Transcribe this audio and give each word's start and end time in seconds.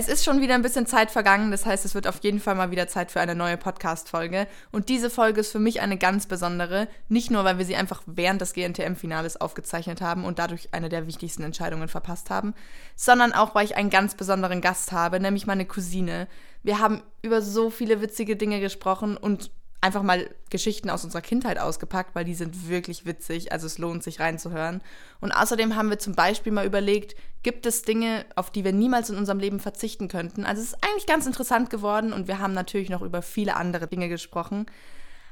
Es 0.00 0.08
ist 0.08 0.24
schon 0.24 0.40
wieder 0.40 0.54
ein 0.54 0.62
bisschen 0.62 0.86
Zeit 0.86 1.10
vergangen, 1.10 1.50
das 1.50 1.66
heißt, 1.66 1.84
es 1.84 1.94
wird 1.94 2.06
auf 2.06 2.20
jeden 2.22 2.40
Fall 2.40 2.54
mal 2.54 2.70
wieder 2.70 2.88
Zeit 2.88 3.10
für 3.10 3.20
eine 3.20 3.34
neue 3.34 3.58
Podcast-Folge. 3.58 4.46
Und 4.72 4.88
diese 4.88 5.10
Folge 5.10 5.40
ist 5.40 5.52
für 5.52 5.58
mich 5.58 5.82
eine 5.82 5.98
ganz 5.98 6.24
besondere, 6.24 6.88
nicht 7.10 7.30
nur, 7.30 7.44
weil 7.44 7.58
wir 7.58 7.66
sie 7.66 7.76
einfach 7.76 8.00
während 8.06 8.40
des 8.40 8.54
GNTM-Finales 8.54 9.38
aufgezeichnet 9.38 10.00
haben 10.00 10.24
und 10.24 10.38
dadurch 10.38 10.72
eine 10.72 10.88
der 10.88 11.06
wichtigsten 11.06 11.42
Entscheidungen 11.42 11.86
verpasst 11.86 12.30
haben, 12.30 12.54
sondern 12.96 13.34
auch, 13.34 13.54
weil 13.54 13.66
ich 13.66 13.76
einen 13.76 13.90
ganz 13.90 14.14
besonderen 14.14 14.62
Gast 14.62 14.90
habe, 14.90 15.20
nämlich 15.20 15.46
meine 15.46 15.66
Cousine. 15.66 16.28
Wir 16.62 16.78
haben 16.78 17.02
über 17.20 17.42
so 17.42 17.68
viele 17.68 18.00
witzige 18.00 18.36
Dinge 18.36 18.60
gesprochen 18.60 19.18
und 19.18 19.50
einfach 19.80 20.02
mal 20.02 20.28
Geschichten 20.50 20.90
aus 20.90 21.04
unserer 21.04 21.22
Kindheit 21.22 21.58
ausgepackt, 21.58 22.14
weil 22.14 22.24
die 22.24 22.34
sind 22.34 22.68
wirklich 22.68 23.06
witzig. 23.06 23.52
Also 23.52 23.66
es 23.66 23.78
lohnt 23.78 24.02
sich 24.02 24.20
reinzuhören. 24.20 24.82
Und 25.20 25.32
außerdem 25.32 25.76
haben 25.76 25.90
wir 25.90 25.98
zum 25.98 26.14
Beispiel 26.14 26.52
mal 26.52 26.66
überlegt, 26.66 27.16
gibt 27.42 27.64
es 27.64 27.82
Dinge, 27.82 28.26
auf 28.36 28.50
die 28.50 28.64
wir 28.64 28.72
niemals 28.72 29.08
in 29.10 29.16
unserem 29.16 29.38
Leben 29.38 29.60
verzichten 29.60 30.08
könnten. 30.08 30.44
Also 30.44 30.60
es 30.60 30.68
ist 30.68 30.84
eigentlich 30.84 31.06
ganz 31.06 31.26
interessant 31.26 31.70
geworden 31.70 32.12
und 32.12 32.28
wir 32.28 32.38
haben 32.38 32.52
natürlich 32.52 32.90
noch 32.90 33.02
über 33.02 33.22
viele 33.22 33.56
andere 33.56 33.86
Dinge 33.86 34.08
gesprochen. 34.08 34.66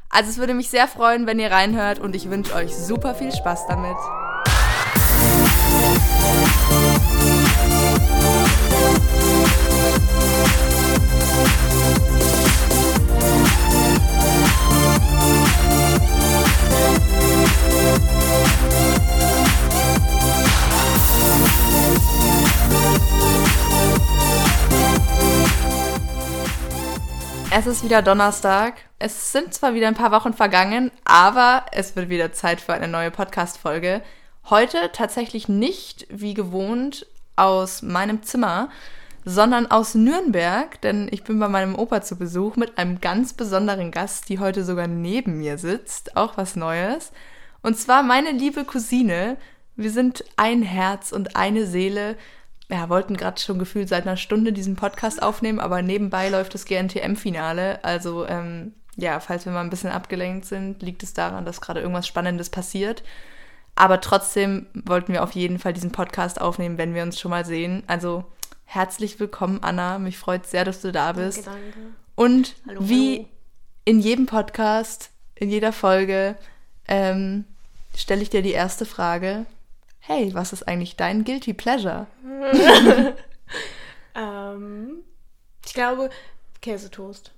Also 0.08 0.30
es 0.30 0.38
würde 0.38 0.54
mich 0.54 0.70
sehr 0.70 0.88
freuen, 0.88 1.26
wenn 1.26 1.38
ihr 1.38 1.50
reinhört 1.50 1.98
und 1.98 2.16
ich 2.16 2.30
wünsche 2.30 2.54
euch 2.54 2.74
super 2.74 3.14
viel 3.14 3.32
Spaß 3.32 3.66
damit. 3.66 3.96
Es 27.58 27.66
ist 27.66 27.82
wieder 27.82 28.02
Donnerstag. 28.02 28.74
Es 29.00 29.32
sind 29.32 29.52
zwar 29.52 29.74
wieder 29.74 29.88
ein 29.88 29.94
paar 29.94 30.12
Wochen 30.12 30.32
vergangen, 30.32 30.92
aber 31.04 31.66
es 31.72 31.96
wird 31.96 32.08
wieder 32.08 32.32
Zeit 32.32 32.60
für 32.60 32.72
eine 32.72 32.86
neue 32.86 33.10
Podcast-Folge. 33.10 34.00
Heute 34.48 34.90
tatsächlich 34.92 35.48
nicht 35.48 36.06
wie 36.08 36.34
gewohnt 36.34 37.06
aus 37.34 37.82
meinem 37.82 38.22
Zimmer, 38.22 38.68
sondern 39.24 39.68
aus 39.70 39.96
Nürnberg, 39.96 40.80
denn 40.82 41.08
ich 41.10 41.24
bin 41.24 41.40
bei 41.40 41.48
meinem 41.48 41.74
Opa 41.74 42.00
zu 42.00 42.16
Besuch 42.16 42.54
mit 42.54 42.78
einem 42.78 43.00
ganz 43.00 43.32
besonderen 43.32 43.90
Gast, 43.90 44.28
die 44.28 44.38
heute 44.38 44.64
sogar 44.64 44.86
neben 44.86 45.38
mir 45.38 45.58
sitzt. 45.58 46.16
Auch 46.16 46.36
was 46.36 46.54
Neues. 46.54 47.10
Und 47.62 47.76
zwar 47.76 48.02
meine 48.02 48.30
liebe 48.32 48.64
Cousine. 48.64 49.36
Wir 49.76 49.90
sind 49.90 50.24
ein 50.36 50.62
Herz 50.62 51.12
und 51.12 51.36
eine 51.36 51.66
Seele 51.66 52.16
ja, 52.70 52.88
wollten 52.88 53.16
gerade 53.16 53.40
schon 53.40 53.58
gefühlt 53.58 53.88
seit 53.88 54.06
einer 54.06 54.16
Stunde 54.16 54.52
diesen 54.52 54.76
Podcast 54.76 55.22
aufnehmen, 55.22 55.58
aber 55.58 55.80
nebenbei 55.80 56.28
läuft 56.28 56.52
das 56.54 56.66
GNTM-Finale. 56.66 57.82
Also, 57.82 58.26
ähm, 58.26 58.74
ja, 58.96 59.20
falls 59.20 59.46
wir 59.46 59.52
mal 59.52 59.62
ein 59.62 59.70
bisschen 59.70 59.90
abgelenkt 59.90 60.44
sind, 60.44 60.82
liegt 60.82 61.02
es 61.02 61.14
daran, 61.14 61.46
dass 61.46 61.60
gerade 61.60 61.80
irgendwas 61.80 62.06
Spannendes 62.06 62.50
passiert. 62.50 63.02
Aber 63.74 64.00
trotzdem 64.00 64.66
wollten 64.74 65.12
wir 65.12 65.22
auf 65.22 65.32
jeden 65.32 65.58
Fall 65.58 65.72
diesen 65.72 65.92
Podcast 65.92 66.40
aufnehmen, 66.40 66.78
wenn 66.78 66.94
wir 66.94 67.02
uns 67.02 67.18
schon 67.18 67.30
mal 67.30 67.46
sehen. 67.46 67.84
Also, 67.86 68.24
herzlich 68.64 69.18
willkommen, 69.18 69.60
Anna. 69.62 69.98
Mich 69.98 70.18
freut 70.18 70.46
sehr, 70.46 70.64
dass 70.64 70.82
du 70.82 70.92
da 70.92 71.12
bist. 71.12 71.46
Danke, 71.46 71.60
danke. 71.72 71.78
Und 72.16 72.56
Hallo, 72.66 72.80
wie 72.82 73.16
hallo. 73.16 73.28
in 73.84 74.00
jedem 74.00 74.26
Podcast, 74.26 75.10
in 75.36 75.48
jeder 75.48 75.72
Folge, 75.72 76.36
ähm, 76.88 77.44
stelle 77.96 78.22
ich 78.22 78.30
dir 78.30 78.42
die 78.42 78.52
erste 78.52 78.86
Frage. 78.86 79.46
Hey, 80.00 80.34
was 80.34 80.52
ist 80.52 80.66
eigentlich 80.66 80.96
dein 80.96 81.24
Guilty 81.24 81.52
Pleasure? 81.52 82.06
Ähm, 84.18 85.04
ich 85.64 85.74
glaube, 85.74 86.10
Käsetoast. 86.60 87.30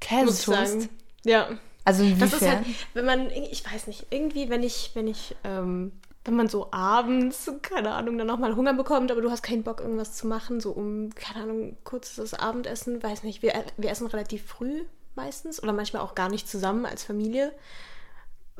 Käsetoast? 0.00 0.88
Ja. 1.24 1.48
Also 1.84 2.04
Das 2.18 2.32
ist 2.32 2.42
halt, 2.42 2.60
inwiefern? 2.60 2.86
wenn 2.94 3.04
man, 3.04 3.30
ich 3.30 3.64
weiß 3.64 3.86
nicht, 3.86 4.06
irgendwie, 4.10 4.50
wenn 4.50 4.62
ich, 4.62 4.90
wenn 4.94 5.06
ich, 5.06 5.36
ähm, 5.44 5.92
wenn 6.24 6.36
man 6.36 6.48
so 6.48 6.72
abends, 6.72 7.50
keine 7.62 7.92
Ahnung, 7.92 8.18
dann 8.18 8.26
nochmal 8.26 8.54
Hunger 8.54 8.74
bekommt, 8.74 9.10
aber 9.10 9.22
du 9.22 9.30
hast 9.30 9.42
keinen 9.42 9.62
Bock, 9.62 9.80
irgendwas 9.80 10.14
zu 10.14 10.26
machen, 10.26 10.60
so 10.60 10.72
um, 10.72 11.14
keine 11.14 11.44
Ahnung, 11.44 11.76
kurzes 11.84 12.34
Abendessen, 12.34 13.02
weiß 13.02 13.22
nicht, 13.22 13.42
wir, 13.42 13.52
wir 13.76 13.90
essen 13.90 14.06
relativ 14.06 14.44
früh 14.44 14.84
meistens 15.14 15.62
oder 15.62 15.72
manchmal 15.72 16.02
auch 16.02 16.14
gar 16.14 16.28
nicht 16.28 16.48
zusammen 16.48 16.86
als 16.86 17.04
Familie. 17.04 17.52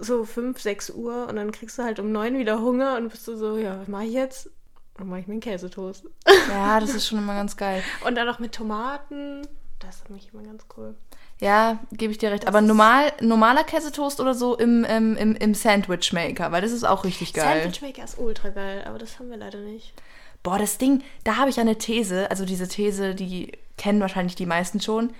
So 0.00 0.24
5, 0.24 0.60
6 0.60 0.90
Uhr 0.90 1.28
und 1.28 1.36
dann 1.36 1.52
kriegst 1.52 1.78
du 1.78 1.82
halt 1.82 1.98
um 1.98 2.12
9 2.12 2.38
wieder 2.38 2.60
Hunger 2.60 2.96
und 2.96 3.08
bist 3.08 3.26
du 3.28 3.36
so, 3.36 3.56
ja, 3.56 3.80
was 3.80 3.88
mache 3.88 4.04
ich 4.04 4.12
jetzt? 4.12 4.50
Dann 4.96 5.08
mache 5.08 5.20
ich 5.20 5.26
mir 5.26 5.32
einen 5.32 5.40
Käsetoast. 5.40 6.04
Ja, 6.48 6.78
das 6.78 6.94
ist 6.94 7.06
schon 7.06 7.18
immer 7.18 7.34
ganz 7.34 7.56
geil. 7.56 7.82
Und 8.06 8.16
dann 8.16 8.26
noch 8.26 8.38
mit 8.38 8.54
Tomaten. 8.54 9.46
Das 9.78 9.96
ist 9.96 10.10
mich 10.10 10.30
immer 10.34 10.42
ganz 10.42 10.66
cool. 10.76 10.94
Ja, 11.40 11.78
gebe 11.92 12.12
ich 12.12 12.18
dir 12.18 12.30
recht. 12.30 12.42
Das 12.42 12.48
Aber 12.48 12.60
normal, 12.60 13.12
normaler 13.20 13.64
Käsetoast 13.64 14.20
oder 14.20 14.34
so 14.34 14.58
im, 14.58 14.84
ähm, 14.86 15.16
im, 15.16 15.34
im 15.36 15.54
Sandwich 15.54 16.12
Maker, 16.12 16.52
weil 16.52 16.60
das 16.60 16.72
ist 16.72 16.84
auch 16.84 17.04
richtig 17.04 17.32
geil. 17.32 17.62
Sandwich 17.62 17.80
Maker 17.80 18.04
ist 18.04 18.18
ultra 18.18 18.50
geil, 18.50 18.84
aber 18.86 18.98
das 18.98 19.18
haben 19.18 19.30
wir 19.30 19.38
leider 19.38 19.58
nicht. 19.58 19.94
Boah, 20.42 20.58
das 20.58 20.76
Ding, 20.76 21.02
da 21.24 21.36
habe 21.36 21.48
ich 21.48 21.58
eine 21.58 21.78
These, 21.78 22.30
also 22.30 22.44
diese 22.44 22.68
These, 22.68 23.14
die 23.14 23.52
kennen 23.78 24.00
wahrscheinlich 24.00 24.34
die 24.34 24.46
meisten 24.46 24.80
schon. 24.80 25.14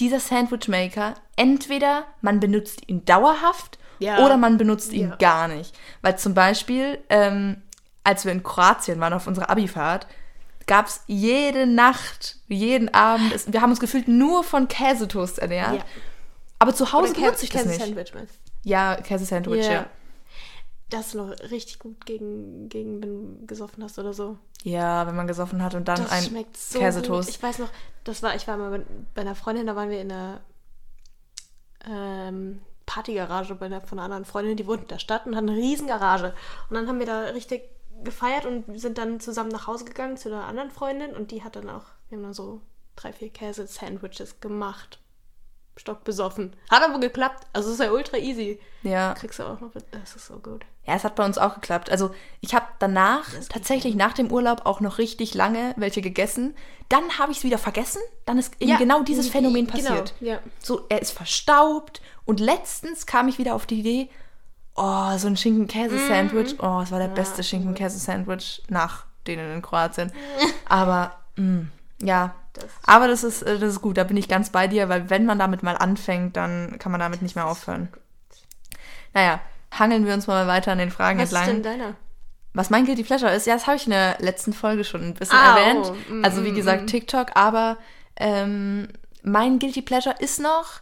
Dieser 0.00 0.18
Sandwich 0.18 0.66
Maker, 0.66 1.14
entweder 1.36 2.04
man 2.20 2.40
benutzt 2.40 2.88
ihn 2.88 3.04
dauerhaft 3.04 3.78
Ja. 4.00 4.24
oder 4.24 4.36
man 4.36 4.56
benutzt 4.58 4.92
ihn 4.92 5.10
Ja. 5.10 5.16
gar 5.16 5.46
nicht. 5.48 5.78
Weil 6.02 6.18
zum 6.18 6.34
Beispiel, 6.34 6.98
ähm, 7.08 7.62
als 8.02 8.24
wir 8.24 8.32
in 8.32 8.42
Kroatien 8.42 8.98
waren 9.00 9.12
auf 9.12 9.26
unserer 9.26 9.48
Abifahrt, 9.50 10.06
gab 10.66 10.86
es 10.86 11.02
jede 11.06 11.66
Nacht, 11.66 12.36
jeden 12.48 12.92
Abend, 12.94 13.32
es, 13.34 13.52
wir 13.52 13.60
haben 13.60 13.70
uns 13.70 13.80
gefühlt 13.80 14.08
nur 14.08 14.42
von 14.44 14.68
Käsetoast 14.68 15.38
ernährt. 15.38 15.76
Ja. 15.76 15.84
Aber 16.58 16.74
zu 16.74 16.92
Hause 16.92 17.14
benutze 17.14 17.44
ich 17.44 17.50
das 17.50 17.64
nicht. 17.66 17.78
Käse-Sandwich 17.78 18.14
mit. 18.14 18.28
Ja, 18.64 18.96
Käsesandwich, 18.96 19.66
ja. 19.66 19.86
Das 20.90 21.08
ist 21.08 21.14
noch 21.14 21.30
richtig 21.50 21.78
gut 21.78 22.04
gegen, 22.04 22.68
gegen, 22.68 23.00
wenn 23.00 23.08
du 23.40 23.46
gesoffen 23.46 23.82
hast 23.84 23.98
oder 23.98 24.12
so. 24.12 24.38
Ja, 24.64 25.06
wenn 25.06 25.14
man 25.14 25.26
gesoffen 25.28 25.62
hat 25.62 25.74
und 25.74 25.86
dann 25.88 26.02
Das 26.02 26.10
ein 26.10 26.22
schmeckt 26.24 26.56
so 26.56 26.78
Käsetoast. 26.80 27.28
gut. 27.28 27.36
Ich 27.36 27.42
weiß 27.42 27.58
noch, 27.60 27.70
das 28.04 28.22
war, 28.22 28.34
ich 28.34 28.46
war 28.48 28.56
mal 28.56 28.70
bei, 28.70 28.84
bei 29.14 29.20
einer 29.22 29.34
Freundin, 29.36 29.66
da 29.66 29.76
waren 29.76 29.88
wir 29.88 30.00
in 30.00 30.10
einer 30.12 30.40
ähm, 31.88 32.60
Partygarage 32.90 33.54
bei 33.54 33.66
einer, 33.66 33.80
von 33.80 33.98
einer 33.98 34.06
anderen 34.06 34.24
Freundin, 34.24 34.56
die 34.56 34.66
wohnt 34.66 34.82
in 34.82 34.88
der 34.88 34.98
Stadt 34.98 35.24
und 35.24 35.36
hat 35.36 35.44
eine 35.44 35.54
riesen 35.54 35.86
Garage. 35.86 36.34
Und 36.68 36.74
dann 36.74 36.88
haben 36.88 36.98
wir 36.98 37.06
da 37.06 37.20
richtig 37.20 37.62
gefeiert 38.02 38.46
und 38.46 38.80
sind 38.80 38.98
dann 38.98 39.20
zusammen 39.20 39.50
nach 39.50 39.68
Hause 39.68 39.84
gegangen 39.84 40.16
zu 40.16 40.28
einer 40.28 40.44
anderen 40.46 40.72
Freundin 40.72 41.14
und 41.14 41.30
die 41.30 41.44
hat 41.44 41.54
dann 41.54 41.70
auch, 41.70 41.84
wir 42.08 42.18
haben 42.18 42.24
dann 42.24 42.34
so 42.34 42.62
drei, 42.96 43.12
vier 43.12 43.30
Käse-Sandwiches 43.30 44.40
gemacht. 44.40 44.98
Stock 45.76 46.02
besoffen. 46.02 46.56
Hat 46.68 46.82
aber 46.82 46.98
geklappt. 46.98 47.46
Also 47.52 47.68
es 47.68 47.74
ist 47.74 47.84
ja 47.84 47.92
ultra 47.92 48.18
easy. 48.18 48.60
ja. 48.82 49.14
Kriegst 49.14 49.38
du 49.38 49.44
auch 49.44 49.60
noch. 49.60 49.70
Das 49.92 50.16
ist 50.16 50.26
so 50.26 50.38
gut. 50.38 50.64
Ja, 50.90 50.96
es 50.96 51.04
hat 51.04 51.14
bei 51.14 51.24
uns 51.24 51.38
auch 51.38 51.54
geklappt. 51.54 51.88
Also 51.88 52.12
ich 52.40 52.52
habe 52.52 52.66
danach, 52.80 53.22
tatsächlich 53.48 53.94
nach 53.94 54.12
dem 54.12 54.32
Urlaub, 54.32 54.66
auch 54.66 54.80
noch 54.80 54.98
richtig 54.98 55.34
lange 55.34 55.72
welche 55.76 56.02
gegessen. 56.02 56.54
Dann 56.88 57.18
habe 57.18 57.30
ich 57.30 57.38
es 57.38 57.44
wieder 57.44 57.58
vergessen. 57.58 58.00
Dann 58.26 58.38
ist 58.38 58.54
eben 58.60 58.72
Ja, 58.72 58.76
genau 58.76 59.04
dieses 59.04 59.28
Phänomen 59.28 59.68
genau, 59.68 59.88
passiert. 59.90 60.14
ja. 60.20 60.40
So, 60.60 60.86
er 60.88 61.00
ist 61.00 61.12
verstaubt. 61.12 62.02
Und 62.24 62.40
letztens 62.40 63.06
kam 63.06 63.28
ich 63.28 63.38
wieder 63.38 63.54
auf 63.54 63.66
die 63.66 63.78
Idee, 63.78 64.10
oh, 64.74 65.16
so 65.16 65.28
ein 65.28 65.36
Schinken-Käse-Sandwich. 65.36 66.56
Oh, 66.60 66.80
es 66.82 66.90
war 66.90 66.98
der 66.98 67.06
beste 67.08 67.44
Schinken-Käse-Sandwich 67.44 68.64
nach 68.68 69.04
denen 69.28 69.52
in 69.54 69.62
Kroatien. 69.62 70.10
Aber, 70.68 71.14
mh, 71.36 71.66
ja. 72.02 72.34
Das- 72.54 72.64
Aber 72.84 73.06
das 73.06 73.22
ist, 73.22 73.42
äh, 73.42 73.60
das 73.60 73.74
ist 73.74 73.80
gut, 73.80 73.96
da 73.96 74.02
bin 74.02 74.16
ich 74.16 74.26
ganz 74.26 74.50
bei 74.50 74.66
dir, 74.66 74.88
weil 74.88 75.08
wenn 75.08 75.24
man 75.24 75.38
damit 75.38 75.62
mal 75.62 75.76
anfängt, 75.76 76.36
dann 76.36 76.80
kann 76.80 76.90
man 76.90 77.00
damit 77.00 77.22
nicht 77.22 77.36
mehr 77.36 77.46
aufhören. 77.46 77.88
Naja, 79.14 79.40
hangeln 79.72 80.06
wir 80.06 80.14
uns 80.14 80.26
mal 80.26 80.46
weiter 80.46 80.72
an 80.72 80.78
den 80.78 80.90
Fragen 80.90 81.18
Was 81.20 81.32
ist 81.32 81.38
entlang. 81.38 81.62
denn 81.62 81.78
deiner? 81.78 81.94
Was 82.52 82.68
mein 82.70 82.84
Guilty 82.84 83.04
Pleasure 83.04 83.32
ist, 83.32 83.46
ja, 83.46 83.54
das 83.54 83.66
habe 83.68 83.76
ich 83.76 83.84
in 83.86 83.92
der 83.92 84.16
letzten 84.18 84.52
Folge 84.52 84.82
schon 84.84 85.02
ein 85.02 85.14
bisschen 85.14 85.38
Ah, 85.38 85.56
erwähnt. 85.58 85.92
oh, 86.10 86.12
mm, 86.12 86.24
also 86.24 86.44
wie 86.44 86.50
mm, 86.50 86.54
gesagt, 86.56 86.82
mm. 86.82 86.86
TikTok, 86.86 87.28
aber 87.36 87.76
ähm, 88.16 88.88
mein 89.22 89.58
Guilty 89.60 89.82
Pleasure 89.82 90.16
ist 90.18 90.40
noch, 90.40 90.80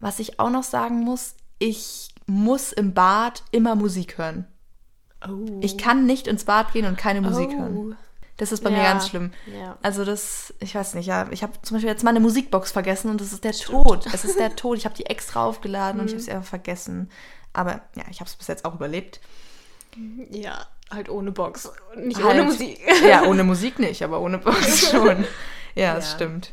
was 0.00 0.18
ich 0.18 0.40
auch 0.40 0.50
noch 0.50 0.64
sagen 0.64 1.00
muss, 1.00 1.34
ich 1.58 2.10
muss 2.26 2.72
im 2.72 2.92
Bad 2.92 3.44
immer 3.52 3.76
Musik 3.76 4.18
hören. 4.18 4.46
Oh. 5.26 5.58
Ich 5.60 5.78
kann 5.78 6.06
nicht 6.06 6.26
ins 6.26 6.44
Bad 6.44 6.72
gehen 6.72 6.86
und 6.86 6.98
keine 6.98 7.20
Musik 7.20 7.50
Oh. 7.54 7.58
hören. 7.60 7.96
Das 8.36 8.52
ist 8.52 8.62
bei 8.62 8.68
mir 8.70 8.78
Ja, 8.78 8.92
ganz 8.92 9.08
schlimm. 9.08 9.30
ja. 9.58 9.78
Also 9.82 10.04
das, 10.04 10.52
ich 10.60 10.74
weiß 10.74 10.94
nicht, 10.94 11.06
ja, 11.06 11.26
ich 11.30 11.42
habe 11.42 11.54
zum 11.62 11.76
Beispiel 11.76 11.88
jetzt 11.88 12.04
meine 12.04 12.20
Musikbox 12.20 12.70
vergessen 12.72 13.10
und 13.10 13.20
das 13.20 13.32
ist 13.32 13.44
der 13.44 13.52
Tod. 13.52 14.04
Es 14.12 14.24
ist 14.26 14.38
der 14.38 14.54
Tod. 14.56 14.76
Ich 14.76 14.84
habe 14.84 14.94
die 14.94 15.06
extra 15.06 15.44
aufgeladen 15.46 15.96
Mhm. 15.96 16.00
und 16.02 16.06
ich 16.08 16.12
habe 16.14 16.22
sie 16.22 16.32
einfach 16.32 16.48
vergessen. 16.48 17.08
Aber 17.56 17.80
ja, 17.94 18.04
ich 18.10 18.20
habe 18.20 18.28
es 18.28 18.36
bis 18.36 18.46
jetzt 18.48 18.64
auch 18.64 18.74
überlebt. 18.74 19.20
Ja, 20.30 20.66
halt 20.90 21.08
ohne 21.08 21.32
Box. 21.32 21.70
Nicht 21.96 22.22
Halt. 22.22 22.34
ohne 22.34 22.42
Musik. 22.44 22.78
Ja, 23.08 23.22
ohne 23.26 23.44
Musik 23.44 23.78
nicht, 23.78 24.02
aber 24.02 24.20
ohne 24.20 24.38
Box 24.38 24.90
schon. 24.90 25.24
Ja, 25.74 25.94
das 25.94 26.10
Ja. 26.10 26.14
stimmt. 26.16 26.52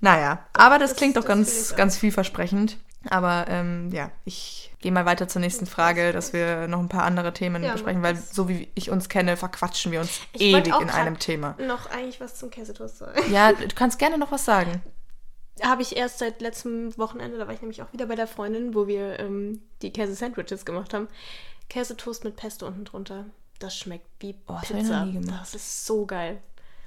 Naja, 0.00 0.44
aber 0.52 0.78
das, 0.78 0.90
Das- 0.90 0.98
klingt 0.98 1.16
doch 1.16 1.24
ganz, 1.24 1.74
ganz 1.76 1.96
vielversprechend. 1.96 2.76
Aber 3.10 3.44
ähm, 3.48 3.90
ja, 3.92 4.10
ich 4.24 4.72
gehe 4.80 4.90
mal 4.90 5.04
weiter 5.04 5.28
zur 5.28 5.40
nächsten 5.42 5.66
Frage, 5.66 6.12
dass 6.12 6.32
wir 6.32 6.68
noch 6.68 6.78
ein 6.78 6.88
paar 6.88 7.02
andere 7.04 7.34
Themen 7.34 7.62
Ja, 7.62 7.72
besprechen, 7.72 8.02
weil 8.02 8.16
so 8.16 8.48
wie 8.48 8.68
ich 8.74 8.90
uns 8.90 9.10
kenne, 9.10 9.36
verquatschen 9.36 9.92
wir 9.92 10.00
uns 10.00 10.20
Ich 10.32 10.40
ewig 10.40 10.66
in 10.80 10.88
einem 10.88 11.18
Thema. 11.18 11.54
Noch 11.58 11.90
eigentlich 11.90 12.18
was 12.22 12.34
zum 12.36 12.48
Käsetoast 12.50 12.98
sagen. 12.98 13.20
Ja, 13.30 13.52
du 13.52 13.66
kannst 13.74 13.98
gerne 13.98 14.16
noch 14.16 14.32
was 14.32 14.46
sagen. 14.46 14.82
Habe 15.62 15.82
ich 15.82 15.96
erst 15.96 16.18
seit 16.18 16.40
letztem 16.40 16.96
Wochenende, 16.98 17.38
da 17.38 17.46
war 17.46 17.54
ich 17.54 17.60
nämlich 17.60 17.80
auch 17.82 17.92
wieder 17.92 18.06
bei 18.06 18.16
der 18.16 18.26
Freundin, 18.26 18.74
wo 18.74 18.86
wir 18.88 19.20
ähm, 19.20 19.62
die 19.82 19.92
Käse-Sandwiches 19.92 20.64
gemacht 20.64 20.92
haben. 20.92 21.08
Käsetoast 21.68 22.24
mit 22.24 22.36
Pesto 22.36 22.66
unten 22.66 22.84
drunter. 22.84 23.26
Das 23.60 23.76
schmeckt 23.76 24.06
wie 24.20 24.34
Oh, 24.48 24.56
das 24.60 24.68
Pizza. 24.72 25.06
Das 25.28 25.54
ist 25.54 25.86
so 25.86 26.06
geil. 26.06 26.40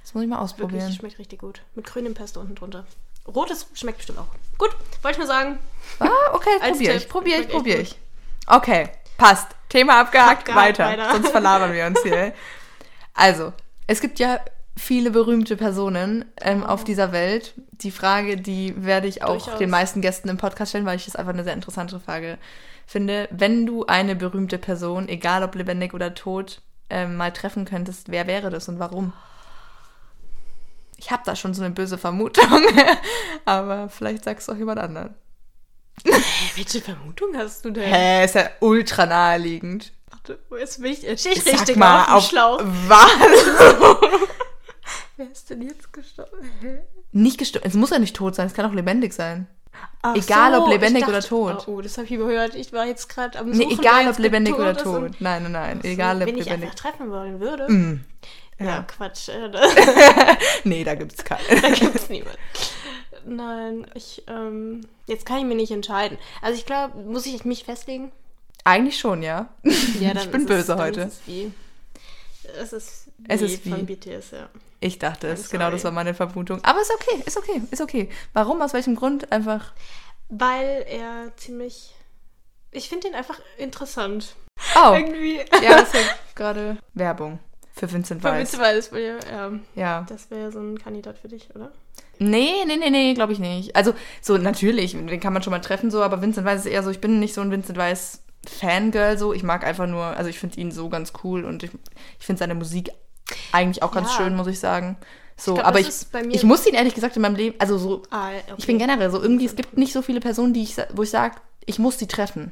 Das 0.03 0.13
muss 0.13 0.23
ich 0.23 0.29
mal 0.29 0.35
Wirklich, 0.35 0.43
ausprobieren. 0.53 0.91
schmeckt 0.93 1.17
richtig 1.19 1.39
gut. 1.39 1.61
Mit 1.75 1.85
grünem 1.85 2.13
Pesto 2.13 2.39
unten 2.41 2.55
drunter. 2.55 2.85
Rotes 3.27 3.67
schmeckt 3.73 3.97
bestimmt 3.97 4.19
auch. 4.19 4.27
Gut, 4.57 4.75
wollte 5.01 5.15
ich 5.15 5.17
nur 5.17 5.27
sagen. 5.27 5.59
Ah, 5.99 6.09
okay, 6.33 6.57
probiere 6.59 6.93
ich, 6.95 7.09
probiere 7.09 7.41
ich, 7.41 7.49
probiere 7.49 7.79
ich. 7.79 7.97
Okay, 8.47 8.89
passt. 9.17 9.47
Thema 9.69 9.99
abgehakt, 10.01 10.39
Abgehakt, 10.49 10.57
weiter. 10.79 10.85
weiter. 10.85 11.11
Sonst 11.11 11.29
verlabern 11.31 11.73
wir 11.73 11.85
uns 11.85 12.01
hier. 12.03 12.33
Also, 13.19 13.51
es 13.87 13.99
gibt 13.99 14.19
ja 14.19 14.39
viele 14.77 15.11
berühmte 15.11 15.57
Personen 15.57 16.25
ähm, 16.39 16.63
auf 16.63 16.83
dieser 16.83 17.11
Welt. 17.11 17.53
Die 17.71 17.91
Frage, 17.91 18.37
die 18.37 18.73
werde 18.77 19.07
ich 19.07 19.23
auch 19.23 19.43
Durchaus. 19.43 19.59
den 19.59 19.69
meisten 19.69 20.01
Gästen 20.01 20.29
im 20.29 20.37
Podcast 20.37 20.69
stellen, 20.69 20.85
weil 20.85 20.95
ich 20.95 21.05
das 21.05 21.15
einfach 21.15 21.33
eine 21.33 21.43
sehr 21.43 21.53
interessante 21.53 21.99
Frage 21.99 22.37
finde. 22.85 23.27
Wenn 23.31 23.65
du 23.65 23.85
eine 23.85 24.15
berühmte 24.15 24.57
Person, 24.57 25.09
egal 25.09 25.43
ob 25.43 25.55
lebendig 25.55 25.93
oder 25.93 26.13
tot, 26.13 26.61
ähm, 26.89 27.17
mal 27.17 27.33
treffen 27.33 27.65
könntest, 27.65 28.09
wer 28.09 28.27
wäre 28.27 28.49
das 28.49 28.69
und 28.69 28.79
warum? 28.79 29.13
Ich 30.97 31.11
habe 31.11 31.23
da 31.25 31.35
schon 31.35 31.53
so 31.53 31.63
eine 31.63 31.73
böse 31.73 31.97
Vermutung, 31.97 32.45
aber 33.45 33.89
vielleicht 33.89 34.23
sagst 34.23 34.47
du 34.47 34.53
auch 34.53 34.57
jemand 34.57 34.79
anderen. 34.79 35.15
Welche 36.55 36.81
Vermutung 36.81 37.35
hast 37.35 37.65
du 37.65 37.71
denn? 37.71 37.91
Hä, 37.91 38.25
ist 38.25 38.35
ja 38.35 38.49
ultra 38.59 39.05
naheliegend. 39.05 39.91
Warte, 40.09 40.39
jetzt 40.59 40.81
bin 40.81 40.91
ich, 40.91 41.01
jetzt 41.01 41.25
ich 41.25 41.45
richtig 41.45 41.75
mal, 41.75 42.05
auf 42.15 42.31
auf. 42.35 42.61
Was? 42.63 43.09
Wer 45.17 45.31
ist 45.31 45.49
denn 45.49 45.61
jetzt 45.63 45.91
gestorben? 45.93 46.49
Hä? 46.61 46.79
nicht 47.11 47.37
gestorben. 47.37 47.67
Es 47.67 47.73
muss 47.73 47.89
ja 47.89 47.99
nicht 47.99 48.15
tot 48.15 48.35
sein, 48.35 48.47
es 48.47 48.53
kann 48.53 48.65
auch 48.65 48.73
lebendig 48.73 49.13
sein. 49.13 49.47
Ach 50.01 50.15
Egal, 50.15 50.53
ob 50.55 50.67
ich 50.67 50.73
lebendig 50.73 51.07
oder 51.07 51.21
tot. 51.21 51.65
Oh, 51.67 51.73
oh 51.73 51.81
das 51.81 51.97
habe 51.97 52.05
ich 52.05 52.13
überhört. 52.13 52.55
Ich 52.55 52.71
war 52.73 52.85
jetzt 52.85 53.09
gerade 53.09 53.37
am 53.37 53.49
Nee, 53.49 53.63
Suchen, 53.65 53.79
egal 53.79 54.05
wer 54.05 54.11
ob 54.11 54.19
lebendig 54.19 54.55
oder 54.55 54.75
tot 54.75 55.03
ist 55.03 55.13
tot. 55.13 55.21
Nein, 55.21 55.43
nein, 55.43 55.51
nein. 55.51 55.79
So, 55.81 55.87
Egal 55.87 56.21
ob 56.21 56.27
Wenn 56.27 56.37
ich 56.37 56.45
lebendig. 56.45 56.69
einfach 56.69 56.75
treffen 56.75 57.09
wollen 57.11 57.39
würde. 57.39 57.71
Mm. 57.71 58.05
Ja, 58.59 58.65
Ja. 58.65 58.81
Quatsch. 58.83 59.29
Äh, 59.29 59.49
da 59.51 59.61
Nee, 60.63 60.83
da 60.83 60.95
gibt's 60.95 61.23
keinen. 61.23 61.43
da 61.61 61.69
gibt's 61.71 62.09
niemanden. 62.09 62.39
Nein, 63.25 63.87
ich, 63.93 64.23
ähm, 64.27 64.81
jetzt 65.07 65.25
kann 65.25 65.39
ich 65.39 65.45
mir 65.45 65.55
nicht 65.55 65.71
entscheiden. 65.71 66.17
Also 66.41 66.57
ich 66.57 66.65
glaube, 66.65 66.97
muss 66.99 67.25
ich 67.25 67.43
mich 67.43 67.63
festlegen? 67.65 68.11
Eigentlich 68.63 68.97
schon, 68.99 69.21
ja. 69.23 69.49
Ja, 69.99 70.13
ich 70.15 70.29
bin 70.31 70.45
böse 70.45 70.73
es, 70.73 70.79
heute. 70.79 71.01
Ist 71.01 71.13
es, 71.21 71.27
wie, 71.27 71.51
es 72.57 72.73
ist 72.73 73.07
wie 73.17 73.25
Es 73.27 73.41
ist 73.41 73.63
von 73.63 73.87
wie. 73.87 73.95
BTS, 73.95 74.31
ja. 74.31 74.49
Ich 74.79 74.99
dachte 74.99 75.27
es, 75.27 75.49
genau, 75.49 75.71
das 75.71 75.83
war 75.83 75.91
meine 75.91 76.13
Vermutung. 76.13 76.63
Aber 76.63 76.81
ist 76.81 76.91
okay, 76.93 77.23
ist 77.25 77.37
okay, 77.37 77.61
ist 77.71 77.81
okay. 77.81 78.09
Warum? 78.33 78.61
Aus 78.61 78.73
welchem 78.73 78.95
Grund? 78.95 79.31
Einfach. 79.31 79.73
Weil 80.29 80.85
er 80.87 81.35
ziemlich, 81.37 81.95
ich 82.71 82.89
finde 82.89 83.07
ihn 83.07 83.15
einfach 83.15 83.39
interessant. 83.57 84.35
Oh, 84.75 84.93
Irgendwie. 84.93 85.37
ja, 85.37 85.77
das 85.79 85.87
ist 85.93 85.95
ja 85.95 86.01
gerade 86.35 86.77
Werbung 86.93 87.39
für 87.73 87.91
Vincent 87.91 88.23
Weiss. 88.23 88.53
Witze 88.53 88.61
weiß, 88.61 88.91
ja, 88.93 89.17
ja, 89.31 89.51
Ja. 89.75 90.05
das 90.09 90.29
wäre 90.31 90.51
so 90.51 90.59
ein 90.59 90.77
Kandidat 90.79 91.17
für 91.19 91.27
dich, 91.27 91.49
oder? 91.55 91.71
Nee, 92.19 92.65
nee, 92.65 92.75
nee, 92.77 92.89
nee, 92.89 93.13
glaube 93.13 93.33
ich 93.33 93.39
nicht. 93.39 93.75
Also, 93.75 93.93
so 94.21 94.37
natürlich, 94.37 94.93
den 94.93 95.19
kann 95.19 95.33
man 95.33 95.43
schon 95.43 95.51
mal 95.51 95.59
treffen, 95.59 95.91
so, 95.91 96.01
aber 96.01 96.21
Vincent 96.21 96.45
Weiss 96.45 96.61
ist 96.61 96.71
eher 96.71 96.81
so, 96.83 96.89
ich 96.89 97.01
bin 97.01 97.19
nicht 97.19 97.33
so 97.35 97.41
ein 97.41 97.51
Vincent 97.51 97.77
Weiss 97.77 98.23
Fangirl, 98.47 99.17
so. 99.17 99.33
Ich 99.33 99.43
mag 99.43 99.63
einfach 99.63 99.87
nur, 99.87 100.03
also 100.05 100.29
ich 100.29 100.39
finde 100.39 100.59
ihn 100.59 100.71
so 100.71 100.89
ganz 100.89 101.13
cool 101.23 101.45
und 101.45 101.63
ich, 101.63 101.71
ich 102.19 102.25
finde 102.25 102.39
seine 102.39 102.55
Musik 102.55 102.89
eigentlich 103.51 103.83
auch 103.83 103.91
ganz 103.91 104.09
Ja. 104.11 104.17
schön, 104.17 104.35
muss 104.35 104.47
ich 104.47 104.59
sagen. 104.59 104.97
So, 105.35 105.53
glaub, 105.53 105.67
aber 105.67 105.79
ich, 105.79 105.89
ich 106.31 106.43
muss 106.43 106.65
ihn 106.65 106.73
ehrlich 106.73 106.95
gesagt 106.95 107.15
in 107.15 107.21
meinem 107.21 107.35
Leben, 107.35 107.55
also 107.59 107.77
so, 107.77 108.01
Ah, 108.09 108.29
okay. 108.29 108.53
ich 108.57 108.65
bin 108.67 108.79
generell 108.79 109.11
so, 109.11 109.21
irgendwie, 109.21 109.45
es 109.45 109.55
gibt 109.55 109.77
nicht 109.77 109.93
so 109.93 110.01
viele 110.01 110.19
Personen, 110.19 110.53
die 110.53 110.63
ich, 110.63 110.75
wo 110.93 111.03
ich 111.03 111.11
sage, 111.11 111.35
ich 111.65 111.77
muss 111.77 111.97
die 111.97 112.07
treffen. 112.07 112.51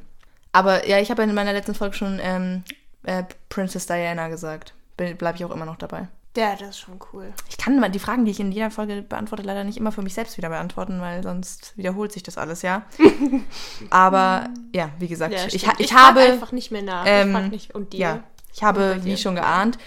Aber 0.52 0.86
ja, 0.88 0.98
ich 1.00 1.10
habe 1.10 1.22
in 1.24 1.34
meiner 1.34 1.52
letzten 1.52 1.74
Folge 1.74 1.96
schon 1.96 2.20
ähm, 2.22 2.62
äh, 3.02 3.24
Princess 3.48 3.86
Diana 3.86 4.28
gesagt. 4.28 4.72
Bleibe 4.96 5.32
ich 5.34 5.44
auch 5.44 5.50
immer 5.50 5.66
noch 5.66 5.76
dabei. 5.76 6.08
Ja, 6.36 6.54
das 6.54 6.70
ist 6.70 6.78
schon 6.80 6.98
cool. 7.12 7.32
Ich 7.48 7.56
kann 7.56 7.92
die 7.92 7.98
Fragen, 7.98 8.24
die 8.26 8.30
ich 8.30 8.40
in 8.40 8.52
jeder 8.52 8.70
Folge 8.70 9.02
beantworte, 9.02 9.42
leider 9.42 9.64
nicht 9.64 9.78
immer 9.78 9.90
für 9.90 10.02
mich 10.02 10.14
selbst 10.14 10.36
wieder 10.36 10.50
beantworten, 10.50 11.00
weil 11.00 11.22
sonst 11.22 11.72
wiederholt 11.76 12.12
sich 12.12 12.22
das 12.22 12.36
alles, 12.38 12.62
ja. 12.62 12.82
Aber 13.90 14.48
ja, 14.74 14.90
wie 14.98 15.08
gesagt, 15.08 15.34
Ja, 15.34 15.46
ich, 15.46 15.54
ich, 15.54 15.64
frag 15.64 15.78
habe, 15.92 16.20
einfach 16.20 16.52
nicht 16.52 16.70
mehr 16.70 16.82
nach. 16.82 17.04
ähm, 17.06 17.36
ich 17.46 17.50
nicht. 17.50 17.74
Und 17.74 17.92
dir? 17.92 17.98
ja, 17.98 18.22
ich 18.54 18.62
habe, 18.62 19.00
wie 19.02 19.16
schon 19.16 19.34
geahnt, 19.34 19.78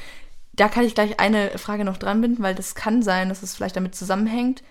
da 0.60 0.68
kann 0.70 0.84
ich 0.86 0.96
gleich 0.96 1.20
eine 1.20 1.58
Frage 1.58 1.86
noch 1.86 1.98
dran 1.98 2.22
binden, 2.22 2.44
weil 2.44 2.56
das 2.56 2.76
kann 2.76 3.02
sein, 3.02 3.30
dass 3.30 3.44
es 3.44 3.56
vielleicht 3.56 3.76
damit 3.76 3.96
zusammenhängt. 3.96 4.64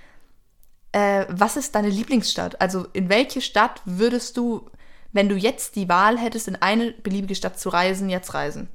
Äh, 0.93 1.27
was 1.29 1.57
ist 1.57 1.75
deine 1.75 1.89
Lieblingsstadt? 1.89 2.61
Also 2.61 2.87
in 2.93 3.09
welche 3.09 3.41
Stadt 3.41 3.81
würdest 3.85 4.37
du, 4.37 4.71
wenn 5.13 5.29
du 5.29 5.37
jetzt 5.37 5.77
die 5.77 5.89
Wahl 5.89 6.19
hättest, 6.19 6.49
in 6.49 6.57
eine 6.57 6.93
beliebige 6.93 7.35
Stadt 7.35 7.59
zu 7.59 7.69
reisen, 7.71 8.11
jetzt 8.11 8.35
reisen? 8.35 8.69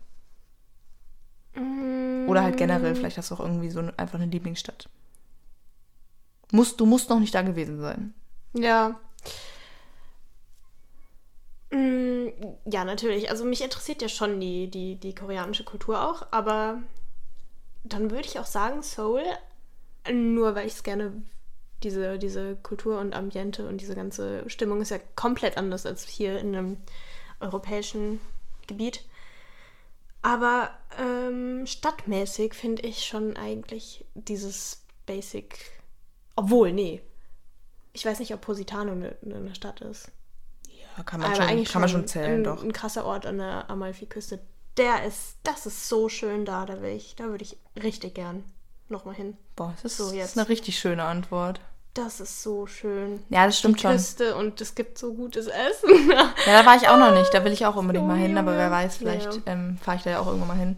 Oder 2.27 2.43
halt 2.43 2.55
Mm. 2.55 2.57
generell, 2.57 2.95
vielleicht 2.95 3.17
hast 3.17 3.29
du 3.31 3.35
auch 3.35 3.39
irgendwie 3.39 3.69
so 3.69 3.79
einfach 3.97 4.15
eine 4.19 4.25
Lieblingsstadt. 4.31 4.89
Musst, 6.51 6.79
du 6.79 6.85
musst 6.85 7.09
noch 7.09 7.19
nicht 7.19 7.33
da 7.35 7.41
gewesen 7.41 7.79
sein. 7.79 8.13
Ja. 8.53 8.99
Mm, 11.71 12.27
Ja, 12.65 12.85
natürlich. 12.85 13.29
Also 13.29 13.45
mich 13.45 13.63
interessiert 13.63 14.01
ja 14.01 14.09
schon 14.09 14.39
die, 14.39 14.69
die, 14.69 14.95
die 14.95 15.13
koreanische 15.15 15.63
Kultur 15.63 16.01
auch, 16.07 16.27
aber 16.31 16.81
dann 17.83 18.11
würde 18.11 18.27
ich 18.27 18.39
auch 18.39 18.45
sagen 18.45 18.81
Seoul, 18.81 19.23
nur 20.11 20.55
weil 20.55 20.67
ich 20.67 20.73
es 20.73 20.83
gerne, 20.83 21.21
diese, 21.83 22.17
diese 22.17 22.55
Kultur 22.55 22.99
und 22.99 23.13
Ambiente 23.13 23.67
und 23.67 23.79
diese 23.81 23.95
ganze 23.95 24.49
Stimmung 24.49 24.81
ist 24.81 24.91
ja 24.91 24.99
komplett 25.15 25.57
anders 25.57 25.85
als 25.85 26.03
hier 26.07 26.39
in 26.39 26.55
einem 26.55 26.77
europäischen 27.39 28.21
Gebiet. 28.67 29.05
Aber 30.21 30.71
ähm, 30.97 31.67
stadtmäßig 31.67 32.53
finde 32.53 32.83
ich 32.83 33.05
schon 33.05 33.35
eigentlich 33.35 34.05
dieses 34.13 34.85
Basic. 35.05 35.59
Obwohl, 36.35 36.71
nee. 36.71 37.01
Ich 37.91 38.05
weiß 38.05 38.19
nicht, 38.19 38.33
ob 38.33 38.41
Positano 38.41 38.93
eine, 38.93 39.17
eine 39.21 39.53
Stadt 39.53 39.81
ist. 39.81 40.11
Ja, 40.67 41.03
kann 41.03 41.19
man, 41.19 41.33
Aber 41.33 41.49
schon, 41.49 41.63
kann 41.65 41.81
man 41.81 41.89
schon 41.89 42.07
zählen, 42.07 42.39
ein, 42.39 42.43
doch. 42.43 42.63
Ein 42.63 42.71
krasser 42.71 43.05
Ort 43.05 43.25
an 43.25 43.37
der 43.37 43.69
Amalfiküste. 43.69 44.39
Der 44.77 45.03
ist, 45.05 45.35
das 45.43 45.65
ist 45.65 45.87
so 45.87 46.09
schön 46.09 46.45
da, 46.45 46.65
da 46.65 46.81
will 46.81 46.95
ich, 46.95 47.15
da 47.15 47.25
würde 47.25 47.43
ich 47.43 47.57
richtig 47.81 48.15
gern 48.15 48.43
nochmal 48.89 49.15
hin. 49.15 49.37
Boah, 49.55 49.73
das 49.81 49.91
ist, 49.93 49.97
So, 49.97 50.05
das 50.05 50.13
jetzt. 50.15 50.29
ist 50.31 50.37
eine 50.39 50.49
richtig 50.49 50.79
schöne 50.79 51.03
Antwort. 51.03 51.59
Das 51.93 52.19
ist 52.19 52.41
so 52.41 52.65
schön. 52.65 53.21
Ja, 53.29 53.45
das 53.45 53.59
stimmt 53.59 53.77
die 53.77 53.81
schon. 53.83 53.91
Küste 53.91 54.35
und 54.35 54.59
es 54.61 54.73
gibt 54.73 54.97
so 54.97 55.13
gutes 55.13 55.45
Essen. 55.45 56.09
Ja, 56.09 56.33
da 56.45 56.65
war 56.65 56.75
ich 56.75 56.87
auch 56.89 56.97
noch 56.97 57.13
nicht. 57.13 57.31
Da 57.33 57.43
will 57.45 57.51
ich 57.51 57.67
auch 57.67 57.75
unbedingt 57.77 58.05
Oh, 58.05 58.07
mal 58.07 58.17
hin, 58.17 58.35
aber 58.37 58.57
wer 58.57 58.71
weiß, 58.71 58.97
vielleicht 58.97 59.31
Ja. 59.31 59.41
ähm, 59.45 59.77
fahre 59.79 59.97
ich 59.97 60.03
da 60.03 60.09
ja 60.09 60.19
auch 60.19 60.25
irgendwann 60.25 60.47
mal 60.47 60.57
hin. 60.57 60.75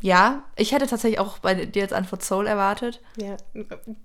Ja, 0.00 0.42
ich 0.56 0.72
hätte 0.72 0.86
tatsächlich 0.88 1.20
auch 1.20 1.38
bei 1.38 1.54
dir 1.54 1.82
als 1.84 1.92
Antwort 1.92 2.24
Soul 2.24 2.46
erwartet. 2.48 3.00
ja. 3.16 3.36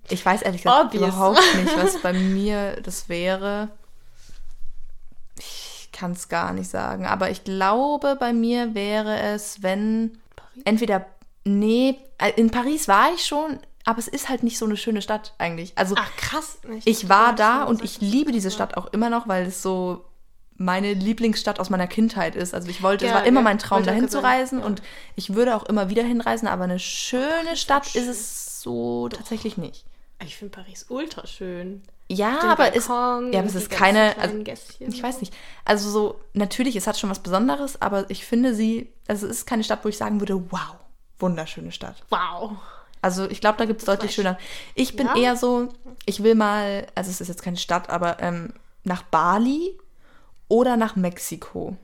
Ich 0.09 0.23
weiß 0.25 0.43
ehrlich 0.43 0.61
gesagt 0.63 0.85
Obvious. 0.93 1.07
überhaupt 1.09 1.41
nicht, 1.55 1.75
was 1.77 1.97
bei 2.01 2.13
mir 2.13 2.79
das 2.81 3.09
wäre. 3.09 3.69
Ich 5.97 6.01
kann 6.01 6.11
es 6.11 6.29
gar 6.29 6.53
nicht 6.53 6.69
sagen. 6.69 7.07
Aber 7.07 7.31
ich 7.31 7.43
glaube, 7.43 8.17
bei 8.19 8.31
mir 8.31 8.75
wäre 8.75 9.17
es, 9.19 9.63
wenn 9.63 10.19
entweder. 10.63 11.07
Nee, 11.43 11.97
äh, 12.19 12.33
in 12.35 12.51
Paris 12.51 12.87
war 12.87 13.11
ich 13.15 13.25
schon, 13.25 13.57
aber 13.83 13.97
es 13.97 14.07
ist 14.07 14.29
halt 14.29 14.43
nicht 14.43 14.59
so 14.59 14.65
eine 14.65 14.77
schöne 14.77 15.01
Stadt 15.01 15.33
eigentlich. 15.39 15.75
Also 15.75 15.95
Ach, 15.97 16.15
krass. 16.15 16.59
ich 16.85 17.09
war 17.09 17.33
dachte, 17.33 17.37
da 17.37 17.63
und 17.63 17.83
ich 17.83 17.99
liebe 17.99 18.31
diese. 18.31 18.51
Stadt 18.51 18.77
auch 18.77 18.85
immer 18.93 19.09
noch, 19.09 19.27
weil 19.27 19.47
es 19.47 19.63
so 19.63 20.05
meine 20.55 20.93
Lieblingsstadt 20.93 21.59
aus 21.59 21.71
meiner 21.71 21.87
Kindheit 21.87 22.35
ist. 22.35 22.53
Also 22.53 22.69
ich 22.69 22.83
wollte, 22.83 23.05
es 23.05 23.11
Ja, 23.11 23.17
war 23.17 23.25
immer 23.25 23.39
ja, 23.39 23.45
mein 23.45 23.57
Traum, 23.57 23.83
dahin 23.83 24.07
zu 24.07 24.21
reisen 24.21 24.59
ja. 24.59 24.65
und 24.67 24.83
ich 25.15 25.33
würde 25.33 25.55
auch 25.55 25.63
immer 25.63 25.89
wieder 25.89 26.03
hinreisen, 26.03 26.47
aber 26.47 26.65
eine 26.65 26.77
schöne 26.77 27.55
Stadt 27.55 27.87
ist 27.87 27.93
schön. 27.93 28.09
es 28.09 28.61
so 28.61 29.09
tatsächlich 29.09 29.57
nicht. 29.57 29.83
Ich 30.23 30.37
finde 30.37 30.55
Paris 30.55 30.85
ultra 30.89 31.25
schön. 31.25 31.81
Ja, 32.09 32.39
aber 32.43 32.73
es, 32.75 32.87
ja, 32.87 32.93
aber 32.95 33.45
es 33.45 33.55
ist 33.55 33.69
keine, 33.69 34.17
also, 34.17 34.37
ich 34.79 35.03
weiß 35.03 35.19
nicht. 35.19 35.33
Also 35.65 35.89
so, 35.89 36.21
natürlich, 36.33 36.75
es 36.77 36.87
hat 36.87 36.97
schon 36.97 37.09
was 37.09 37.19
Besonderes, 37.19 37.81
aber 37.81 38.09
ich 38.09 38.25
finde 38.25 38.55
sie, 38.55 38.93
also 39.07 39.25
es 39.27 39.39
ist 39.39 39.45
keine 39.45 39.63
Stadt, 39.63 39.83
wo 39.83 39.89
ich 39.89 39.97
sagen 39.97 40.21
würde, 40.21 40.49
wow, 40.51 40.75
wunderschöne 41.19 41.71
Stadt. 41.71 42.03
Wow. 42.09 42.53
Also 43.01 43.29
ich 43.29 43.41
glaube, 43.41 43.57
da 43.57 43.65
gibt 43.65 43.81
es 43.81 43.85
deutlich 43.85 44.13
schöner. 44.13 44.37
Ich 44.73 44.95
bin 44.95 45.07
Ja? 45.07 45.15
eher 45.15 45.35
so, 45.35 45.69
ich 46.05 46.23
will 46.23 46.35
mal, 46.35 46.87
also 46.95 47.11
es 47.11 47.19
ist 47.21 47.27
jetzt 47.27 47.43
keine 47.43 47.57
Stadt, 47.57 47.89
aber 47.89 48.21
ähm, 48.21 48.53
nach 48.83 49.03
Bali 49.03 49.77
oder 50.47 50.77
nach 50.77 50.95
Mexiko. 50.95 51.75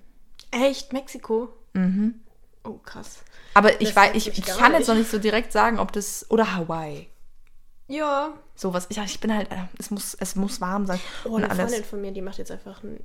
Echt? 0.51 0.93
Mexiko? 0.93 1.49
Mhm. 1.73 2.15
Oh, 2.63 2.79
krass. 2.83 3.19
Aber 3.55 3.81
ich 3.81 3.89
Das 3.89 3.95
weiß, 3.97 4.09
weiß 4.09 4.15
ich, 4.15 4.27
ich 4.29 4.37
ich 4.39 4.45
kann 4.45 4.73
jetzt 4.73 4.87
noch 4.87 4.95
nicht 4.95 5.11
so 5.11 5.17
direkt 5.19 5.51
sagen, 5.51 5.79
ob 5.79 5.91
das 5.91 6.25
oder 6.29 6.55
Hawaii. 6.55 7.09
Ja. 7.93 8.33
Sowas. 8.55 8.87
Ich, 8.89 8.97
ich 8.97 9.19
bin 9.19 9.33
halt, 9.35 9.51
äh, 9.51 9.55
es 9.77 9.91
muss, 9.91 10.13
es 10.15 10.35
muss 10.35 10.59
warm 10.61 10.85
sein. 10.85 10.99
Oh, 11.25 11.29
und 11.29 11.43
eine 11.43 11.51
alles. 11.51 11.65
Freundin 11.71 11.83
von 11.89 12.01
mir, 12.01 12.11
die 12.11 12.21
macht 12.21 12.37
jetzt 12.37 12.51
einfach 12.51 12.81
ein 12.83 12.99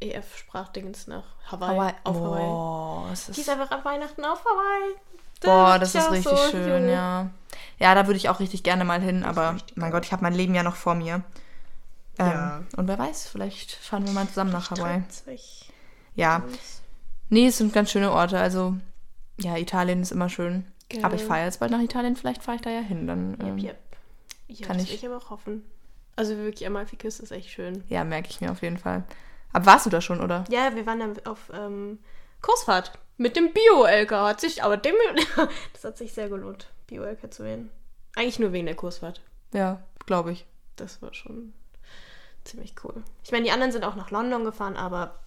EF-Sprachdingens 0.00 1.06
nach 1.06 1.24
Hawaii. 1.50 1.76
Hawaii. 1.76 1.94
Auf 2.04 2.16
Hawaii. 2.16 2.44
Boah, 2.44 3.08
es 3.12 3.24
Die 3.26 3.30
ist, 3.32 3.38
ist 3.38 3.48
einfach 3.50 3.70
an 3.70 3.84
Weihnachten 3.84 4.24
auf 4.24 4.44
Hawaii. 4.44 4.94
Boah, 5.40 5.78
das 5.78 5.94
ich 5.94 6.00
ist 6.00 6.10
richtig 6.10 6.38
so, 6.38 6.50
schön, 6.50 6.68
Junge. 6.82 6.92
ja. 6.92 7.30
Ja, 7.78 7.94
da 7.94 8.06
würde 8.06 8.16
ich 8.16 8.28
auch 8.28 8.40
richtig 8.40 8.62
gerne 8.62 8.84
mal 8.84 9.00
hin, 9.00 9.24
aber 9.24 9.56
mein 9.76 9.90
Gott, 9.92 10.04
ich 10.04 10.12
habe 10.12 10.22
mein 10.22 10.34
Leben 10.34 10.54
ja 10.54 10.62
noch 10.62 10.76
vor 10.76 10.94
mir. 10.94 11.22
Ähm, 12.18 12.26
Ja. 12.26 12.62
Und 12.76 12.88
wer 12.88 12.98
weiß, 12.98 13.28
vielleicht 13.28 13.72
fahren 13.72 14.04
wir 14.06 14.12
mal 14.12 14.26
zusammen 14.28 14.50
nach 14.52 14.70
Hawaii. 14.70 15.02
Ja. 16.16 16.42
Nee, 17.30 17.46
es 17.48 17.58
sind 17.58 17.72
ganz 17.72 17.90
schöne 17.90 18.10
Orte. 18.12 18.38
Also, 18.38 18.74
ja, 19.38 19.56
Italien 19.56 20.02
ist 20.02 20.12
immer 20.12 20.28
schön. 20.28 20.66
Gell. 20.88 21.04
Aber 21.04 21.14
ich 21.14 21.22
fahre 21.24 21.44
jetzt 21.44 21.60
bald 21.60 21.70
nach 21.70 21.80
Italien, 21.80 22.16
vielleicht 22.16 22.42
fahre 22.42 22.56
ich 22.56 22.62
da 22.62 22.70
ja 22.70 22.80
hin. 22.80 23.06
Dann, 23.06 23.36
ähm, 23.40 23.58
Yep, 23.58 23.64
yep. 23.64 23.78
Ja, 24.48 24.66
kann 24.66 24.76
das 24.78 24.84
ich- 24.84 24.90
will 24.90 24.96
ich 24.98 25.06
aber 25.06 25.16
auch 25.18 25.30
hoffen. 25.30 25.64
Also 26.16 26.36
wirklich, 26.36 26.66
Amalfi-Küste 26.66 27.22
ist 27.22 27.30
echt 27.30 27.50
schön. 27.50 27.84
ja, 27.88 28.02
merke 28.02 28.28
ich 28.30 28.40
mir 28.40 28.50
auf 28.50 28.62
jeden 28.62 28.78
Fall. 28.78 29.04
Aber 29.52 29.66
warst 29.66 29.86
du 29.86 29.90
da 29.90 30.00
schon, 30.00 30.20
oder? 30.20 30.44
Ja, 30.50 30.74
wir 30.74 30.84
waren 30.84 30.98
dann 31.00 31.26
auf 31.26 31.50
ähm, 31.54 31.98
Kursfahrt 32.42 32.92
mit 33.18 33.36
dem 33.36 33.52
Bio-LK. 33.52 34.10
Hat 34.10 34.40
sich, 34.40 34.62
aber 34.64 34.76
dem, 34.76 34.94
das 35.72 35.84
hat 35.84 35.96
sich 35.96 36.12
sehr 36.12 36.28
gelohnt, 36.28 36.68
Bio-LK 36.88 37.32
zu 37.32 37.44
wählen. 37.44 37.70
Eigentlich 38.16 38.38
nur 38.40 38.52
wegen 38.52 38.66
der 38.66 38.74
Kursfahrt. 38.74 39.20
Ja, 39.54 39.80
glaube 40.06 40.32
ich. 40.32 40.44
Das 40.76 41.00
war 41.02 41.14
schon 41.14 41.52
ziemlich 42.44 42.74
cool. 42.84 43.02
Ich 43.22 43.30
meine, 43.32 43.44
die 43.44 43.50
anderen 43.52 43.70
sind 43.72 43.84
auch 43.84 43.94
nach 43.94 44.10
London 44.10 44.44
gefahren, 44.44 44.76
aber 44.76 45.18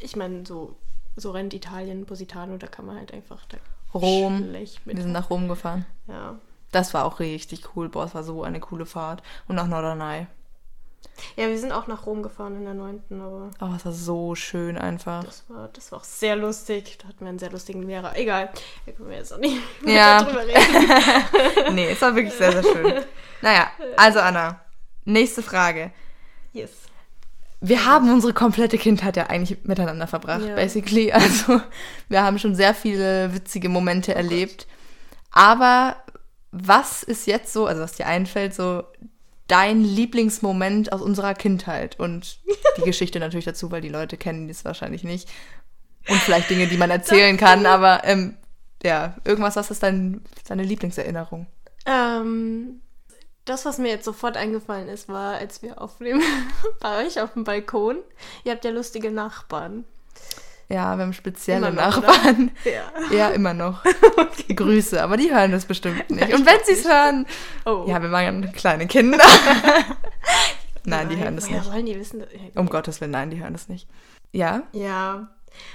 ich 0.00 0.16
meine, 0.16 0.44
so, 0.46 0.76
so 1.16 1.30
rennt 1.30 1.54
Italien, 1.54 2.06
Positano, 2.06 2.56
da 2.56 2.66
kann 2.66 2.86
man 2.86 2.96
halt 2.96 3.12
einfach 3.12 3.44
da 3.46 3.58
Rom. 3.94 4.52
Wir 4.52 4.66
sind 5.02 5.12
nach 5.12 5.30
Rom 5.30 5.48
gefahren. 5.48 5.86
Ja. 6.08 6.38
Das 6.72 6.92
war 6.94 7.04
auch 7.04 7.20
richtig 7.20 7.76
cool. 7.76 7.88
Boah, 7.88 8.04
es 8.06 8.14
war 8.14 8.24
so 8.24 8.42
eine 8.42 8.58
coole 8.60 8.86
Fahrt. 8.86 9.22
Und 9.46 9.54
nach 9.56 9.66
Norderney. 9.68 10.26
ja, 11.36 11.48
wir 11.48 11.58
sind 11.58 11.70
auch 11.72 11.86
nach 11.86 12.06
Rom 12.06 12.22
gefahren 12.22 12.56
in 12.56 12.64
der 12.64 12.74
9., 12.74 13.00
aber 13.10 13.50
Oh, 13.60 13.74
es 13.76 13.84
war 13.84 13.92
so 13.92 14.34
schön 14.34 14.78
einfach. 14.78 15.22
das 15.24 15.44
war, 15.48 15.68
das 15.68 15.92
war 15.92 15.98
auch 16.00 16.04
sehr 16.04 16.34
lustig. 16.36 16.98
Da 17.00 17.08
hatten 17.08 17.20
wir 17.20 17.28
einen 17.28 17.38
sehr 17.38 17.50
lustigen 17.50 17.82
Lehrer. 17.82 18.16
Egal, 18.16 18.50
da 18.86 18.92
können 18.92 19.10
wir 19.10 19.16
jetzt 19.18 19.32
auch 19.32 19.38
nicht 19.38 19.58
Ja. 19.86 20.22
drüber 20.22 20.44
reden. 20.46 21.74
nee, 21.74 21.90
es 21.90 22.00
war 22.00 22.14
wirklich 22.16 22.34
sehr, 22.34 22.52
sehr 22.52 22.62
schön. 22.62 23.04
Naja, 23.42 23.70
also 23.96 24.20
Anna, 24.20 24.60
nächste 25.04 25.42
Frage. 25.42 25.90
Yes. 26.52 26.70
Wir 27.60 27.84
haben 27.84 28.10
unsere 28.12 28.32
komplette 28.32 28.76
Kindheit 28.78 29.16
ja 29.16 29.26
eigentlich 29.28 29.62
miteinander 29.64 30.06
verbracht, 30.06 30.42
Ja. 30.46 30.54
basically. 30.54 31.12
Also 31.12 31.60
wir 32.08 32.22
haben 32.22 32.38
schon 32.38 32.54
sehr 32.54 32.74
viele 32.74 33.34
witzige 33.34 33.68
Momente 33.68 34.14
erlebt. 34.14 34.66
Aber 35.30 35.96
was 36.52 37.02
ist 37.02 37.26
jetzt 37.26 37.52
so, 37.52 37.66
also 37.66 37.82
was 37.82 37.92
dir 37.92 38.06
einfällt, 38.06 38.54
so 38.54 38.84
dein 39.48 39.82
Lieblingsmoment 39.82 40.92
aus 40.92 41.00
unserer 41.00 41.34
Kindheit? 41.34 41.98
Und 41.98 42.38
die 42.76 42.82
Geschichte 42.82 43.18
natürlich 43.18 43.46
dazu, 43.46 43.70
weil 43.70 43.80
die 43.80 43.88
Leute 43.88 44.16
kennen 44.16 44.48
das 44.48 44.64
wahrscheinlich 44.64 45.02
nicht. 45.02 45.28
Und 46.08 46.18
vielleicht 46.18 46.50
Dinge, 46.50 46.66
die 46.66 46.76
man 46.76 46.90
erzählen 46.90 47.36
kann, 47.36 47.64
aber 47.64 48.02
ähm, 48.04 48.36
ja, 48.82 49.16
irgendwas, 49.24 49.56
was 49.56 49.70
ist 49.70 49.82
dein, 49.82 50.22
deine 50.48 50.64
Lieblingserinnerung? 50.64 51.46
Ähm, 51.86 52.80
das, 53.44 53.64
was 53.64 53.78
mir 53.78 53.88
jetzt 53.88 54.04
sofort 54.04 54.36
eingefallen 54.36 54.88
ist, 54.88 55.08
war, 55.08 55.34
als 55.34 55.62
wir 55.62 55.80
auf 55.80 55.98
dem, 55.98 56.20
bei 56.80 57.06
euch 57.06 57.20
auf 57.20 57.32
dem 57.32 57.44
Balkon, 57.44 57.98
ihr 58.44 58.52
habt 58.52 58.64
ja 58.64 58.70
lustige 58.70 59.10
Nachbarn. 59.10 59.84
Ja, 60.72 60.96
wir 60.96 61.02
haben 61.04 61.12
spezielle 61.12 61.70
noch, 61.70 62.00
Nachbarn. 62.00 62.50
Ja. 62.64 62.90
Ja, 63.16 63.28
immer 63.30 63.52
noch. 63.52 63.82
Grüße, 64.56 65.02
aber 65.02 65.16
die 65.18 65.30
hören 65.30 65.52
das 65.52 65.66
bestimmt 65.66 66.08
nicht. 66.10 66.32
Und 66.32 66.46
wenn 66.46 66.64
sie 66.64 66.72
es 66.72 66.84
hören, 66.88 67.26
Oh. 67.66 67.84
ja, 67.86 68.00
wir 68.00 68.10
waren 68.10 68.50
kleine 68.52 68.86
Kinder. 68.86 69.18
nein, 70.84 71.08
die 71.08 71.16
hören 71.18 71.36
das 71.36 71.48
nicht. 71.50 71.64
sollen 71.64 71.86
die 71.86 71.98
wissen? 71.98 72.24
Um 72.54 72.68
Gottes 72.68 73.00
Willen, 73.00 73.10
nein, 73.12 73.30
die 73.30 73.40
hören 73.40 73.52
das 73.52 73.68
nicht. 73.68 73.88
Ja? 74.32 74.62
Ja. 74.72 75.28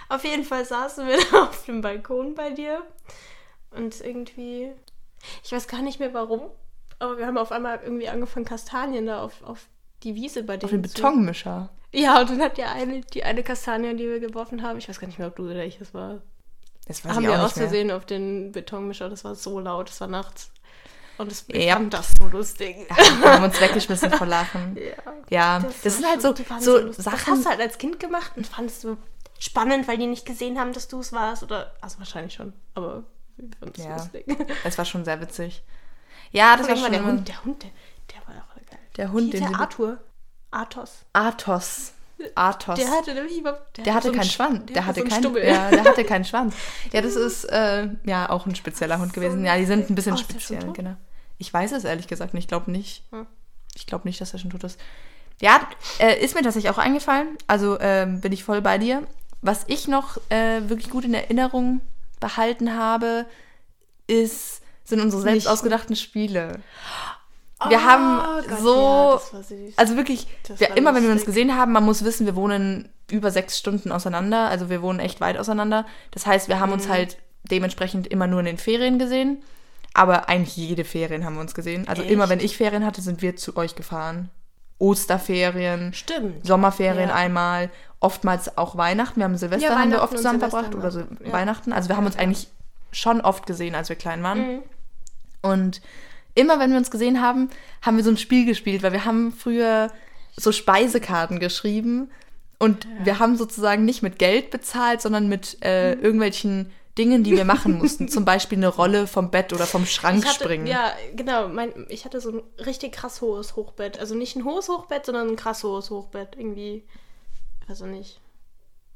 Auf 0.09 0.23
jeden 0.23 0.43
Fall 0.43 0.65
saßen 0.65 1.05
wir 1.07 1.17
da 1.31 1.43
auf 1.43 1.65
dem 1.65 1.81
Balkon 1.81 2.33
bei 2.33 2.49
dir. 2.49 2.81
Und 3.71 4.01
irgendwie, 4.01 4.71
ich 5.43 5.51
weiß 5.51 5.67
gar 5.67 5.81
nicht 5.83 5.99
mehr 5.99 6.13
warum, 6.15 6.41
aber 6.99 7.17
wir 7.19 7.27
haben 7.27 7.37
auf 7.37 7.51
einmal 7.51 7.79
irgendwie 7.83 8.09
angefangen, 8.09 8.45
Kastanien 8.45 9.05
da 9.05 9.21
auf, 9.21 9.43
auf 9.43 9.67
die 10.03 10.15
Wiese 10.15 10.41
bei 10.43 10.57
denen 10.57 10.65
Auf 10.65 10.71
den 10.71 10.81
Betonmischer. 10.81 11.69
Ja, 11.93 12.19
und 12.21 12.29
dann 12.29 12.41
hat 12.41 12.57
ja 12.57 12.71
eine, 12.71 13.01
die 13.01 13.23
eine 13.23 13.43
Kastanie, 13.43 13.95
die 13.95 14.07
wir 14.07 14.19
geworfen 14.19 14.61
haben, 14.63 14.77
ich 14.77 14.89
weiß 14.89 14.99
gar 14.99 15.07
nicht 15.07 15.19
mehr, 15.19 15.27
ob 15.29 15.35
du 15.35 15.49
oder 15.49 15.63
ich 15.63 15.79
es 15.81 15.93
war, 15.93 16.21
Das 16.87 17.03
weiß 17.03 17.13
haben 17.15 17.23
ich 17.23 17.29
wir 17.29 17.39
auch 17.39 17.45
aus 17.45 17.55
mehr. 17.55 17.67
Versehen 17.67 17.91
auf 17.91 18.05
den 18.05 18.51
Betonmischer. 18.51 19.09
Das 19.09 19.23
war 19.23 19.35
so 19.35 19.59
laut, 19.59 19.89
es 19.89 19.99
war 20.01 20.07
nachts. 20.07 20.51
Und 21.17 21.31
es, 21.31 21.45
Ja. 21.47 21.75
fand 21.77 21.93
das 21.93 22.11
so 22.19 22.27
lustig. 22.27 22.75
Wir 23.21 23.33
haben 23.33 23.43
uns 23.45 23.59
weggeschmissen 23.59 24.11
vor 24.11 24.27
Lachen. 24.27 24.77
Ja. 25.29 25.59
Ja, 25.59 25.59
das, 25.59 25.83
war 25.83 25.91
sind 25.91 26.05
halt 26.07 26.21
so, 26.21 26.49
waren 26.49 26.61
so 26.61 26.77
lustig. 26.77 27.03
Das 27.05 27.05
Sachen. 27.21 27.33
hast 27.33 27.45
du 27.45 27.49
halt 27.49 27.59
als 27.61 27.77
Kind 27.77 27.99
gemacht 27.99 28.33
und 28.35 28.45
fandest 28.45 28.83
du 28.83 28.97
spannend, 29.39 29.87
weil 29.87 29.97
die 29.97 30.05
nicht 30.07 30.25
gesehen 30.25 30.59
haben, 30.59 30.73
dass 30.73 30.87
du 30.87 30.99
es 30.99 31.11
warst. 31.13 31.41
Oder, 31.43 31.73
also 31.81 31.97
wahrscheinlich 31.99 32.33
schon, 32.35 32.53
aber 32.75 33.03
wir 33.37 33.49
fanden 33.59 33.73
es 33.79 33.83
Ja. 33.85 33.95
lustig. 33.97 34.25
Es 34.63 34.77
war 34.77 34.85
schon 34.85 35.05
sehr 35.05 35.19
witzig. 35.21 35.63
Ja, 36.33 36.57
das 36.57 36.67
war 36.67 36.75
schon 36.75 36.91
der 36.91 37.05
Hund, 37.05 37.27
der 37.29 37.45
Hund, 37.45 37.63
der, 37.63 37.69
der 38.11 38.27
war 38.27 38.43
auch 38.43 38.55
geil. 38.69 38.79
Der 38.97 39.11
Hund, 39.13 39.31
Hieß 39.31 39.39
den 39.39 39.49
der 39.51 39.59
Arthur. 39.61 39.97
Athos. 40.51 41.03
Athos. 41.13 41.93
Athos. 42.35 42.75
Der 42.79 42.89
hatte 42.89 43.13
nämlich 43.13 43.37
überhaupt. 43.37 43.77
Der 43.85 43.93
hatte 43.93 44.07
so 44.07 44.11
einen 44.13 44.19
keinen 44.21 44.29
Sch- 44.29 44.33
Schwanz. 44.33 44.65
Der, 44.73 44.85
hatte 44.85 45.01
so 45.07 45.13
einen 45.15 45.33
keinen. 45.33 45.47
Ja, 45.47 45.69
der 45.69 45.83
hatte 45.83 46.03
keinen 46.05 46.25
Schwanz. 46.25 46.55
Ja, 46.91 47.01
das 47.01 47.15
ist 47.15 47.43
äh, 47.45 47.87
ja 48.05 48.29
auch 48.29 48.45
ein 48.47 48.55
spezieller 48.55 48.97
Hund 48.99 49.13
gewesen. 49.13 49.45
Ja, 49.45 49.55
die 49.57 49.65
sind 49.65 49.89
ein 49.89 49.95
bisschen 49.95 50.13
Oh, 50.13 50.17
der 50.17 50.23
speziell, 50.23 50.71
genau. 50.73 50.95
Ich 51.37 51.53
weiß 51.53 51.71
es 51.73 51.83
ehrlich 51.83 52.07
gesagt 52.07 52.33
nicht. 52.33 52.45
Ich 52.45 52.47
glaube 52.47 52.71
nicht. 52.71 53.03
Hm. 53.11 53.27
Ich 53.75 53.85
glaube 53.85 54.07
nicht, 54.07 54.19
dass 54.19 54.33
er 54.33 54.39
schon 54.39 54.49
tot 54.49 54.63
ist. 54.63 54.79
Ja, 55.39 55.59
äh, 55.99 56.19
ist 56.19 56.33
mir 56.33 56.41
tatsächlich 56.41 56.71
auch 56.71 56.79
eingefallen. 56.79 57.37
Also 57.45 57.79
ähm, 57.79 58.21
bin 58.21 58.31
ich 58.31 58.43
voll 58.43 58.61
bei 58.61 58.79
dir. 58.79 59.03
Was 59.43 59.65
ich 59.67 59.87
noch 59.87 60.17
äh, 60.29 60.67
wirklich 60.67 60.89
gut 60.89 61.05
in 61.05 61.13
Erinnerung 61.13 61.81
behalten 62.19 62.75
habe, 62.75 63.27
ist, 64.07 64.61
sind 64.83 64.99
unsere 65.01 65.21
selbst 65.21 65.43
Nicht- 65.43 65.47
ausgedachten 65.47 65.95
Spiele. 65.95 66.59
Wir 67.69 67.77
Oh 67.77 67.81
haben 67.81 68.43
Gott, 68.47 68.59
so, 68.59 69.19
ja, 69.33 69.39
also 69.77 69.95
wirklich, 69.97 70.27
wir, 70.57 70.77
immer 70.77 70.93
wenn 70.93 71.03
wir 71.03 71.11
uns 71.11 71.25
gesehen 71.25 71.55
haben, 71.55 71.71
man 71.71 71.83
muss 71.83 72.03
wissen, 72.03 72.25
wir 72.27 72.35
wohnen 72.35 72.89
über 73.09 73.31
sechs 73.31 73.57
Stunden 73.57 73.91
auseinander, 73.91 74.47
also 74.47 74.69
wir 74.69 74.81
wohnen 74.83 74.99
echt 74.99 75.21
weit 75.21 75.37
auseinander. 75.37 75.85
Das 76.11 76.27
heißt, 76.27 76.49
wir 76.49 76.59
haben 76.59 76.69
Mhm. 76.69 76.73
uns 76.73 76.87
halt 76.89 77.17
dementsprechend 77.49 78.05
immer 78.07 78.27
nur 78.27 78.41
in 78.41 78.45
den 78.45 78.57
Ferien 78.59 78.99
gesehen, 78.99 79.41
aber 79.95 80.29
eigentlich 80.29 80.55
jede 80.55 80.83
Ferien 80.83 81.25
haben 81.25 81.33
wir 81.35 81.41
uns 81.41 81.55
gesehen. 81.55 81.87
Also 81.87 82.03
Echt? 82.03 82.11
immer 82.11 82.29
wenn 82.29 82.39
ich 82.41 82.57
Ferien 82.57 82.85
hatte, 82.85 83.01
sind 83.01 83.21
wir 83.23 83.35
zu 83.37 83.57
euch 83.57 83.73
gefahren. 83.75 84.29
Osterferien, 84.79 85.93
Stimmt. 85.93 86.45
Sommerferien 86.45 87.09
Ja. 87.09 87.15
einmal, 87.15 87.69
oftmals 87.99 88.57
auch 88.57 88.77
Weihnachten. 88.77 89.19
Wir 89.19 89.23
haben 89.25 89.35
Silvester 89.37 89.69
Ja, 89.69 89.79
haben 89.79 89.89
wir 89.91 90.03
oft 90.03 90.15
zusammen 90.15 90.39
verbracht 90.39 90.75
oder 90.75 90.91
so. 90.91 91.03
Weihnachten. 91.21 91.73
Also 91.73 91.89
wir 91.89 91.97
haben 91.97 92.05
uns 92.05 92.17
eigentlich 92.17 92.47
schon 92.91 93.21
oft 93.21 93.45
gesehen, 93.47 93.73
als 93.73 93.89
wir 93.89 93.95
klein 93.95 94.21
waren. 94.21 94.39
Mhm. 94.57 94.63
Und 95.41 95.81
immer 96.37 96.59
wenn 96.59 96.71
wir 96.71 96.77
uns 96.77 96.91
gesehen 96.91 97.21
haben, 97.21 97.49
haben 97.81 97.97
wir 97.97 98.03
so 98.03 98.09
ein 98.11 98.17
Spiel 98.17 98.45
gespielt, 98.45 98.83
weil 98.83 98.93
wir 98.93 99.05
haben 99.05 99.31
früher 99.33 99.91
so 100.35 100.51
Speisekarten 100.51 101.39
geschrieben 101.39 102.09
und 102.59 102.87
wir 103.03 103.19
haben 103.19 103.35
sozusagen 103.37 103.85
nicht 103.85 104.03
mit 104.03 104.19
Geld 104.19 104.49
bezahlt, 104.51 105.01
sondern 105.01 105.27
mit 105.27 105.57
äh, 105.61 105.95
Mhm. 105.95 106.03
irgendwelchen 106.03 106.71
Dingen, 106.97 107.23
die 107.23 107.35
wir 107.37 107.45
machen 107.45 107.77
mussten. 107.79 108.07
Zum 108.07 108.25
Beispiel 108.25 108.57
eine 108.57 108.67
Rolle 108.69 109.05
vom 109.05 109.29
Bett 109.29 109.53
oder 109.53 109.65
vom 109.67 109.85
Schrank 109.85 110.25
hatte, 110.25 110.43
springen. 110.45 110.65
Ja, 110.65 110.93
genau. 111.15 111.47
Mein, 111.47 111.71
ich 111.89 112.05
hatte 112.05 112.19
so 112.21 112.31
ein 112.31 112.41
richtig 112.65 112.93
krass 112.93 113.21
hohes 113.21 113.55
Hochbett. 113.55 113.99
Also 113.99 114.15
nicht 114.15 114.35
ein 114.35 114.43
hohes 114.45 114.67
Hochbett, 114.69 115.05
sondern 115.05 115.27
ein 115.29 115.35
krass 115.35 115.63
hohes 115.63 115.91
Hochbett. 115.91 116.29
Irgendwie, 116.35 116.83
also 117.67 117.85
nicht. 117.85 118.19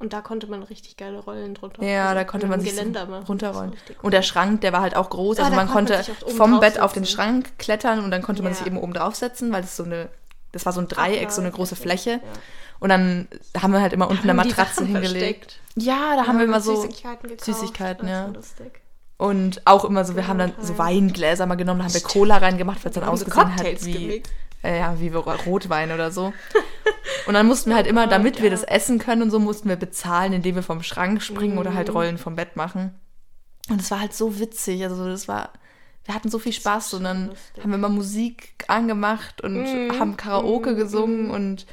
Und 0.02 0.14
da 0.14 0.22
konnte 0.22 0.48
man 0.48 0.64
richtig 0.64 0.98
geile 0.98 1.20
Rollen 1.20 1.54
drunter 1.54 1.84
Ja, 1.86 2.06
also 2.06 2.16
da 2.16 2.24
konnte 2.24 2.48
mit 2.48 2.58
man 2.58 2.62
sich 2.62 2.72
Geländer 2.72 3.06
so 3.06 3.12
machen. 3.12 3.26
runterrollen. 3.26 3.72
Das. 3.88 3.98
Und 4.02 4.14
der 4.14 4.24
Schrank, 4.24 4.62
der 4.62 4.74
war 4.74 4.82
halt 4.82 4.96
auch 4.96 5.10
groß. 5.10 5.38
Ja, 5.38 5.44
Also 5.46 5.56
da 5.56 5.64
man 5.64 5.72
konnte 5.72 5.94
man 6.28 6.36
vom 6.36 6.60
Bett 6.60 6.80
auf 6.80 6.94
den. 6.94 7.06
Schrank 7.06 7.58
klettern 7.60 8.04
und 8.04 8.10
dann 8.12 8.22
konnte 8.22 8.42
man 8.42 8.52
Ja. 8.54 8.58
sich 8.58 8.68
eben 8.68 8.78
oben 8.78 8.94
draufsetzen, 8.94 9.52
weil 9.54 9.64
es 9.64 9.76
so 9.78 9.84
eine, 9.84 10.10
das 10.52 10.66
war 10.66 10.74
so 10.74 10.82
ein 10.82 10.88
Dreieck, 10.88 11.32
so 11.32 11.42
eine 11.42 11.52
große 11.52 11.76
Fläche, 11.76 12.20
Fläche. 12.20 12.26
ja. 12.26 12.42
Und 12.80 12.90
dann 12.90 13.28
haben 13.62 13.74
wir 13.74 13.82
halt 13.82 13.94
immer 13.94 14.10
unten 14.10 14.24
eine 14.24 14.34
Matratze 14.34 14.84
hingelegt. 14.86 15.52
versteckt. 15.54 15.60
Ja, 15.76 16.16
da 16.16 16.26
haben 16.26 16.40
wir 16.40 16.46
immer 16.46 16.62
so 16.62 16.76
Süßigkeiten 16.82 17.30
gekauft. 17.30 17.46
Süßigkeiten, 17.46 18.08
Das 18.08 18.12
ja. 18.18 18.26
lustig. 18.28 18.82
Und 19.18 19.62
auch 19.66 19.86
immer 19.86 20.04
so, 20.04 20.16
wir 20.16 20.28
haben 20.28 20.40
dann 20.40 20.54
so 20.60 20.80
Weingläser 20.80 21.46
mal 21.46 21.54
genommen, 21.56 21.80
da 21.82 21.86
haben 21.86 21.94
wir 21.94 22.02
Cola 22.02 22.38
reingemacht, 22.38 22.84
weil 22.84 22.90
es 22.90 22.96
dann 22.96 23.04
ausgesehen 23.04 23.56
hat 23.56 23.86
wie, 23.86 24.24
äh, 24.64 24.80
ja, 24.80 25.00
wie 25.00 25.10
Rotwein 25.10 25.92
oder 25.92 26.10
so. 26.10 26.34
Und 27.28 27.34
dann 27.36 27.46
mussten 27.48 27.70
wir 27.70 27.76
halt 27.78 27.88
immer, 27.88 28.08
damit 28.08 28.42
wir 28.42 28.50
das 28.50 28.64
essen 28.64 28.98
können 29.00 29.22
und 29.22 29.32
so, 29.32 29.40
mussten 29.40 29.70
wir 29.70 29.76
bezahlen, 29.76 30.34
indem 30.34 30.56
wir 30.56 30.64
vom 30.64 30.82
Schrank 30.84 31.22
springen 31.22 31.58
oder 31.58 31.72
Mhm. 31.72 31.76
halt 31.76 31.94
Rollen 31.94 32.18
vom 32.18 32.36
Bett 32.36 32.56
machen. 32.56 32.94
Und 33.70 33.80
es 33.82 33.92
war 33.92 34.00
halt 34.00 34.14
so 34.14 34.40
witzig, 34.40 34.84
also 34.84 35.06
das 35.08 35.28
war, 35.28 35.52
wir 36.06 36.16
hatten 36.16 36.30
so 36.30 36.40
viel 36.40 36.52
Spaß 36.54 36.96
und 36.96 37.04
dann 37.04 37.28
lustig. 37.28 37.64
haben 37.64 37.72
wir 37.72 37.78
mal 37.78 37.90
Musik 37.90 38.56
angemacht 38.68 39.42
und 39.42 39.62
Mhm. 39.64 40.00
haben 40.00 40.18
Karaoke 40.18 40.72
Mhm. 40.72 40.76
gesungen 40.78 41.30
und 41.32 41.66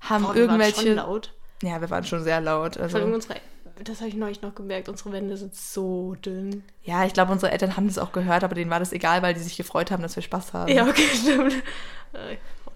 haben 0.00 0.22
Boah, 0.24 0.34
wir 0.34 0.48
waren 0.48 0.60
schon 0.60 0.60
irgendwelche, 0.60 0.94
laut. 0.94 1.34
ja, 1.62 1.80
wir 1.80 1.88
waren 1.90 2.04
schon 2.04 2.22
sehr 2.22 2.40
laut, 2.40 2.76
also 2.78 2.98
unsere, 2.98 3.36
das 3.82 3.98
habe 4.00 4.08
ich 4.10 4.14
neulich 4.16 4.42
noch 4.42 4.54
gemerkt, 4.54 4.90
unsere 4.90 5.12
Wände 5.12 5.36
sind 5.38 5.54
so 5.54 6.14
dünn. 6.16 6.62
Ja, 6.82 7.04
ich 7.06 7.14
glaube, 7.14 7.32
unsere 7.32 7.50
Eltern 7.52 7.76
haben 7.78 7.86
das 7.86 7.96
auch 7.98 8.12
gehört, 8.12 8.44
aber 8.44 8.54
denen 8.54 8.70
war 8.70 8.78
das 8.80 8.92
egal, 8.92 9.22
weil 9.22 9.32
die 9.32 9.40
sich 9.40 9.56
gefreut 9.56 9.90
haben, 9.90 10.02
dass 10.02 10.16
wir 10.16 10.22
Spaß 10.22 10.52
haben. 10.52 10.70
Ja, 10.70 10.86
okay, 10.86 11.08
stimmt. 11.14 11.54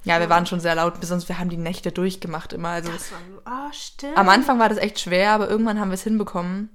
Ja, 0.05 0.21
wir 0.21 0.29
waren 0.29 0.47
schon 0.47 0.61
sehr 0.61 0.75
laut, 0.75 1.01
besonders 1.01 1.29
wir 1.29 1.39
haben 1.39 1.49
die 1.49 1.57
Nächte 1.57 1.91
durchgemacht 1.91 2.53
immer. 2.53 2.69
Also 2.69 2.93
Das 2.93 3.11
war, 3.13 3.19
ah, 3.45 3.73
stimmt. 3.73 4.17
am 4.17 4.29
Anfang 4.29 4.59
war 4.59 4.69
das 4.69 4.79
echt 4.79 5.01
schwer, 5.01 5.31
aber 5.31 5.49
irgendwann 5.49 5.81
haben 5.81 5.89
wir 5.91 5.95
es 5.95 6.03
hinbekommen. 6.03 6.71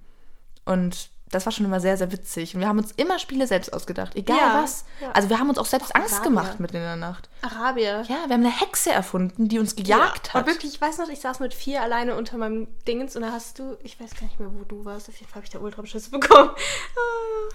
Und 0.65 1.09
das 1.31 1.45
war 1.45 1.51
schon 1.51 1.65
immer 1.65 1.79
sehr, 1.79 1.95
sehr 1.97 2.11
witzig. 2.11 2.55
Und 2.55 2.61
wir 2.61 2.67
haben 2.67 2.79
uns 2.79 2.91
immer 2.93 3.19
Spiele 3.19 3.45
selbst 3.47 3.71
ausgedacht, 3.73 4.15
egal 4.15 4.37
Ja, 4.37 4.61
was. 4.63 4.85
ja. 5.01 5.11
Also 5.11 5.29
wir 5.29 5.39
haben 5.39 5.49
uns 5.49 5.57
auch 5.57 5.65
selbst 5.65 5.91
Auch 5.93 5.99
Angst 5.99 6.13
Arabier. 6.15 6.29
gemacht 6.29 6.59
mitten 6.59 6.77
in 6.77 6.81
der 6.83 6.95
Nacht. 6.95 7.29
Arabier. 7.41 8.01
Ja, 8.07 8.15
wir 8.27 8.33
haben 8.33 8.45
eine 8.45 8.49
Hexe 8.59 8.91
erfunden, 8.91 9.47
die 9.47 9.59
uns 9.59 9.75
gejagt 9.75 10.27
ja, 10.27 10.33
hat. 10.33 10.45
Und 10.47 10.51
wirklich, 10.53 10.73
ich 10.73 10.81
weiß 10.81 10.97
noch, 10.97 11.09
ich 11.09 11.19
saß 11.19 11.39
mit 11.39 11.53
vier 11.53 11.81
alleine 11.81 12.15
unter 12.15 12.37
meinem 12.37 12.67
Dingens 12.87 13.15
und 13.15 13.21
da 13.21 13.31
hast 13.31 13.59
du, 13.59 13.77
ich 13.83 13.99
weiß 13.99 14.15
gar 14.15 14.23
nicht 14.23 14.39
mehr, 14.39 14.49
wo 14.53 14.63
du 14.63 14.85
warst. 14.85 15.07
Auf 15.09 15.15
jeden 15.17 15.27
Fall 15.29 15.35
habe 15.37 15.45
ich 15.45 15.51
da 15.51 15.59
Ultrabeschiss 15.59 16.09
bekommen. 16.11 16.49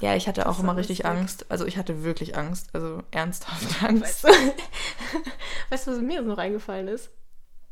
Ja, 0.00 0.14
ich 0.14 0.28
hatte 0.28 0.47
auch 0.47 0.52
Das 0.52 0.59
immer 0.61 0.69
war 0.69 0.76
richtig 0.76 0.99
lustig. 0.99 1.19
Angst. 1.19 1.47
Also 1.50 1.66
ich 1.66 1.76
hatte 1.76 2.04
wirklich 2.04 2.37
Angst. 2.37 2.69
Also 2.73 3.02
ernsthaft 3.11 3.83
Angst. 3.83 4.25
Weißt 4.25 4.25
du, 4.25 4.28
weißt 5.71 5.87
du, 5.87 5.90
was 5.93 5.99
mir 6.00 6.14
jetzt 6.19 6.26
noch 6.26 6.38
eingefallen 6.38 6.88
ist? 6.88 7.11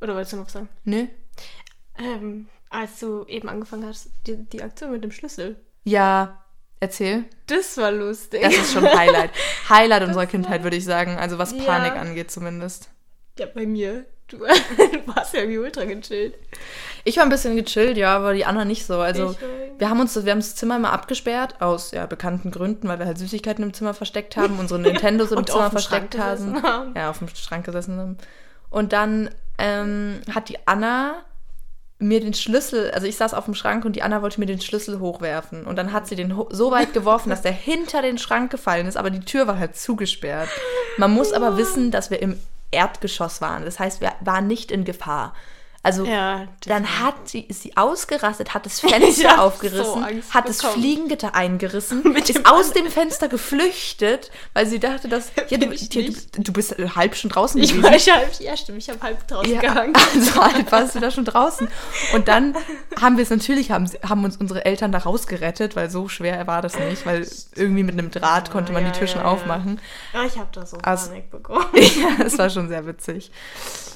Oder 0.00 0.14
wolltest 0.14 0.32
du 0.32 0.36
noch 0.38 0.48
sagen? 0.48 0.68
Nö. 0.84 1.06
Ähm, 1.98 2.48
als 2.70 2.98
du 3.00 3.24
eben 3.26 3.48
angefangen 3.48 3.86
hast, 3.86 4.08
die, 4.26 4.36
die 4.36 4.62
Aktion 4.62 4.90
mit 4.92 5.04
dem 5.04 5.12
Schlüssel. 5.12 5.60
Ja, 5.84 6.42
erzähl. 6.80 7.24
Das 7.46 7.76
war 7.76 7.90
lustig. 7.92 8.42
Das 8.42 8.54
ist 8.54 8.72
schon 8.72 8.84
Highlight. 8.84 9.30
Highlight 9.68 10.02
unserer 10.04 10.26
Kindheit, 10.26 10.62
würde 10.62 10.76
ich 10.76 10.84
sagen. 10.84 11.16
Also 11.18 11.38
was 11.38 11.52
Ja. 11.52 11.62
Panik 11.64 11.92
angeht 11.94 12.30
zumindest. 12.30 12.88
ja, 13.38 13.46
bei 13.52 13.66
mir. 13.66 14.04
Du, 14.28 14.40
warst 15.14 15.34
ja 15.34 15.46
wie 15.46 15.58
ultra 15.58 15.84
gechillt. 15.84 16.34
Ich 17.04 17.16
war 17.18 17.24
ein 17.24 17.28
bisschen 17.28 17.54
gechillt, 17.54 17.98
ja, 17.98 18.16
aber 18.16 18.32
die 18.32 18.46
anderen 18.46 18.68
nicht 18.68 18.86
so. 18.86 18.98
Also 18.98 19.36
wir 19.76 19.90
haben 19.90 20.00
uns, 20.00 20.14
wir 20.24 20.30
haben 20.32 20.38
das 20.38 20.54
Zimmer 20.56 20.78
mal 20.78 20.90
abgesperrt 20.90 21.60
aus 21.60 21.90
ja, 21.90 22.06
bekannten 22.06 22.50
Gründen, 22.50 22.88
weil 22.88 22.98
wir 22.98 23.04
halt 23.04 23.18
Süßigkeiten 23.18 23.62
im 23.62 23.74
Zimmer 23.74 23.92
versteckt 23.92 24.36
haben, 24.38 24.58
unsere 24.58 24.80
Nintendos 24.80 25.32
im 25.32 25.46
Zimmer 25.46 25.70
versteckt 25.70 26.16
haben. 26.16 26.62
haben. 26.62 26.94
Ja, 26.96 27.10
auf 27.10 27.18
dem 27.18 27.28
Schrank 27.28 27.66
gesessen 27.66 27.98
haben. 27.98 28.16
Und 28.70 28.94
dann 28.94 29.28
ähm, 29.58 30.22
hat 30.34 30.48
die 30.48 30.56
Anna 30.66 31.24
mir 32.02 32.20
den 32.20 32.34
Schlüssel, 32.34 32.90
also 32.90 33.06
ich 33.06 33.16
saß 33.16 33.32
auf 33.32 33.44
dem 33.44 33.54
Schrank 33.54 33.84
und 33.84 33.96
die 33.96 34.02
Anna 34.02 34.22
wollte 34.22 34.40
mir 34.40 34.46
den 34.46 34.60
Schlüssel 34.60 34.98
hochwerfen. 34.98 35.64
Und 35.64 35.76
dann 35.76 35.92
hat 35.92 36.06
sie 36.06 36.16
den 36.16 36.34
so 36.50 36.70
weit 36.70 36.92
geworfen, 36.92 37.30
dass 37.30 37.42
der 37.42 37.52
hinter 37.52 38.02
den 38.02 38.18
Schrank 38.18 38.50
gefallen 38.50 38.86
ist, 38.86 38.96
aber 38.96 39.10
die 39.10 39.20
Tür 39.20 39.46
war 39.46 39.58
halt 39.58 39.76
zugesperrt. 39.76 40.48
Man 40.98 41.12
muss 41.12 41.32
aber 41.32 41.56
wissen, 41.56 41.90
dass 41.90 42.10
wir 42.10 42.20
im 42.20 42.38
Erdgeschoss 42.72 43.40
waren. 43.40 43.64
Das 43.64 43.78
heißt, 43.78 44.00
wir 44.00 44.12
waren 44.20 44.46
nicht 44.46 44.72
in 44.72 44.84
Gefahr. 44.84 45.34
Also 45.84 46.04
Ja, 46.04 46.46
dann 46.66 47.00
hat 47.00 47.28
sie, 47.28 47.40
ist 47.40 47.62
sie 47.62 47.76
ausgerastet, 47.76 48.54
hat 48.54 48.64
das 48.66 48.78
Fenster 48.80 49.30
so 49.36 49.42
aufgerissen, 49.42 50.04
Angst 50.04 50.32
hat 50.32 50.48
das 50.48 50.58
bekommen. 50.58 50.80
Fliegengitter 50.80 51.34
eingerissen, 51.34 52.02
Mit 52.12 52.30
ist 52.30 52.38
dem 52.38 52.46
aus 52.46 52.72
dem 52.72 52.86
Fenster 52.86 53.26
geflüchtet, 53.28 54.30
weil 54.54 54.66
sie 54.66 54.78
dachte, 54.78 55.08
dass 55.08 55.32
ja, 55.48 55.58
du, 55.58 55.66
du, 55.66 56.12
du 56.42 56.52
bist 56.52 56.76
halb 56.94 57.16
schon 57.16 57.30
draußen 57.30 57.60
Ich 57.60 57.70
gewesen. 57.70 57.82
war 57.84 57.96
ich 57.96 58.08
hab, 58.08 58.40
ja, 58.40 58.56
stimmt, 58.56 58.78
ich 58.78 58.90
habe 58.90 59.00
halb 59.02 59.26
draußen 59.26 59.52
Ja, 59.52 59.60
gehangen. 59.60 59.92
also 60.14 60.40
halb 60.44 60.70
warst 60.70 60.94
du 60.94 61.00
da 61.00 61.10
schon 61.10 61.24
draußen. 61.24 61.66
Und 62.14 62.28
dann 62.28 62.54
haben 63.00 63.16
wir 63.16 63.24
es 63.24 63.30
natürlich, 63.30 63.72
haben, 63.72 63.90
haben 64.08 64.24
uns 64.24 64.36
unsere 64.36 64.64
Eltern 64.64 64.92
da 64.92 64.98
rausgerettet, 64.98 65.74
weil 65.74 65.90
so 65.90 66.08
schwer 66.08 66.46
war 66.46 66.62
das 66.62 66.78
nicht, 66.78 67.04
weil 67.06 67.26
irgendwie 67.56 67.82
mit 67.82 67.98
einem 67.98 68.12
Draht 68.12 68.52
konnte 68.52 68.72
man 68.72 68.84
Ja, 68.84 68.90
die 68.92 68.98
Tür 69.00 69.08
schon 69.08 69.22
aufmachen. 69.22 69.80
Ja, 70.12 70.24
ich 70.24 70.38
habe 70.38 70.48
da 70.52 70.64
so 70.64 70.76
Also- 70.82 71.08
Panik 71.08 71.28
bekommen. 71.30 71.66
ja, 71.74 72.24
es 72.24 72.38
war 72.38 72.48
schon 72.50 72.68
sehr 72.68 72.86
witzig. 72.86 73.32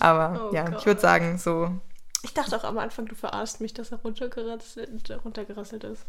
Aber 0.01 0.49
Oh 0.51 0.55
ja, 0.55 0.65
Gott. 0.65 0.81
ich 0.81 0.87
würde 0.87 1.01
sagen, 1.01 1.39
so 1.39 1.71
Ich 2.27 2.35
dachte 2.35 2.57
auch 2.57 2.65
am 2.65 2.77
Anfang, 2.79 3.07
du 3.07 3.15
verarschst 3.15 3.61
mich, 3.61 3.73
dass 3.73 3.93
er 3.93 3.99
runtergerasselt, 3.99 4.91
runtergerasselt 5.25 5.85
ist. 5.85 6.05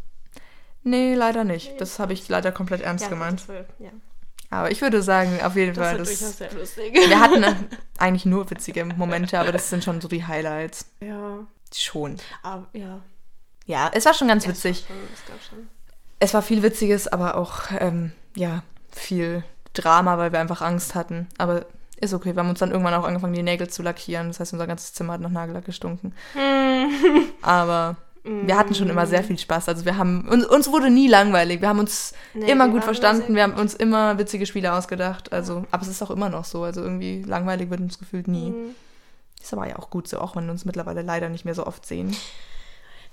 Nee, 0.81 1.13
leider 1.13 1.43
nicht. 1.43 1.79
Das 1.79 1.99
habe 1.99 2.13
ich 2.13 2.27
leider 2.27 2.51
komplett 2.51 2.81
ernst 2.81 3.03
ja, 3.03 3.09
gemeint. 3.09 3.47
War, 3.47 3.65
ja. 3.77 3.91
Aber 4.49 4.71
ich 4.71 4.81
würde 4.81 5.03
sagen, 5.03 5.39
auf 5.43 5.55
jeden 5.55 5.75
das 5.75 5.87
Fall, 5.87 5.97
das, 5.99 6.37
sehr 6.37 6.51
lustig. 6.53 6.91
wir 6.95 7.19
hatten 7.19 7.43
eigentlich 7.99 8.25
nur 8.25 8.49
witzige 8.49 8.83
Momente, 8.85 9.37
aber 9.39 9.51
das 9.51 9.69
sind 9.69 9.83
schon 9.83 10.01
so 10.01 10.07
die 10.07 10.25
Highlights. 10.25 10.89
ja, 11.01 11.45
Schon. 11.71 12.17
aber 12.41 12.65
ja. 12.73 13.01
Ja, 13.67 13.91
es 13.93 14.05
war 14.05 14.15
schon 14.15 14.29
ganz 14.29 14.45
Ja, 14.45 14.51
witzig. 14.51 14.85
Das 14.87 15.29
war 15.29 15.39
schon, 15.39 15.57
schon. 15.59 15.69
Es 16.19 16.33
war 16.33 16.41
viel 16.41 16.63
Witziges, 16.63 17.07
aber 17.07 17.35
auch, 17.35 17.63
ähm, 17.77 18.11
ja, 18.35 18.63
viel 18.91 19.43
Drama, 19.73 20.17
weil 20.17 20.31
wir 20.31 20.39
einfach 20.39 20.61
Angst 20.61 20.95
hatten. 20.95 21.27
Aber 21.37 21.67
ist 21.99 22.13
okay. 22.13 22.35
Wir 22.35 22.41
haben 22.41 22.49
uns 22.49 22.59
dann 22.59 22.71
irgendwann 22.71 22.93
auch 22.93 23.05
angefangen, 23.05 23.33
die 23.33 23.43
Nägel 23.43 23.69
zu 23.69 23.83
lackieren. 23.83 24.27
Das 24.27 24.39
heißt, 24.39 24.53
unser 24.53 24.67
ganzes 24.67 24.93
Zimmer 24.93 25.13
hat 25.13 25.21
nach 25.21 25.29
Nagellack 25.29 25.65
gestunken. 25.65 26.13
Aber 27.41 27.97
wir 28.23 28.57
hatten 28.57 28.75
schon 28.75 28.89
immer 28.89 29.07
sehr 29.07 29.23
viel 29.23 29.37
Spaß. 29.37 29.69
Also 29.69 29.85
wir 29.85 29.97
haben, 29.97 30.27
uns, 30.27 30.45
uns 30.45 30.71
wurde 30.71 30.89
nie 30.89 31.07
langweilig. 31.07 31.61
Wir 31.61 31.69
haben 31.69 31.79
uns 31.79 32.13
Nee, 32.33 32.51
immer 32.51 32.67
gut 32.67 32.83
verstanden. 32.83 33.35
Wir 33.35 33.43
haben 33.43 33.53
uns 33.53 33.73
immer 33.73 34.17
witzige 34.17 34.45
Spiele 34.45 34.73
ausgedacht. 34.73 35.31
Also, 35.31 35.65
aber 35.71 35.83
es 35.83 35.87
ist 35.87 36.01
auch 36.01 36.11
immer 36.11 36.29
noch 36.29 36.43
so. 36.43 36.63
Also 36.63 36.81
irgendwie 36.81 37.23
langweilig 37.23 37.69
wird 37.69 37.79
uns 37.79 37.99
gefühlt 37.99 38.27
nie. 38.27 38.49
Mhm. 38.49 38.75
Ist 39.41 39.53
aber 39.53 39.67
ja 39.67 39.77
auch 39.77 39.89
gut 39.89 40.07
so, 40.07 40.19
auch 40.19 40.35
wenn 40.35 40.45
wir 40.45 40.51
uns 40.51 40.65
mittlerweile 40.65 41.03
leider 41.03 41.29
nicht 41.29 41.45
mehr 41.45 41.53
so 41.53 41.65
oft 41.65 41.85
sehen. 41.85 42.15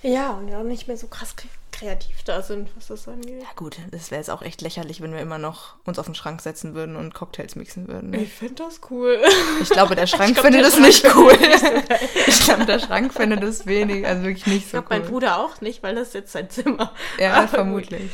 Ja, 0.05 0.33
und 0.33 0.49
ja, 0.49 0.63
nicht 0.63 0.87
mehr 0.87 0.97
so 0.99 1.07
krass 1.07 1.35
kre- 1.37 1.47
kreativ 1.73 2.23
da 2.25 2.43
sind, 2.43 2.69
was 2.77 2.89
das 2.89 3.09
angeht. 3.09 3.41
Ja 3.43 3.49
gut, 3.57 3.79
das 3.91 4.11
wäre 4.11 4.21
jetzt 4.21 4.29
auch 4.31 4.43
echt 4.43 4.61
lächerlich, 4.61 5.01
wenn 5.01 5.13
wir 5.13 5.21
immer 5.21 5.39
noch 5.39 5.75
uns 5.85 5.99
auf 5.99 6.05
den 6.07 6.15
Schrank 6.15 6.41
setzen 6.43 6.75
würden 6.75 6.95
und 6.95 7.15
Cocktails 7.15 7.57
mixen 7.57 7.89
würden. 7.89 8.11
ne? 8.11 8.19
Ich 8.23 8.33
finde 8.33 8.57
das 8.65 8.81
cool. 8.91 9.21
Ich 9.63 9.71
glaube, 9.71 9.97
der 9.97 10.07
Schrank 10.07 10.35
glaub, 10.35 10.45
findet 10.45 10.63
das 10.65 10.75
Schrank 10.75 10.87
nicht 10.87 11.17
cool. 11.17 11.33
nicht 11.33 11.61
so 11.61 11.67
ich 12.27 12.41
glaube, 12.45 12.67
der 12.67 12.79
Schrank 12.79 13.13
findet 13.15 13.43
das 13.43 13.65
wenig, 13.67 14.07
also 14.07 14.23
wirklich 14.25 14.47
nicht 14.47 14.67
Ich 14.67 14.71
so 14.71 14.83
glaube, 14.83 14.89
cool. 14.95 15.01
mein 15.01 15.09
Bruder 15.11 15.39
auch 15.41 15.61
nicht, 15.63 15.83
weil 15.83 15.95
das 15.95 16.09
ist 16.09 16.15
jetzt 16.15 16.33
sein 16.33 16.51
Zimmer. 16.51 16.93
ja, 17.19 17.33
Aber 17.35 17.49
vermutlich. 17.49 18.11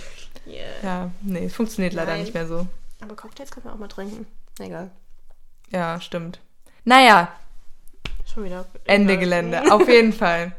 Yeah. 0.47 0.65
Ja, 0.83 1.11
nee, 1.23 1.45
es 1.47 1.55
funktioniert 1.55 1.93
leider 1.93 2.13
Nein. 2.13 2.21
nicht 2.23 2.35
mehr 2.35 2.47
so. 2.47 2.67
Aber 3.03 3.15
Cocktails 3.17 3.51
können 3.51 3.67
wir 3.67 3.73
auch 3.73 3.79
mal 3.79 3.89
trinken. 3.89 4.27
Egal. 4.59 4.91
Ja, 5.71 6.01
stimmt. 6.01 6.39
Naja, 6.85 7.29
Schon 8.33 8.45
wieder. 8.45 8.65
Ende. 8.85 9.19
Gelände, 9.19 9.73
auf 9.73 9.89
jeden 9.89 10.13
Fall. 10.15 10.53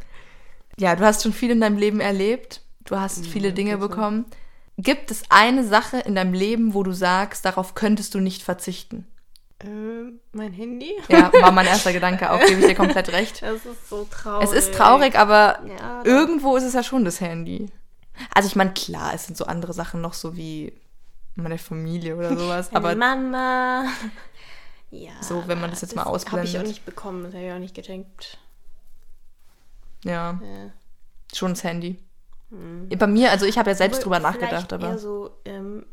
Ja, 0.82 0.96
du 0.96 1.06
hast 1.06 1.22
schon 1.22 1.32
viel 1.32 1.52
in 1.52 1.62
deinem 1.62 1.78
Leben 1.78 2.00
erlebt. 2.00 2.62
Du 2.86 3.00
hast 3.00 3.28
viele 3.28 3.50
Ja, 3.50 3.54
Dinge 3.54 3.78
bekommen. 3.78 4.26
Gibt 4.78 5.12
es 5.12 5.22
eine 5.30 5.64
Sache 5.64 5.98
in 6.00 6.16
deinem 6.16 6.34
Leben, 6.34 6.74
wo 6.74 6.82
du 6.82 6.92
sagst, 6.92 7.46
darauf 7.46 7.76
könntest 7.76 8.16
du 8.16 8.20
nicht 8.20 8.42
verzichten? 8.42 9.06
Ähm, 9.64 10.20
mein 10.32 10.52
Handy? 10.54 10.92
Ja, 11.08 11.32
war 11.34 11.52
mein 11.52 11.66
erster 11.74 11.94
Gedanke 11.94 12.32
auch, 12.32 12.40
gebe 12.44 12.62
ich 12.62 12.66
dir 12.66 12.74
komplett 12.74 13.12
recht. 13.12 13.42
Das 13.46 13.64
ist 13.64 13.90
so 13.90 14.08
traurig. 14.10 14.50
Es 14.50 14.54
ist 14.54 14.74
traurig, 14.74 15.16
aber 15.20 15.60
Ja, 15.68 16.02
irgendwo 16.04 16.58
ist 16.58 16.64
es 16.64 16.74
ja 16.74 16.82
schon 16.82 17.06
das 17.06 17.22
Handy. 17.22 17.68
Also 18.34 18.48
ich 18.48 18.56
meine, 18.56 18.74
klar, 18.74 19.14
es 19.14 19.26
sind 19.28 19.38
so 19.38 19.46
andere 19.46 19.74
Sachen 19.74 20.02
noch 20.02 20.14
so 20.16 20.36
wie 20.36 20.74
meine 21.36 21.60
Familie 21.60 22.16
oder 22.18 22.36
sowas, 22.36 22.70
aber 22.74 22.96
Mama. 22.96 23.86
Ja. 24.90 25.12
So, 25.22 25.44
wenn 25.46 25.62
man 25.62 25.70
das 25.70 25.82
jetzt 25.82 25.96
mal 25.96 26.06
Habe 26.06 26.18
ich 26.18 26.26
ausblendet. 26.26 26.58
auch 26.58 26.68
nicht 26.68 26.86
bekommen. 26.86 27.24
Das 27.26 27.34
habe 27.36 27.46
ich 27.46 27.52
auch 27.54 27.60
nicht 27.60 27.76
geschenkt. 27.76 28.40
Ja, 30.04 30.40
Ja. 30.42 30.72
schon 31.34 31.52
das 31.52 31.64
Handy. 31.64 31.98
Bei 32.98 33.08
mir, 33.08 33.32
also 33.32 33.46
ich 33.46 33.58
habe 33.58 33.70
ja 33.70 33.76
selbst 33.76 33.98
Aber 33.98 34.04
drüber 34.04 34.20
nachgedacht, 34.20 34.74
aber 34.74 34.90
Eher 34.90 34.98
so, 34.98 35.32
ähm, 35.46 35.86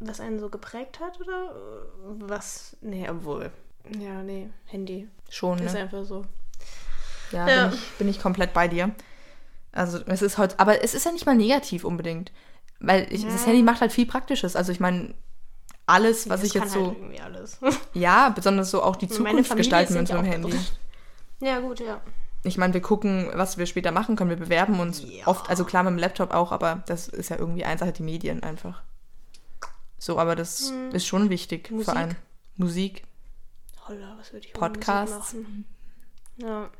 was 0.00 0.18
einen 0.18 0.40
so 0.40 0.48
geprägt 0.48 0.98
hat 0.98 1.20
oder 1.20 1.52
äh, 1.54 2.14
was? 2.28 2.76
Nee, 2.80 3.08
obwohl. 3.08 3.50
Ja, 3.98 4.22
nee, 4.22 4.50
Handy. 4.66 5.08
schon, 5.28 5.58
Ist 5.60 5.74
ne? 5.74 5.80
einfach 5.82 6.04
so. 6.04 6.24
Ja, 7.30 7.48
Ja. 7.48 7.66
Bin, 7.68 7.74
ich, 7.78 7.90
bin 7.98 8.08
ich 8.08 8.20
komplett 8.20 8.52
bei 8.52 8.66
dir. 8.66 8.90
Also 9.72 10.00
es 10.06 10.20
ist 10.20 10.36
heute, 10.36 10.58
aber 10.58 10.82
es 10.82 10.94
ist 10.94 11.06
ja 11.06 11.12
nicht 11.12 11.26
mal 11.26 11.36
negativ 11.36 11.84
unbedingt. 11.84 12.32
Weil 12.80 13.06
ich, 13.12 13.24
das 13.24 13.42
Ja. 13.42 13.46
Handy 13.48 13.62
macht 13.62 13.80
halt 13.80 13.92
viel 13.92 14.06
Praktisches. 14.06 14.56
Also 14.56 14.72
ich 14.72 14.80
meine, 14.80 15.14
alles, 15.86 16.28
was 16.28 16.40
Das 16.40 16.48
ich 16.48 16.54
jetzt 16.54 16.62
halt 16.62 16.72
so, 16.72 16.92
irgendwie 16.98 17.20
alles. 17.20 17.58
ja, 17.94 18.30
besonders 18.30 18.70
so 18.72 18.82
auch 18.82 18.96
die 18.96 19.06
Zukunft 19.08 19.54
gestalten 19.56 19.92
ist 19.94 19.98
mit 20.00 20.08
dem 20.08 20.24
ja 20.24 20.32
Handy. 20.32 20.58
ja, 21.40 21.60
gut, 21.60 21.78
ja. 21.78 22.00
Ich 22.42 22.56
meine, 22.56 22.72
wir 22.72 22.80
gucken, 22.80 23.28
was 23.34 23.58
wir 23.58 23.66
später 23.66 23.92
machen 23.92 24.16
können. 24.16 24.30
Wir 24.30 24.36
bewerben 24.38 24.80
uns 24.80 25.02
Ja. 25.06 25.26
oft, 25.26 25.50
also 25.50 25.64
klar 25.64 25.82
mit 25.82 25.90
dem 25.92 25.98
Laptop 25.98 26.32
auch, 26.32 26.52
aber 26.52 26.82
das 26.86 27.08
ist 27.08 27.28
ja 27.28 27.36
irgendwie 27.36 27.64
eine 27.64 27.78
Sache, 27.78 27.92
die 27.92 28.02
Medien 28.02 28.42
einfach. 28.42 28.80
So, 29.98 30.18
aber 30.18 30.34
das 30.36 30.72
ist 30.92 31.06
schon 31.06 31.28
wichtig 31.28 31.68
Hm. 31.68 31.76
Musik? 31.76 31.90
für 31.92 31.98
einen. 31.98 32.16
Musik. 32.56 33.04
Holla, 33.86 34.14
was 34.18 34.32
würde 34.32 34.46
ich 34.46 34.52
Podcasts? 34.54 35.34
machen? 35.34 35.64
Ja. 36.38 36.70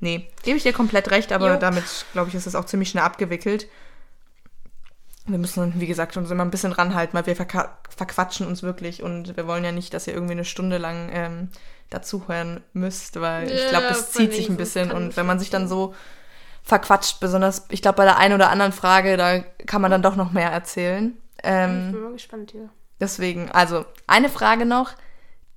Nee, 0.00 0.28
gebe 0.42 0.56
ich 0.56 0.62
dir 0.62 0.72
komplett 0.72 1.10
recht, 1.10 1.32
aber 1.32 1.52
Jo. 1.54 1.58
damit, 1.60 1.84
glaube 2.12 2.28
ich, 2.30 2.34
ist 2.34 2.46
es 2.46 2.54
auch 2.54 2.64
ziemlich 2.64 2.88
schnell 2.88 3.04
abgewickelt. 3.04 3.68
Wir 5.26 5.36
müssen, 5.36 5.78
wie 5.78 5.86
gesagt, 5.86 6.16
uns 6.16 6.30
immer 6.30 6.42
ein 6.44 6.50
bisschen 6.50 6.72
ranhalten, 6.72 7.12
weil 7.14 7.26
wir 7.26 7.36
verquatschen 7.36 8.46
uns 8.46 8.62
wirklich 8.62 9.02
und 9.02 9.36
wir 9.36 9.46
wollen 9.46 9.62
ja 9.64 9.72
nicht, 9.72 9.92
dass 9.92 10.06
ihr 10.06 10.14
irgendwie 10.14 10.32
eine 10.32 10.46
Stunde 10.46 10.78
lang 10.78 11.10
ähm, 11.12 11.48
dazuhören 11.90 12.62
müsst, 12.72 13.20
weil 13.20 13.50
ich 13.50 13.68
glaube, 13.68 13.84
Ja, 13.84 13.88
das 13.90 14.12
zieht 14.12 14.32
sich 14.32 14.48
ein 14.48 14.56
bisschen 14.56 14.90
und 14.90 15.10
ich 15.10 15.16
wenn 15.16 15.26
man 15.26 15.38
sich 15.38 15.50
dann 15.50 15.68
so 15.68 15.94
verquatscht, 16.62 17.20
besonders, 17.20 17.66
ich 17.70 17.80
glaube, 17.82 17.96
bei 17.96 18.04
der 18.04 18.18
einen 18.18 18.34
oder 18.34 18.50
anderen 18.50 18.72
Frage, 18.72 19.16
da 19.16 19.40
kann 19.66 19.80
man 19.80 19.90
dann 19.90 20.02
doch 20.02 20.16
noch 20.16 20.32
mehr 20.32 20.50
erzählen. 20.50 21.16
Ich 21.36 21.40
Ähm, 21.44 21.92
bin 21.92 22.02
mal 22.02 22.12
gespannt 22.12 22.50
hier. 22.50 22.68
Deswegen, 23.00 23.50
also 23.52 23.84
eine 24.06 24.28
Frage 24.28 24.66
noch, 24.66 24.90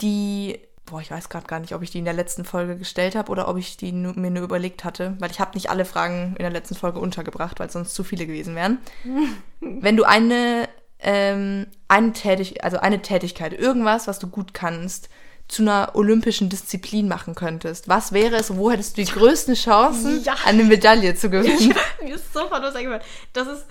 die, 0.02 0.60
boah, 0.86 1.02
ich 1.02 1.12
weiß 1.12 1.28
gerade 1.30 1.48
gar 1.48 1.60
nicht, 1.60 1.76
ob 1.76 1.82
ich 1.82 1.91
die 1.91 1.98
in 2.00 2.06
der 2.06 2.13
letzten 2.13 2.46
Folge 2.46 2.78
gestellt 2.78 3.15
habe 3.15 3.32
oder 3.32 3.48
ob 3.48 3.58
ich 3.58 3.78
die 3.78 3.91
nur, 3.91 4.13
mir 4.17 4.32
nur 4.32 4.44
überlegt 4.44 4.84
hatte, 4.84 5.15
weil 5.20 5.32
ich 5.32 5.39
habe 5.39 5.56
nicht 5.56 5.70
alle 5.70 5.86
Fragen 5.86 6.36
in 6.38 6.44
der 6.44 6.50
letzten 6.52 6.76
Folge 6.76 7.00
untergebracht, 7.00 7.60
weil 7.60 7.70
sonst 7.70 7.94
zu 7.94 8.04
viele 8.04 8.26
gewesen 8.26 8.56
wären. 8.56 8.78
Wenn 9.60 9.98
du 9.98 10.04
eine, 10.04 10.70
ähm, 11.00 11.67
eine, 11.88 12.13
Tätig 12.13 12.63
also 12.63 12.78
eine 12.78 13.02
Tätigkeit, 13.02 13.54
irgendwas, 13.54 14.08
was 14.08 14.20
du 14.20 14.28
gut 14.28 14.54
kannst, 14.54 15.10
zu 15.51 15.63
einer 15.63 15.91
olympischen 15.95 16.47
Disziplin 16.49 17.07
machen 17.07 17.35
könntest, 17.35 17.89
was 17.89 18.13
wäre 18.13 18.37
es 18.37 18.55
wo 18.55 18.71
hättest 18.71 18.97
du 18.97 19.03
die 19.03 19.11
größten 19.11 19.55
Chancen, 19.55 20.23
Ja. 20.23 20.35
eine 20.45 20.63
Medaille 20.63 21.13
zu 21.15 21.29
gewinnen? 21.29 21.73
Mir 22.01 22.15
ist 22.15 22.31
sofort 22.33 22.61
was 22.63 22.73
eingefallen. 22.75 23.03
Das 23.33 23.47
ist, 23.47 23.65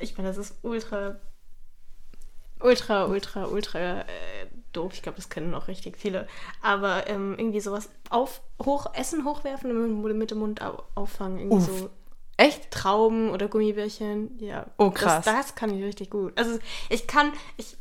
ich 0.00 0.16
meine, 0.16 0.30
das 0.30 0.38
ist 0.38 0.54
ultra, 0.62 1.16
ultra, 2.60 3.04
ultra, 3.04 3.44
ultra 3.44 4.00
äh, 4.00 4.04
doof. 4.72 4.92
Ich 4.94 5.02
glaube, 5.02 5.16
das 5.16 5.28
kennen 5.28 5.54
auch 5.54 5.68
richtig 5.68 5.98
viele. 5.98 6.26
Aber 6.62 7.06
ähm, 7.06 7.34
irgendwie 7.38 7.60
sowas 7.60 7.90
auf, 8.08 8.40
hoch, 8.64 8.86
Essen 8.94 9.24
hochwerfen 9.26 9.70
und 9.70 10.02
mit, 10.02 10.16
mit 10.16 10.30
dem 10.30 10.38
Mund 10.38 10.62
au, 10.62 10.82
auffangen. 10.94 11.38
Irgendwie 11.38 11.56
Uff. 11.56 11.78
so 11.80 11.90
Echt? 12.38 12.70
Trauben 12.70 13.30
oder 13.30 13.48
Gummibärchen. 13.48 14.38
Ja. 14.40 14.66
Oh, 14.78 14.90
krass. 14.90 15.24
Das, 15.24 15.34
das 15.34 15.54
kann 15.54 15.76
ich 15.76 15.82
richtig 15.84 16.10
gut. 16.10 16.32
Also 16.36 16.58
ich 16.90 17.06
kann, 17.06 17.32
ich, 17.56 17.76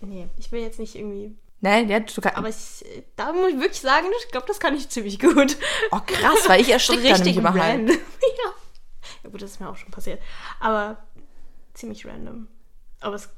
nee, 0.00 0.28
ich 0.36 0.50
will 0.52 0.60
jetzt 0.60 0.78
nicht 0.80 0.96
irgendwie, 0.96 1.36
Nein, 1.62 1.88
ja, 1.90 2.00
du 2.00 2.20
kannst. 2.20 2.38
aber 2.38 2.48
ich, 2.48 2.84
da 3.16 3.32
muss 3.32 3.50
ich 3.50 3.56
wirklich 3.60 3.80
sagen, 3.80 4.06
ich 4.24 4.30
glaube, 4.30 4.46
das 4.46 4.60
kann 4.60 4.74
ich 4.74 4.88
ziemlich 4.88 5.18
gut. 5.18 5.56
oh, 5.90 5.98
krass, 6.06 6.48
weil 6.48 6.60
ich 6.62 6.68
ersticke 6.72 7.02
da 7.02 7.16
nämlich 7.18 7.36
immer 7.36 7.52
halt. 7.52 7.62
random. 7.62 7.96
ja. 8.44 8.50
ja, 9.24 9.30
gut, 9.30 9.42
das 9.42 9.50
ist 9.52 9.60
mir 9.60 9.68
auch 9.68 9.76
schon 9.76 9.90
passiert. 9.90 10.20
Aber 10.58 10.96
ziemlich 11.74 12.06
random. 12.06 12.48
Aber 13.00 13.14
es, 13.16 13.28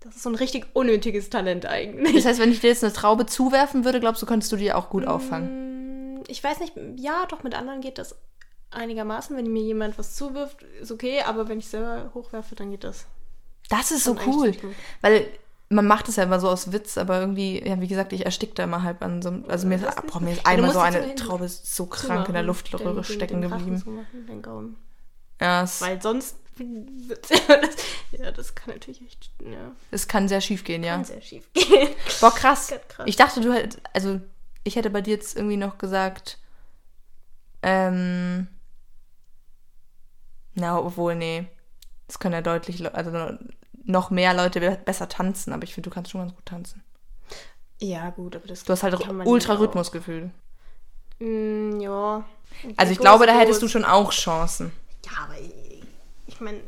das 0.00 0.16
ist 0.16 0.22
so 0.22 0.30
ein 0.30 0.34
richtig 0.34 0.66
unnötiges 0.74 1.28
Talent 1.28 1.66
eigentlich. 1.66 2.14
Das 2.16 2.24
heißt, 2.24 2.40
wenn 2.40 2.52
ich 2.52 2.60
dir 2.60 2.68
jetzt 2.68 2.84
eine 2.84 2.92
Traube 2.92 3.26
zuwerfen 3.26 3.84
würde, 3.84 4.00
glaubst 4.00 4.22
du, 4.22 4.26
könntest 4.26 4.50
du 4.52 4.56
die 4.56 4.72
auch 4.72 4.88
gut 4.88 5.06
auffangen? 5.06 6.20
Mm, 6.20 6.22
Ich 6.28 6.42
weiß 6.42 6.60
nicht, 6.60 6.72
ja, 6.96 7.26
doch, 7.26 7.42
mit 7.42 7.54
anderen 7.54 7.80
geht 7.82 7.98
das 7.98 8.16
einigermaßen. 8.70 9.36
Wenn 9.36 9.52
mir 9.52 9.62
jemand 9.62 9.98
was 9.98 10.14
zuwirft, 10.14 10.62
ist 10.80 10.90
okay, 10.92 11.20
aber 11.22 11.48
wenn 11.48 11.58
ich 11.58 11.68
selber 11.68 12.10
hochwerfe, 12.14 12.54
dann 12.54 12.70
geht 12.70 12.84
das. 12.84 13.06
Das 13.68 13.90
ist 13.90 14.04
so 14.04 14.16
cool. 14.26 14.54
Weil 15.02 15.26
man 15.70 15.86
macht 15.86 16.08
es 16.08 16.16
ja 16.16 16.22
immer 16.24 16.40
so 16.40 16.48
aus 16.48 16.72
Witz, 16.72 16.96
aber 16.96 17.20
irgendwie, 17.20 17.62
ja, 17.66 17.80
wie 17.80 17.88
gesagt, 17.88 18.12
ich 18.14 18.24
erstick 18.24 18.54
da 18.54 18.64
immer 18.64 18.82
halb 18.82 19.02
an 19.02 19.20
so 19.20 19.28
einem, 19.28 19.44
also 19.48 19.66
mir 19.66 19.74
ist, 19.76 19.84
Das 19.84 19.96
boah, 20.06 20.20
mir 20.20 20.32
ist 20.32 20.46
einmal 20.46 20.72
so 20.72 20.78
eine 20.80 21.14
Traube 21.14 21.44
ist 21.44 21.74
so 21.74 21.86
krank 21.86 22.26
in 22.28 22.34
der 22.34 22.42
Luftröhre 22.42 22.94
den- 22.94 23.04
stecken 23.04 23.42
den 23.42 23.50
geblieben. 23.50 24.06
den 24.28 24.40
Gaumen. 24.42 24.76
Ja, 25.40 25.62
es, 25.62 25.80
Weil 25.80 26.00
sonst 26.00 26.36
ja, 26.58 27.56
das, 27.60 27.76
ja, 28.18 28.32
das 28.32 28.54
kann 28.56 28.74
natürlich 28.74 29.02
echt, 29.02 29.30
ja, 29.44 29.70
es 29.92 30.08
kann 30.08 30.26
sehr 30.26 30.40
schief 30.40 30.64
gehen, 30.64 30.82
ja. 30.82 30.94
kann 30.96 31.04
sehr 31.04 31.20
schief 31.20 31.52
gehen. 31.52 31.88
Boah, 32.20 32.34
krass. 32.34 32.74
Krass. 32.88 33.06
Ich 33.06 33.14
dachte, 33.14 33.40
du 33.40 33.52
hättest, 33.52 33.80
also 33.92 34.20
ich 34.64 34.74
hätte 34.74 34.90
bei 34.90 35.00
dir 35.00 35.14
jetzt 35.14 35.36
irgendwie 35.36 35.56
noch 35.56 35.78
gesagt, 35.78 36.38
ähm, 37.62 38.48
na, 40.54 40.78
obwohl, 40.80 41.14
nee, 41.14 41.46
es 42.08 42.18
können 42.18 42.34
ja 42.34 42.42
deutlich, 42.42 42.92
also 42.94 43.12
noch 43.88 44.10
mehr 44.10 44.34
Leute 44.34 44.60
be- 44.60 44.78
besser 44.84 45.08
tanzen, 45.08 45.52
aber 45.52 45.64
ich 45.64 45.74
finde, 45.74 45.90
du 45.90 45.94
kannst 45.94 46.10
schon 46.10 46.20
ganz 46.20 46.34
gut 46.34 46.46
tanzen. 46.46 46.82
Ja, 47.80 48.10
gut, 48.10 48.36
aber 48.36 48.46
das 48.46 48.64
Du 48.64 48.72
hast 48.72 48.82
halt 48.82 48.98
man 49.12 49.26
ultra 49.26 49.52
ja 49.54 49.58
auch. 49.58 49.62
Rhythmusgefühl. 49.62 50.30
Mm, 51.20 51.80
ja. 51.80 52.24
Also 52.76 52.92
ich 52.92 52.98
glaube, 52.98 53.26
da 53.26 53.38
hättest 53.38 53.62
du 53.62 53.68
schon 53.68 53.84
auch 53.84 54.12
Chancen. 54.12 54.72
Ja, 55.06 55.24
aber 55.24 55.38
ich, 55.40 55.82
ich 56.26 56.40
meine, 56.40 56.58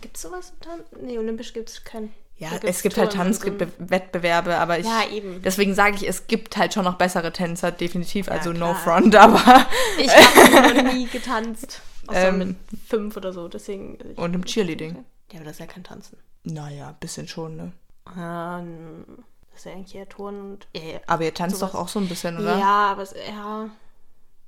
gibt 0.00 0.16
es 0.16 0.22
sowas? 0.22 0.52
im 0.52 0.60
Tan- 0.60 0.80
Nee, 1.06 1.18
olympisch 1.18 1.52
gibt 1.52 1.70
es 1.70 1.84
kein. 1.84 2.12
Ja, 2.36 2.50
es 2.62 2.82
gibt 2.82 2.96
halt 2.98 3.12
Touren 3.12 3.32
so. 3.32 3.44
Tanzwettbewerbe, 3.44 4.56
aber 4.58 4.80
ich. 4.80 4.86
Ja, 4.86 5.04
eben. 5.08 5.40
Deswegen 5.42 5.74
sage 5.74 5.94
ich, 5.96 6.08
es 6.08 6.26
gibt 6.26 6.56
halt 6.56 6.74
schon 6.74 6.84
noch 6.84 6.96
bessere 6.98 7.32
Tänzer, 7.32 7.70
definitiv. 7.70 8.28
Also 8.28 8.50
no 8.52 8.72
klar. 8.72 8.74
front, 8.74 9.14
aber. 9.16 9.66
Ich 9.98 10.10
habe 10.10 10.82
noch 10.82 10.92
nie 10.92 11.06
getanzt. 11.06 11.80
Außer 12.08 12.28
Ähm, 12.28 12.38
mit 12.38 12.56
fünf 12.88 13.16
oder 13.16 13.32
so, 13.32 13.46
deswegen. 13.48 13.96
Und 14.16 14.34
im 14.34 14.44
Cheerleading. 14.44 15.04
Ja, 15.30 15.36
aber 15.38 15.44
das 15.44 15.54
ist 15.54 15.60
ja 15.60 15.66
kein 15.66 15.84
Tanzen. 15.84 16.18
Naja, 16.44 16.94
bisschen 17.00 17.26
schon, 17.28 17.56
ne? 17.56 17.72
N- 18.16 19.04
das 19.50 19.60
ist 19.60 19.64
ja 19.66 19.72
eigentlich 19.72 19.94
eher 19.94 20.08
Turnen 20.08 20.52
und. 20.52 20.68
Ja. 20.76 21.00
Aber 21.06 21.24
ihr 21.24 21.32
tanzt 21.34 21.56
Sowas. 21.58 21.72
doch 21.72 21.80
auch 21.80 21.88
so 21.88 21.98
ein 22.00 22.08
bisschen, 22.08 22.38
oder? 22.38 22.58
Ja, 22.58 22.90
aber 22.92 23.02
es, 23.02 23.14
ja, 23.28 23.70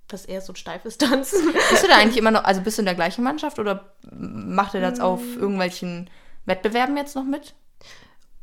das 0.09 0.23
ist 0.23 0.29
eher 0.29 0.41
so 0.41 0.53
ein 0.53 0.57
steifes 0.57 0.99
Tanzen. 0.99 1.53
Bist 1.53 1.83
du 1.83 1.89
da 1.89 1.97
eigentlich 1.97 2.17
immer 2.19 2.31
noch, 2.31 2.45
also 2.45 2.61
bist 2.61 2.79
du 2.79 2.83
in 2.83 2.87
der 2.87 2.95
gleichen 2.95 3.25
Mannschaft 3.25 3.59
oder 3.59 3.93
macht 4.11 4.75
ihr 4.75 4.81
das 4.81 5.01
auf 5.01 5.21
Mm. 5.23 5.39
irgendwelchen 5.41 6.11
Wettbewerben 6.45 6.97
jetzt 6.97 7.17
noch 7.17 7.25
mit? 7.25 7.55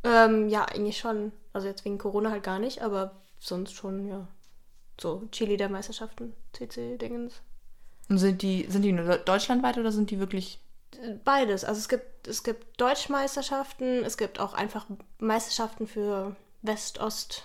ähm, 0.02 0.48
ja, 0.48 0.64
eigentlich 0.64 0.98
schon. 0.98 1.32
Also 1.52 1.66
jetzt 1.68 1.84
wegen 1.84 1.96
Corona 1.98 2.30
halt 2.30 2.42
gar 2.42 2.58
nicht, 2.58 2.82
aber 2.82 3.12
sonst 3.38 3.72
schon, 3.74 4.06
ja. 4.08 4.26
So, 5.00 5.22
Cheerleader-Meisterschaften, 5.32 6.34
CC-Dingens. 6.52 7.40
Und 8.08 8.18
sind 8.18 8.42
die, 8.42 8.66
sind 8.68 8.82
die 8.82 8.92
nur 8.92 9.16
deutschlandweit 9.16 9.78
oder 9.78 9.92
sind 9.92 10.10
die 10.10 10.18
wirklich. 10.18 10.60
Beides. 11.24 11.64
Also 11.64 11.78
es 11.78 11.88
gibt, 11.88 12.26
es 12.26 12.42
gibt 12.42 12.80
Deutschmeisterschaften, 12.80 14.04
es 14.04 14.16
gibt 14.16 14.40
auch 14.40 14.54
einfach 14.54 14.86
Meisterschaften 15.18 15.86
für 15.86 16.36
West, 16.62 16.98
Ost, 16.98 17.44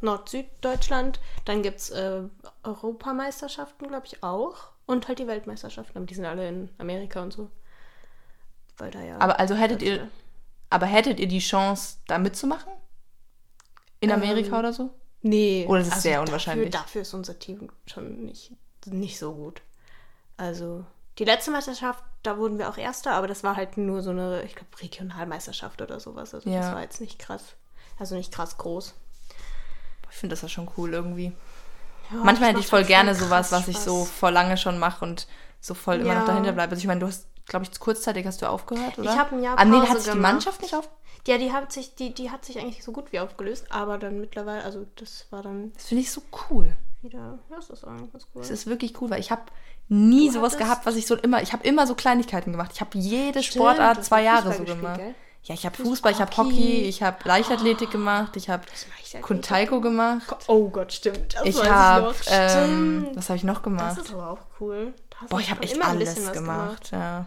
Nord, 0.00 0.28
Süddeutschland. 0.28 1.20
Dann 1.44 1.62
gibt 1.62 1.80
es 1.80 1.90
äh, 1.90 2.22
Europameisterschaften, 2.62 3.88
glaube 3.88 4.06
ich, 4.06 4.22
auch. 4.22 4.70
Und 4.86 5.06
halt 5.06 5.18
die 5.18 5.26
Weltmeisterschaften, 5.26 5.98
aber 5.98 6.06
die 6.06 6.14
sind 6.14 6.24
alle 6.24 6.48
in 6.48 6.70
Amerika 6.78 7.22
und 7.22 7.32
so. 7.32 7.50
Weil 8.78 8.90
da 8.90 9.02
ja. 9.02 9.18
Aber 9.18 9.38
also 9.38 9.54
hättet 9.54 9.82
ihr. 9.82 10.08
Aber 10.70 10.86
hättet 10.86 11.18
ihr 11.18 11.28
die 11.28 11.40
Chance, 11.40 11.98
da 12.06 12.18
mitzumachen? 12.18 12.72
In 14.00 14.12
Amerika 14.12 14.54
Ähm, 14.54 14.58
oder 14.58 14.72
so? 14.72 14.90
Nee. 15.22 15.66
Oder 15.68 15.80
ist 15.80 15.94
es 15.94 16.02
sehr 16.02 16.20
unwahrscheinlich? 16.20 16.70
Dafür, 16.70 16.84
dafür 16.84 17.02
ist 17.02 17.14
unser 17.14 17.38
Team 17.38 17.70
schon 17.86 18.24
nicht, 18.24 18.52
nicht 18.86 19.18
so 19.18 19.34
gut. 19.34 19.62
Also, 20.36 20.84
die 21.18 21.24
letzte 21.24 21.50
Meisterschaft, 21.50 22.02
da 22.22 22.38
wurden 22.38 22.58
wir 22.58 22.68
auch 22.68 22.76
Erster, 22.78 23.12
aber 23.12 23.26
das 23.26 23.42
war 23.44 23.56
halt 23.56 23.76
nur 23.76 24.02
so 24.02 24.10
eine, 24.10 24.42
ich 24.42 24.54
glaube, 24.54 24.70
Regionalmeisterschaft 24.80 25.82
oder 25.82 25.98
sowas. 26.00 26.34
Also, 26.34 26.48
Ja. 26.50 26.60
das 26.60 26.72
war 26.72 26.82
jetzt 26.82 27.00
nicht 27.00 27.18
krass. 27.18 27.42
Also, 27.98 28.14
nicht 28.14 28.32
krass 28.32 28.56
groß. 28.58 28.94
Ich 30.10 30.16
finde 30.16 30.32
das 30.34 30.42
ja 30.42 30.48
schon 30.48 30.68
cool 30.76 30.92
irgendwie. 30.94 31.32
Ja, 32.10 32.16
Manchmal 32.24 32.50
hätte 32.50 32.60
ich 32.60 32.66
voll 32.66 32.84
gerne 32.84 33.14
sowas, 33.14 33.52
was 33.52 33.68
ich 33.68 33.78
so 33.78 34.04
vor 34.04 34.30
lange 34.30 34.56
schon 34.56 34.78
mache 34.78 35.04
und 35.04 35.26
so 35.60 35.74
voll 35.74 35.96
immer 35.96 36.12
Ja. 36.14 36.20
noch 36.20 36.26
dahinter 36.26 36.52
bleibe. 36.52 36.70
Also 36.70 36.80
ich 36.80 36.86
meine, 36.86 37.00
du 37.00 37.06
hast, 37.06 37.26
glaube 37.46 37.66
ich, 37.70 37.78
kurzzeitig 37.78 38.24
hast 38.26 38.40
du 38.40 38.46
aufgehört, 38.46 38.98
oder? 38.98 39.10
Ich 39.12 39.18
habe 39.18 39.36
ein 39.36 39.42
Jahr 39.42 39.58
Ah, 39.58 39.64
nee, 39.64 39.78
Pause 39.78 39.88
hat 39.90 39.96
sich 39.98 40.04
die 40.06 40.10
gemacht. 40.16 40.32
Mannschaft 40.32 40.62
nicht 40.62 40.74
auf. 40.74 40.88
Ja, 41.26 41.36
die 41.36 41.52
hat 41.52 41.72
sich, 41.72 41.94
die, 41.96 42.14
die 42.14 42.30
hat 42.30 42.44
sich 42.44 42.58
eigentlich 42.58 42.82
so 42.82 42.92
gut 42.92 43.12
wie 43.12 43.20
aufgelöst, 43.20 43.66
aber 43.70 43.98
dann 43.98 44.20
mittlerweile, 44.20 44.62
also 44.64 44.86
das 44.96 45.26
war 45.30 45.42
dann 45.42 45.72
Das 45.74 45.86
finde 45.88 46.02
ich 46.02 46.10
so 46.10 46.22
cool. 46.48 46.74
Wieder, 47.02 47.38
das 47.50 47.70
ist 47.70 47.84
eigentlich 47.84 48.12
ganz 48.12 48.26
cool. 48.34 48.42
Das 48.42 48.50
ist 48.50 48.66
wirklich 48.66 49.00
cool, 49.00 49.10
weil 49.10 49.20
ich 49.20 49.30
habe 49.30 49.42
nie 49.88 50.26
Du 50.28 50.34
sowas 50.34 50.52
hattest- 50.54 50.58
gehabt, 50.58 50.86
was 50.86 50.96
ich 50.96 51.06
so 51.06 51.14
immer, 51.16 51.42
ich 51.42 51.52
habe 51.52 51.66
immer 51.66 51.86
so 51.86 51.94
Kleinigkeiten 51.94 52.52
gemacht. 52.52 52.70
Ich 52.74 52.80
habe 52.80 52.98
jede 52.98 53.42
Stimmt, 53.42 53.54
Sportart 53.64 54.04
zwei 54.04 54.22
Jahre 54.22 54.52
so 54.52 54.64
gemacht. 54.64 54.98
gell? 54.98 55.14
Ja, 55.44 55.54
ich 55.54 55.64
habe 55.64 55.76
Fußball, 55.76 56.12
ich 56.12 56.20
habe 56.20 56.36
Hockey. 56.36 56.82
Ich 56.82 57.02
habe 57.02 57.16
Leichtathletik 57.24 57.90
gemacht, 57.90 58.36
ich 58.36 58.50
habe. 58.50 58.64
Kuntaiko 59.22 59.80
gemacht. 59.80 60.26
Oh 60.48 60.68
Gott, 60.68 60.92
stimmt. 60.92 61.34
Das 61.34 61.44
Ich 61.46 61.64
habe, 61.64 62.14
ähm, 62.26 63.08
was 63.14 63.28
habe 63.30 63.36
ich 63.38 63.44
noch 63.44 63.54
Das 63.54 63.62
gemacht? 63.62 63.98
ist 63.98 64.12
aber 64.12 64.30
auch 64.32 64.38
cool. 64.60 64.92
Boah, 65.30 65.40
ich 65.40 65.50
habe 65.50 65.62
echt 65.62 65.80
alles 65.82 66.26
was 66.26 66.32
gemacht, 66.32 66.90
ja. 66.92 67.26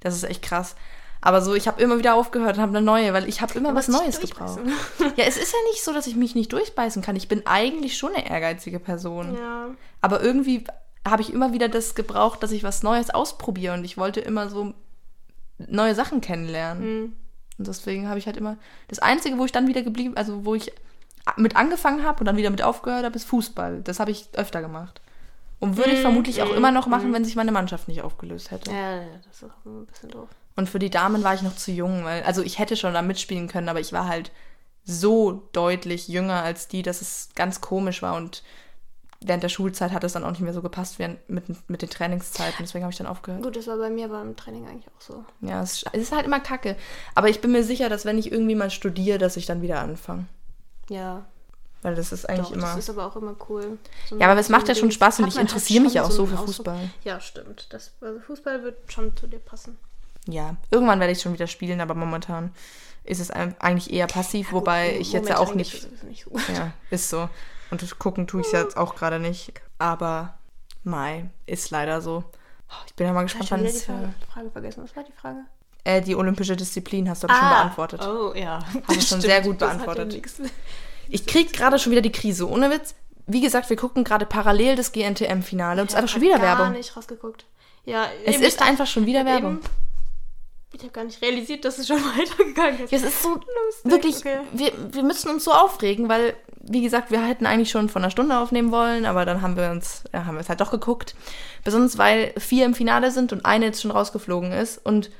Das 0.00 0.14
ist 0.14 0.22
echt 0.24 0.42
krass. 0.42 0.76
Aber 1.24 1.40
so, 1.40 1.54
ich 1.54 1.66
habe 1.66 1.80
immer 1.80 1.96
wieder 1.96 2.16
aufgehört 2.16 2.56
und 2.56 2.62
habe 2.62 2.76
eine 2.76 2.84
neue, 2.84 3.14
weil 3.14 3.26
ich 3.26 3.40
habe 3.40 3.54
immer 3.54 3.74
was 3.74 3.88
Neues 3.88 4.20
gebraucht. 4.20 4.60
Ja, 5.16 5.24
es 5.24 5.38
ist 5.38 5.54
ja 5.54 5.58
nicht 5.70 5.82
so, 5.82 5.94
dass 5.94 6.06
ich 6.06 6.16
mich 6.16 6.34
nicht 6.34 6.52
durchbeißen 6.52 7.00
kann. 7.00 7.16
Ich 7.16 7.28
bin 7.28 7.46
eigentlich 7.46 7.96
schon 7.96 8.14
eine 8.14 8.28
ehrgeizige 8.28 8.78
Person. 8.78 9.34
Ja. 9.34 9.68
Aber 10.02 10.22
irgendwie 10.22 10.64
habe 11.08 11.22
ich 11.22 11.32
immer 11.32 11.54
wieder 11.54 11.70
das 11.70 11.94
gebraucht, 11.94 12.42
dass 12.42 12.52
ich 12.52 12.62
was 12.62 12.82
Neues 12.82 13.08
ausprobiere 13.08 13.72
und 13.72 13.84
ich 13.84 13.96
wollte 13.96 14.20
immer 14.20 14.50
so 14.50 14.74
neue 15.56 15.94
Sachen 15.94 16.20
kennenlernen. 16.20 16.84
Mhm. 16.84 17.12
Und 17.56 17.68
deswegen 17.68 18.06
habe 18.06 18.18
ich 18.18 18.26
halt 18.26 18.36
immer 18.36 18.58
das 18.88 18.98
einzige, 18.98 19.38
wo 19.38 19.46
ich 19.46 19.52
dann 19.52 19.66
wieder 19.66 19.82
geblieben, 19.82 20.18
also 20.18 20.44
wo 20.44 20.54
ich 20.54 20.72
mit 21.38 21.56
angefangen 21.56 22.04
habe 22.04 22.20
und 22.20 22.26
dann 22.26 22.36
wieder 22.36 22.50
mit 22.50 22.60
aufgehört 22.60 23.06
habe, 23.06 23.16
ist 23.16 23.24
Fußball. 23.24 23.80
Das 23.82 23.98
habe 23.98 24.10
ich 24.10 24.28
öfter 24.34 24.60
gemacht. 24.60 25.00
Und 25.58 25.78
würde 25.78 25.92
ich 25.92 26.00
Mhm, 26.00 26.02
vermutlich 26.02 26.42
auch 26.42 26.50
mhm, 26.50 26.58
immer 26.58 26.70
noch 26.70 26.86
machen, 26.86 27.08
mhm. 27.08 27.14
wenn 27.14 27.24
sich 27.24 27.34
meine 27.34 27.52
Mannschaft 27.52 27.88
nicht 27.88 28.02
aufgelöst 28.02 28.50
hätte. 28.50 28.70
Ja, 28.70 29.00
das 29.26 29.36
ist 29.36 29.44
auch 29.44 29.64
ein 29.64 29.86
bisschen 29.86 30.10
doof. 30.10 30.28
Und 30.56 30.68
für 30.68 30.78
die 30.78 30.90
Damen 30.90 31.24
war 31.24 31.34
ich 31.34 31.42
noch 31.42 31.56
zu 31.56 31.72
jung, 31.72 32.04
weil, 32.04 32.22
also 32.22 32.42
ich 32.42 32.58
hätte 32.58 32.76
schon 32.76 32.94
da 32.94 33.02
mitspielen 33.02 33.48
können, 33.48 33.68
aber 33.68 33.80
ich 33.80 33.92
war 33.92 34.06
halt 34.06 34.30
so 34.84 35.48
deutlich 35.52 36.08
jünger 36.08 36.42
als 36.42 36.68
die, 36.68 36.82
dass 36.82 37.00
es 37.00 37.30
ganz 37.34 37.60
komisch 37.60 38.02
war 38.02 38.14
und 38.16 38.42
während 39.20 39.42
der 39.42 39.48
Schulzeit 39.48 39.92
hat 39.92 40.04
es 40.04 40.12
dann 40.12 40.24
auch 40.24 40.30
nicht 40.30 40.42
mehr 40.42 40.52
so 40.52 40.62
gepasst 40.62 40.98
während, 40.98 41.28
mit, 41.28 41.44
mit 41.68 41.82
den 41.82 41.88
Trainingszeiten. 41.88 42.58
Deswegen 42.60 42.84
habe 42.84 42.92
ich 42.92 42.98
dann 42.98 43.06
aufgehört. 43.06 43.42
Gut, 43.42 43.56
das 43.56 43.66
war 43.66 43.78
bei 43.78 43.90
mir 43.90 44.08
beim 44.08 44.36
Training 44.36 44.68
eigentlich 44.68 44.88
auch 44.88 45.00
so. 45.00 45.24
Ja, 45.40 45.62
es, 45.62 45.84
es 45.92 46.02
ist 46.02 46.12
halt 46.12 46.26
immer 46.26 46.40
kacke. 46.40 46.76
Aber 47.14 47.28
ich 47.28 47.40
bin 47.40 47.52
mir 47.52 47.64
sicher, 47.64 47.88
dass 47.88 48.04
wenn 48.04 48.18
ich 48.18 48.30
irgendwie 48.30 48.54
mal 48.54 48.70
studiere, 48.70 49.18
dass 49.18 49.36
ich 49.36 49.46
dann 49.46 49.62
wieder 49.62 49.80
anfange. 49.80 50.26
Ja, 50.90 51.24
Weil 51.80 51.94
das 51.94 52.12
ist 52.12 52.28
eigentlich 52.28 52.48
doch, 52.48 52.56
immer. 52.56 52.66
das 52.66 52.76
ist 52.76 52.90
aber 52.90 53.06
auch 53.06 53.16
immer 53.16 53.34
cool. 53.48 53.78
So 54.10 54.18
ja, 54.18 54.30
aber 54.30 54.38
es 54.38 54.50
macht 54.50 54.68
ja 54.68 54.74
schon 54.74 54.90
Spaß 54.90 55.20
und 55.20 55.28
ich 55.28 55.36
halt 55.36 55.48
interessiere 55.48 55.82
mich 55.82 55.94
ja 55.94 56.04
auch 56.04 56.10
so 56.10 56.26
für 56.26 56.36
Fußball. 56.36 56.90
Ja, 57.04 57.18
stimmt. 57.20 57.68
Das, 57.70 57.92
also 58.02 58.20
Fußball 58.20 58.62
wird 58.62 58.92
schon 58.92 59.16
zu 59.16 59.26
dir 59.26 59.38
passen. 59.38 59.78
Ja, 60.26 60.56
irgendwann 60.70 61.00
werde 61.00 61.12
ich 61.12 61.20
schon 61.20 61.32
wieder 61.34 61.46
spielen, 61.46 61.80
aber 61.80 61.94
momentan 61.94 62.52
ist 63.04 63.20
es 63.20 63.30
eigentlich 63.30 63.92
eher 63.92 64.06
passiv, 64.06 64.52
wobei 64.52 64.96
ich 64.98 65.12
jetzt 65.12 65.28
ja 65.28 65.38
auch 65.38 65.54
nicht. 65.54 65.74
es 65.74 66.02
nicht. 66.02 66.26
Ja, 66.54 66.72
ist 66.90 67.10
so. 67.10 67.28
Und 67.70 67.98
gucken 67.98 68.26
tue 68.26 68.40
ich 68.40 68.46
es 68.46 68.52
jetzt 68.52 68.76
auch 68.76 68.94
gerade 68.94 69.18
nicht. 69.18 69.52
Aber 69.78 70.38
Mai 70.84 71.26
ist 71.46 71.70
leider 71.70 72.00
so. 72.00 72.24
Ich 72.86 72.94
bin 72.94 73.06
ja 73.06 73.12
mal 73.12 73.24
Ich 73.26 73.32
gespannt, 73.32 73.50
habe 73.50 73.62
wann 73.62 73.68
wieder 73.68 73.72
die 73.72 73.78
es. 73.78 73.84
Frage, 73.84 74.14
Frage 74.32 74.50
vergessen. 74.50 74.82
Was 74.84 74.96
war 74.96 75.04
die 75.04 75.12
Frage? 75.12 75.38
Äh, 75.84 76.00
die 76.00 76.16
olympische 76.16 76.56
Disziplin 76.56 77.10
hast 77.10 77.22
du 77.22 77.26
doch 77.26 77.34
schon 77.36 77.48
beantwortet. 77.48 78.00
Oh, 78.02 78.32
ja. 78.34 78.60
Hast 78.88 78.96
du 78.96 79.00
schon 79.02 79.20
sehr 79.20 79.42
gut 79.42 79.58
beantwortet. 79.58 80.14
Ich 81.08 81.26
krieg 81.26 81.52
gerade 81.52 81.78
schon 81.78 81.92
wieder 81.92 82.00
die 82.00 82.12
Krise. 82.12 82.48
Ohne 82.48 82.70
Witz. 82.70 82.94
Wie 83.26 83.40
gesagt, 83.42 83.68
wir 83.70 83.76
gucken 83.76 84.04
gerade 84.04 84.24
parallel 84.26 84.76
das 84.76 84.92
GNTM-Finale 84.92 85.80
und 85.82 85.88
es 85.88 85.94
ist 85.94 85.98
einfach 85.98 86.10
schon 86.12 86.22
wieder 86.22 86.38
gar 86.38 86.58
Werbung. 86.58 86.72
nicht 86.72 86.96
rausgeguckt. 86.96 87.44
Ja, 87.84 88.06
Es 88.24 88.36
eben, 88.36 88.44
ist 88.44 88.56
ich- 88.60 88.66
einfach 88.66 88.86
schon 88.86 89.04
wieder 89.06 89.20
eben- 89.20 89.28
Werbung. 89.28 89.58
Ich 90.74 90.82
habe 90.82 90.92
gar 90.92 91.04
nicht 91.04 91.22
realisiert, 91.22 91.64
dass 91.64 91.78
es 91.78 91.86
schon 91.86 91.96
weitergegangen 92.18 92.84
ist. 92.84 92.90
Ja, 92.90 92.98
es 92.98 93.04
ist 93.04 93.22
so 93.22 93.30
Lustig, 93.30 93.44
wirklich, 93.84 94.16
okay. 94.16 94.38
wir, 94.52 94.72
wir 94.92 95.02
müssen 95.04 95.30
uns 95.30 95.44
so 95.44 95.52
aufregen, 95.52 96.08
weil, 96.08 96.34
wie 96.60 96.82
gesagt, 96.82 97.10
wir 97.12 97.24
hätten 97.24 97.46
eigentlich 97.46 97.70
schon 97.70 97.88
vor 97.88 98.02
einer 98.02 98.10
Stunde 98.10 98.36
aufnehmen 98.36 98.72
wollen, 98.72 99.06
aber 99.06 99.24
dann 99.24 99.40
haben 99.40 99.56
wir 99.56 99.70
uns, 99.70 100.02
ja, 100.12 100.26
haben 100.26 100.34
wir 100.34 100.40
es 100.40 100.48
halt 100.48 100.60
doch 100.60 100.72
geguckt. 100.72 101.14
Besonders 101.62 101.96
weil 101.96 102.34
vier 102.38 102.66
im 102.66 102.74
Finale 102.74 103.12
sind 103.12 103.32
und 103.32 103.46
eine 103.46 103.66
jetzt 103.66 103.82
schon 103.82 103.92
rausgeflogen 103.92 104.50
ist. 104.50 104.84
Und 104.84 105.10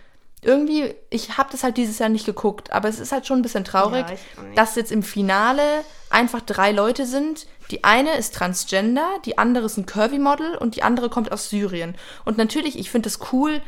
irgendwie, 0.43 0.95
ich 1.09 1.38
habe 1.38 1.51
das 1.53 1.62
halt 1.62 1.77
dieses 1.77 1.99
Jahr 1.99 2.09
nicht 2.09 2.27
geguckt, 2.27 2.73
aber 2.73 2.88
es 2.88 2.99
ist 2.99 3.12
halt 3.12 3.27
schon 3.27 3.38
ein 3.38 3.43
bisschen 3.43 3.64
traurig, 3.64 4.07
Ja, 4.09 4.17
dass 4.57 4.75
jetzt 4.75 4.93
im 4.93 5.03
Finale 5.03 5.62
einfach 6.11 6.40
drei 6.40 6.73
Leute 6.73 7.07
sind. 7.07 7.47
Die 7.71 7.85
eine 7.85 8.17
ist 8.17 8.35
Transgender, 8.35 9.09
die 9.25 9.38
andere 9.38 9.67
ist 9.67 9.79
ein 9.79 9.87
Curvy-Model 9.87 10.57
und 10.57 10.77
die 10.77 10.83
andere 10.83 11.09
kommt 11.09 11.33
aus 11.33 11.49
Syrien. 11.49 11.95
Und 12.25 12.38
natürlich, 12.38 12.79
ich 12.79 12.90
finde 12.90 13.09
es 13.09 13.21
cool, 13.33 13.62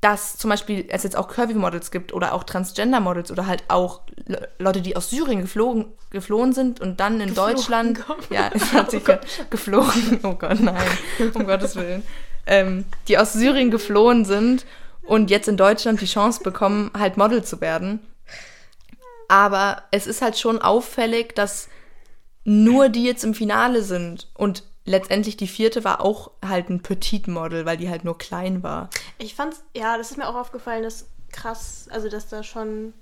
dass 0.00 0.38
zum 0.38 0.48
Beispiel 0.48 0.86
es 0.88 1.02
jetzt 1.02 1.16
auch 1.16 1.28
Curvy-Models 1.28 1.90
gibt 1.90 2.12
oder 2.14 2.32
auch 2.32 2.44
Transgender-Models 2.44 3.30
oder 3.30 3.46
halt 3.46 3.64
auch 3.68 4.00
Le 4.26 4.48
Leute, 4.58 4.80
die 4.80 4.96
aus 4.96 5.10
Syrien 5.10 5.42
geflogen, 5.42 5.86
geflohen 6.10 6.52
sind 6.52 6.80
und 6.80 7.00
dann 7.00 7.20
in 7.20 7.28
Geflogen 7.28 7.56
Deutschland. 7.56 8.06
kommen. 8.06 8.22
Ja, 8.30 8.50
es 8.54 8.72
hat 8.72 8.90
sich 8.90 9.06
ja 9.06 9.20
geflogen. 9.50 10.20
Oh 10.22 10.34
Gott, 10.34 10.60
nein. 10.60 10.86
Um 11.34 11.46
Gottes 11.46 11.76
Willen. 11.76 12.02
Ähm, 12.46 12.84
die 13.08 13.18
aus 13.18 13.34
Syrien 13.34 13.70
geflohen 13.70 14.24
sind 14.24 14.64
und 15.02 15.30
jetzt 15.30 15.48
in 15.48 15.56
Deutschland 15.56 16.00
die 16.00 16.06
Chance 16.06 16.42
bekommen, 16.42 16.90
halt 16.98 17.16
Model 17.16 17.44
zu 17.44 17.60
werden. 17.60 18.00
Aber 19.28 19.82
es 19.90 20.06
ist 20.06 20.22
halt 20.22 20.38
schon 20.38 20.60
auffällig, 20.60 21.34
dass 21.34 21.68
nur 22.44 22.88
die 22.88 23.04
jetzt 23.04 23.22
im 23.24 23.34
Finale 23.34 23.82
sind. 23.82 24.28
Und 24.34 24.64
letztendlich 24.84 25.36
die 25.36 25.46
vierte 25.46 25.84
war 25.84 26.00
auch 26.00 26.30
halt 26.44 26.70
ein 26.70 26.82
Petit-Model, 26.82 27.66
weil 27.66 27.76
die 27.76 27.88
halt 27.88 28.04
nur 28.04 28.18
klein 28.18 28.62
war. 28.62 28.90
Ich 29.18 29.34
fand's, 29.34 29.62
ja, 29.74 29.96
das 29.96 30.10
ist 30.10 30.16
mir 30.16 30.28
auch 30.28 30.34
aufgefallen, 30.34 30.82
dass 30.82 31.06
krass, 31.32 31.88
also 31.90 32.08
dass 32.08 32.28
da 32.28 32.42
schon 32.42 32.94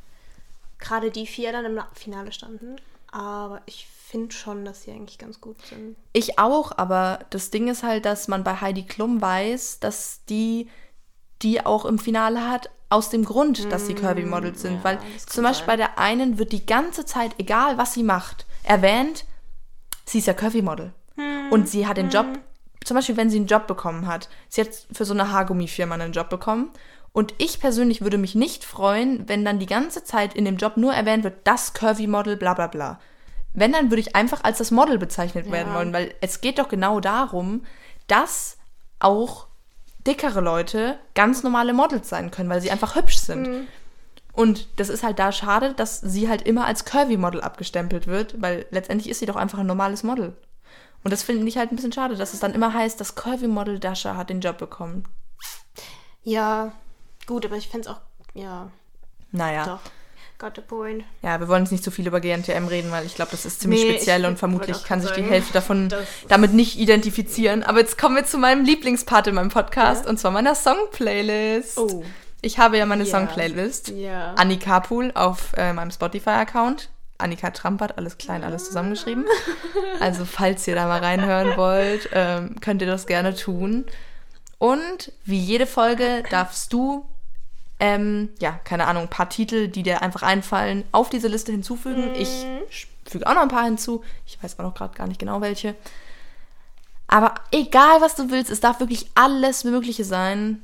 gerade 0.78 1.10
die 1.10 1.26
vier 1.26 1.52
dann 1.52 1.64
im 1.64 1.80
Finale 1.94 2.32
standen. 2.32 2.76
Aber 3.10 3.62
ich 3.66 3.86
finde 3.86 4.34
schon, 4.34 4.64
dass 4.64 4.82
sie 4.82 4.90
eigentlich 4.90 5.18
ganz 5.18 5.40
gut 5.40 5.56
sind. 5.66 5.96
Ich 6.12 6.38
auch, 6.38 6.72
aber 6.76 7.20
das 7.30 7.50
Ding 7.50 7.68
ist 7.68 7.82
halt, 7.82 8.04
dass 8.04 8.28
man 8.28 8.44
bei 8.44 8.60
Heidi 8.60 8.84
Klum 8.84 9.20
weiß, 9.20 9.80
dass 9.80 10.24
die 10.28 10.68
die 11.42 11.64
auch 11.64 11.84
im 11.84 11.98
Finale 11.98 12.48
hat, 12.48 12.70
aus 12.90 13.10
dem 13.10 13.24
Grund, 13.24 13.70
dass 13.70 13.86
sie 13.86 13.94
Curvy-Models 13.94 14.62
sind. 14.62 14.76
ja, 14.76 14.84
weil 14.84 14.98
zum 15.26 15.44
Beispiel 15.44 15.66
bei 15.66 15.76
sein. 15.76 15.90
der 15.94 15.98
einen 15.98 16.38
wird 16.38 16.52
die 16.52 16.64
ganze 16.64 17.04
Zeit, 17.04 17.34
egal 17.38 17.76
was 17.76 17.94
sie 17.94 18.02
macht, 18.02 18.46
erwähnt, 18.62 19.24
sie 20.06 20.18
ist 20.18 20.26
ja 20.26 20.34
Und 21.50 21.68
sie 21.68 21.87
hat 21.87 21.96
den 21.96 22.11
Job, 22.11 22.26
zum 22.85 22.96
Beispiel 22.96 23.16
wenn 23.16 23.31
sie 23.31 23.38
einen 23.38 23.46
Job 23.46 23.66
bekommen 23.66 24.07
hat, 24.07 24.28
sie 24.48 24.61
hat 24.61 24.68
für 24.92 25.04
so 25.04 25.14
eine 25.14 25.33
Haargummifirma 25.33 25.94
einen 25.94 26.12
Job 26.12 26.28
bekommen. 26.28 26.70
Und 27.12 27.35
ich 27.38 27.59
persönlich 27.59 28.02
würde 28.02 28.18
mich 28.18 28.35
nicht 28.35 28.64
freuen, 28.64 29.28
wenn 29.28 29.44
dann 29.44 29.59
die 29.59 29.66
ganze 29.66 30.04
Zeit 30.04 30.35
in 30.35 30.44
dem 30.44 30.57
Job 30.57 30.76
nur 30.76 30.92
erwähnt 30.92 31.24
wird, 31.24 31.38
das 31.44 31.72
Curvy-Model, 31.72 32.37
bla 32.37 32.54
bla 32.54 32.66
bla. 32.66 33.00
Wenn, 33.54 33.72
dann 33.72 33.90
würde 33.90 34.00
ich 34.00 34.14
einfach 34.14 34.44
als 34.44 34.59
das 34.59 34.70
Model 34.70 34.98
bezeichnet 34.98 35.50
werden 35.50 35.74
wollen, 35.74 35.92
weil 35.92 36.14
es 36.20 36.40
geht 36.40 36.59
doch 36.59 36.68
genau 36.68 37.00
darum, 37.00 37.64
dass 38.07 38.59
auch 39.00 39.48
dickere 40.07 40.40
Leute 40.40 40.98
ganz 41.14 41.42
normale 41.42 41.72
Models 41.72 42.09
sein 42.09 42.31
können, 42.31 42.50
weil 42.50 42.61
sie 42.61 42.70
einfach 42.70 42.94
hübsch 42.94 43.18
sind. 43.18 43.46
Und 44.33 44.68
das 44.78 44.88
ist 44.88 45.02
halt 45.02 45.18
da 45.18 45.33
schade, 45.33 45.74
dass 45.74 46.00
sie 46.00 46.28
halt 46.28 46.42
immer 46.42 46.66
als 46.66 46.85
Curvy-Model 46.85 47.40
abgestempelt 47.40 48.07
wird, 48.07 48.40
weil 48.40 48.66
letztendlich 48.70 49.11
ist 49.11 49.18
sie 49.18 49.26
doch 49.26 49.35
einfach 49.35 49.59
ein 49.59 49.66
normales 49.66 50.04
Model. 50.04 50.37
Und 51.04 51.12
das 51.12 51.22
finde 51.22 51.46
ich 51.48 51.56
halt 51.56 51.72
ein 51.72 51.76
bisschen 51.76 51.92
schade, 51.92 52.16
dass 52.16 52.34
es 52.34 52.40
dann 52.40 52.54
immer 52.54 52.72
heißt, 52.74 53.00
das 53.00 53.14
Curvy-Model 53.14 53.78
Dasha 53.78 54.16
hat 54.16 54.30
den 54.30 54.40
Job 54.40 54.58
bekommen. 54.58 55.04
Ja, 56.22 56.72
gut, 57.26 57.44
aber 57.46 57.56
ich 57.56 57.68
fände 57.68 57.88
es 57.88 57.94
auch, 57.94 58.00
ja, 58.34 58.70
Naja. 59.32 59.64
doch. 59.64 59.80
Got 60.38 60.52
the 60.54 60.61
point. 60.62 61.02
Ja, 61.22 61.40
wir 61.40 61.48
wollen 61.48 61.64
jetzt 61.64 61.72
nicht 61.72 61.82
so 61.82 61.90
viel 61.90 62.06
über 62.06 62.20
GNTM 62.20 62.66
reden, 62.68 62.92
weil 62.92 63.04
ich 63.04 63.16
glaube, 63.16 63.32
das 63.32 63.44
ist 63.44 63.61
ziemlich 63.61 63.82
Nee, 63.82 63.94
speziell 63.94 64.24
und 64.24 64.38
vermutlich 64.38 64.84
kann 64.84 65.00
sich 65.00 65.11
die 65.11 65.16
sagen, 65.22 65.32
Hälfte 65.32 65.52
davon 65.52 65.92
damit 66.28 66.52
nicht 66.54 66.78
identifizieren. 66.78 67.64
Aber 67.64 67.80
jetzt 67.80 67.98
kommen 67.98 68.14
wir 68.14 68.24
zu 68.24 68.38
meinem 68.38 68.64
Lieblingspart 68.64 69.26
in 69.26 69.34
meinem 69.34 69.48
Podcast 69.48 70.04
Ja. 70.04 70.11
und 70.11 70.20
zwar 70.20 70.30
meiner 70.30 70.54
Song-Playlist. 70.54 71.76
Oh. 71.78 72.04
Ich 72.40 72.61
habe 72.61 72.78
ja 72.78 72.87
meine 72.87 73.02
Ja. 73.02 73.11
Song-Playlist. 73.11 73.88
Ja. 73.88 74.34
Annika 74.34 74.78
Pool 74.78 75.11
auf 75.16 75.54
äh, 75.56 75.72
meinem 75.72 75.90
Spotify-Account. 75.90 76.88
Annika 77.18 77.50
Trampert, 77.50 77.98
alles 77.98 78.16
klein, 78.16 78.44
alles 78.44 78.66
zusammengeschrieben. 78.66 79.24
Also 80.00 80.24
falls 80.24 80.66
ihr 80.68 80.76
da 80.76 80.87
mal 80.87 81.00
reinhören 81.00 81.57
wollt, 81.57 82.09
ähm, 82.12 82.57
könnt 82.61 82.81
ihr 82.81 82.87
das 82.87 83.07
gerne 83.07 83.35
tun. 83.35 83.85
Und 84.59 85.12
wie 85.24 85.38
jede 85.38 85.66
Folge 85.66 86.22
darfst 86.31 86.72
du, 86.72 87.04
ähm, 87.81 88.31
ja, 88.40 88.52
keine 88.64 88.87
Ahnung, 88.87 89.04
ein 89.04 89.11
paar 89.11 89.28
Titel, 89.28 89.68
die 89.68 89.83
dir 89.83 90.02
einfach 90.02 90.22
einfallen, 90.22 90.85
auf 90.92 91.11
diese 91.11 91.28
Liste 91.28 91.52
hinzufügen. 91.52 92.14
Ich 92.14 92.46
füge 93.04 93.26
auch 93.26 93.35
noch 93.35 93.42
ein 93.42 93.48
paar 93.48 93.64
hinzu. 93.64 94.02
Ich 94.26 94.42
weiß 94.42 94.59
aber 94.59 94.68
noch 94.68 94.74
gerade 94.74 94.96
gar 94.96 95.07
nicht 95.07 95.20
genau 95.20 95.40
welche. 95.40 95.74
Aber 97.07 97.35
egal, 97.52 98.00
was 98.00 98.14
du 98.14 98.31
willst, 98.31 98.50
es 98.50 98.61
darf 98.61 98.81
wirklich 98.81 99.11
alles 99.14 99.64
Mögliche 99.64 100.04
sein, 100.04 100.62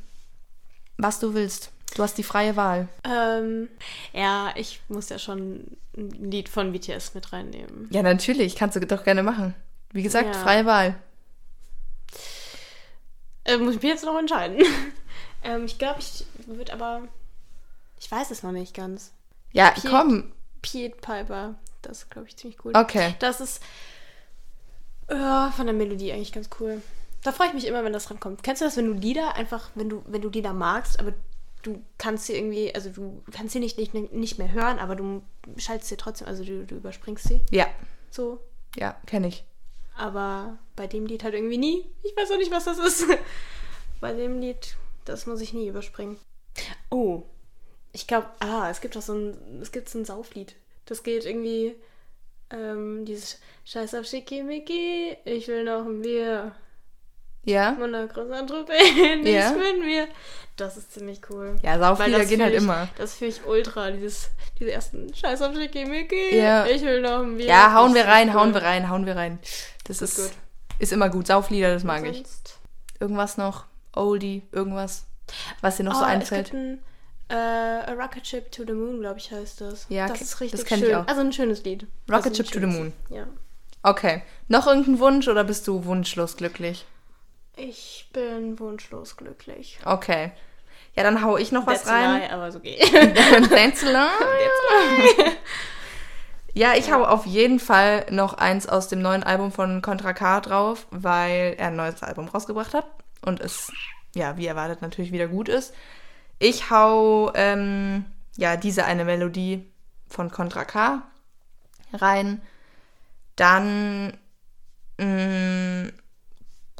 was 0.98 1.18
du 1.18 1.34
willst. 1.34 1.70
Du 1.94 2.02
hast 2.02 2.18
die 2.18 2.22
freie 2.24 2.56
Wahl. 2.56 2.88
Ähm, 3.04 3.68
ja, 4.12 4.52
ich 4.56 4.80
muss 4.88 5.08
ja 5.10 5.18
schon 5.18 5.78
ein 5.96 6.10
Lied 6.30 6.48
von 6.48 6.72
BTS 6.72 7.14
mit 7.14 7.32
reinnehmen. 7.32 7.88
Ja, 7.90 8.02
natürlich, 8.02 8.56
kannst 8.56 8.76
du 8.76 8.80
doch 8.80 9.04
gerne 9.04 9.22
machen. 9.22 9.54
Wie 9.92 10.02
gesagt, 10.02 10.34
Ja. 10.34 10.42
freie 10.42 10.66
Wahl. 10.66 10.96
Äh, 13.44 13.58
muss 13.58 13.76
ich 13.76 13.82
mich 13.82 13.90
jetzt 13.90 14.04
noch 14.04 14.18
entscheiden. 14.18 14.58
ähm, 15.44 15.64
ich 15.66 15.78
glaube, 15.78 16.00
ich 16.00 16.24
würde 16.46 16.72
aber. 16.72 17.02
Ich 18.00 18.10
weiß 18.10 18.30
es 18.30 18.42
noch 18.42 18.52
nicht 18.52 18.74
ganz. 18.74 19.12
Ja, 19.52 19.70
Piet- 19.70 19.90
komm. 19.90 20.32
Pied 20.62 21.00
Piper. 21.00 21.54
Das 21.82 21.98
ist, 21.98 22.10
glaube 22.10 22.26
ich, 22.28 22.36
ziemlich 22.36 22.64
cool. 22.64 22.72
Okay. 22.74 23.14
Das 23.18 23.40
ist 23.40 23.62
ja, 25.10 25.52
von 25.54 25.66
der 25.66 25.74
Melodie 25.74 26.12
eigentlich 26.12 26.32
ganz 26.32 26.48
cool. 26.58 26.80
Da 27.22 27.32
freue 27.32 27.48
ich 27.48 27.54
mich 27.54 27.66
immer, 27.66 27.84
wenn 27.84 27.92
das 27.92 28.10
rankommt. 28.10 28.42
Kennst 28.42 28.62
du 28.62 28.64
das, 28.66 28.76
wenn 28.76 28.86
du 28.86 28.92
Lieder 28.94 29.34
einfach, 29.36 29.70
wenn 29.74 29.88
du, 29.90 30.02
wenn 30.06 30.22
du 30.22 30.28
Lieder 30.30 30.52
magst, 30.54 30.98
aber 30.98 31.12
du 31.66 31.82
kannst 31.98 32.26
sie 32.26 32.34
irgendwie, 32.34 32.74
also 32.74 32.90
du 32.90 33.22
kannst 33.32 33.52
sie 33.52 33.60
nicht, 33.60 33.78
nicht, 33.78 33.94
nicht 33.94 34.38
mehr 34.38 34.52
hören, 34.52 34.78
aber 34.78 34.94
du 34.94 35.22
schaltest 35.56 35.88
sie 35.88 35.96
trotzdem, 35.96 36.28
also 36.28 36.44
du, 36.44 36.64
du 36.64 36.76
überspringst 36.76 37.26
sie 37.28 37.40
Ja, 37.50 37.66
so. 38.10 38.40
ja, 38.76 38.96
kenne 39.06 39.28
ich. 39.28 39.44
Aber 39.96 40.58
bei 40.76 40.86
dem 40.86 41.06
Lied 41.06 41.22
halt 41.24 41.34
irgendwie 41.34 41.58
nie. 41.58 41.84
Ich 42.02 42.16
weiß 42.16 42.30
auch 42.30 42.36
nicht, 42.38 42.50
was 42.50 42.64
das 42.64 42.78
ist. 42.78 43.06
bei 44.00 44.12
dem 44.12 44.40
Lied, 44.40 44.76
das 45.04 45.26
muss 45.26 45.40
ich 45.40 45.52
nie 45.52 45.68
überspringen. 45.68 46.18
Oh, 46.90 47.22
ich 47.92 48.06
glaube, 48.06 48.28
ah, 48.40 48.68
es 48.70 48.80
gibt 48.80 48.96
doch 48.96 49.02
so 49.02 49.14
ein, 49.14 49.60
es 49.62 49.70
gibt 49.72 49.88
so 49.88 49.98
ein 49.98 50.04
Sauflied. 50.04 50.56
Das 50.86 51.02
geht 51.02 51.24
irgendwie, 51.24 51.76
ähm, 52.50 53.04
dieses 53.04 53.40
Scheiß 53.64 53.94
auf 53.94 54.06
Schickimicki, 54.06 55.16
ich 55.24 55.48
will 55.48 55.64
noch 55.64 55.84
ein 55.86 56.02
Bier. 56.02 56.54
Ja? 57.44 57.76
Wundergroßer 57.78 58.46
Tropen, 58.46 58.74
nicht 59.22 59.34
Ja. 59.34 59.50
mit 59.52 59.78
mir. 59.84 60.08
Das 60.56 60.76
ist 60.76 60.92
ziemlich 60.92 61.20
cool. 61.30 61.56
Ja, 61.62 61.78
Sauflieder 61.78 62.24
gehen 62.24 62.40
halt 62.42 62.52
ich, 62.54 62.62
immer. 62.62 62.88
Das 62.96 63.14
fühle 63.16 63.30
ich 63.30 63.44
ultra, 63.44 63.90
dieses, 63.90 64.30
diese 64.58 64.70
ersten 64.72 65.12
Scheiß 65.12 65.42
auf 65.42 65.54
Schickimicki, 65.54 66.36
Ja. 66.36 66.64
ich 66.66 66.82
will 66.82 67.00
noch 67.00 67.22
ein 67.22 67.36
Bier. 67.36 67.46
Ja, 67.46 67.74
hauen 67.74 67.92
wir 67.94 68.02
ist 68.02 68.08
rein, 68.08 68.28
cool. 68.28 68.34
hauen 68.34 68.54
wir 68.54 68.62
rein, 68.62 68.88
hauen 68.88 69.04
wir 69.06 69.16
rein. 69.16 69.38
Das 69.86 70.00
ist, 70.00 70.16
gut. 70.16 70.30
ist 70.78 70.92
immer 70.92 71.08
gut. 71.10 71.26
Sauflieder, 71.26 71.74
das 71.74 71.82
mag 71.84 72.04
ich. 72.06 72.22
Irgendwas 73.00 73.36
noch? 73.36 73.64
Oldie, 73.96 74.42
irgendwas, 74.52 75.04
was 75.60 75.76
dir 75.76 75.82
noch 75.84 75.94
so 75.96 76.02
Oh, 76.02 76.04
einfällt? 76.06 76.46
Es 76.46 76.50
gibt 76.52 76.62
ein 76.62 76.82
äh, 77.30 77.34
A 77.34 77.92
Rocket 77.92 78.26
Ship 78.26 78.50
to 78.52 78.64
the 78.64 78.72
Moon, 78.72 79.00
glaube 79.00 79.18
ich, 79.18 79.30
heißt 79.32 79.60
das. 79.60 79.86
Ja, 79.88 80.06
das 80.08 80.20
ist 80.20 80.40
richtig 80.40 80.60
das 80.60 80.68
kenn 80.68 80.78
ich 80.80 80.86
schön. 80.86 80.94
auch. 80.94 81.06
Also 81.08 81.20
ein 81.20 81.32
schönes 81.32 81.64
Lied. 81.64 81.86
Rocket 82.10 82.26
also 82.26 82.36
Ship 82.44 82.50
to 82.52 82.60
the 82.60 82.66
Moon. 82.66 82.92
Ja. 83.10 83.26
Okay. 83.82 84.22
Noch 84.48 84.66
irgendein 84.66 84.98
Wunsch 85.00 85.26
oder 85.28 85.42
bist 85.44 85.66
du 85.66 85.84
wunschlos 85.84 86.36
glücklich? 86.36 86.86
Ich 87.56 88.08
bin 88.12 88.58
wunschlos 88.58 89.16
glücklich. 89.16 89.78
Okay. 89.84 90.32
Ja, 90.96 91.02
dann 91.02 91.22
hau 91.22 91.36
ich 91.36 91.52
noch 91.52 91.66
was 91.66 91.82
That's 91.84 91.90
a 91.90 91.94
rein. 91.94 92.20
lie, 92.20 92.30
aber 92.30 92.48
ist 92.48 92.56
okay. 92.56 92.78
That's 93.50 93.84
a 93.84 93.90
lie. 93.90 95.32
Ja, 96.52 96.74
ich 96.74 96.92
hau 96.92 97.04
auf 97.04 97.26
jeden 97.26 97.58
Fall 97.58 98.06
noch 98.10 98.34
eins 98.34 98.68
aus 98.68 98.86
dem 98.88 99.02
neuen 99.02 99.24
Album 99.24 99.50
von 99.50 99.82
Contra 99.82 100.12
K 100.12 100.40
drauf, 100.40 100.86
weil 100.90 101.56
er 101.58 101.68
ein 101.68 101.76
neues 101.76 102.02
Album 102.04 102.28
rausgebracht 102.28 102.74
hat 102.74 102.86
und 103.24 103.40
es, 103.40 103.72
ja, 104.14 104.36
wie 104.36 104.46
erwartet 104.46 104.80
natürlich 104.80 105.10
wieder 105.10 105.26
gut 105.26 105.48
ist. 105.48 105.74
Ich 106.38 106.70
hau, 106.70 107.32
ähm, 107.34 108.04
ja, 108.36 108.56
diese 108.56 108.84
eine 108.84 109.04
Melodie 109.04 109.68
von 110.08 110.30
Contra 110.30 110.64
K 110.64 111.02
rein. 111.92 112.40
Dann 113.34 114.16
Mm, 114.96 115.88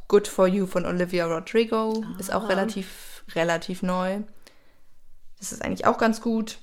Good 0.09 0.29
for 0.29 0.47
You 0.47 0.67
von 0.67 0.85
Olivia 0.87 1.27
Rodrigo 1.27 2.05
ist 2.19 2.33
auch 2.33 2.45
Ah. 2.45 2.49
relativ, 2.49 3.25
relativ 3.35 3.83
neu. 3.83 4.21
Das 5.39 5.53
ist 5.53 5.63
eigentlich 5.63 5.87
auch 5.87 5.99
ganz 5.99 6.21
gut. 6.21 6.59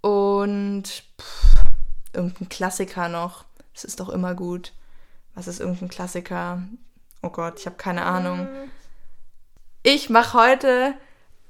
Und 0.00 0.84
pff, 1.20 1.54
irgendein 2.12 2.48
Klassiker 2.48 3.08
noch. 3.08 3.44
Das 3.72 3.84
ist 3.84 4.00
doch 4.00 4.08
immer 4.08 4.34
gut. 4.34 4.72
Was 5.34 5.46
ist 5.48 5.60
irgendein 5.60 5.88
Klassiker? 5.88 6.62
Oh 7.22 7.30
Gott, 7.30 7.58
ich 7.60 7.66
habe 7.66 7.76
keine 7.76 8.04
Ahnung. 8.04 8.46
Ich 9.82 10.10
mache 10.10 10.38
heute 10.38 10.94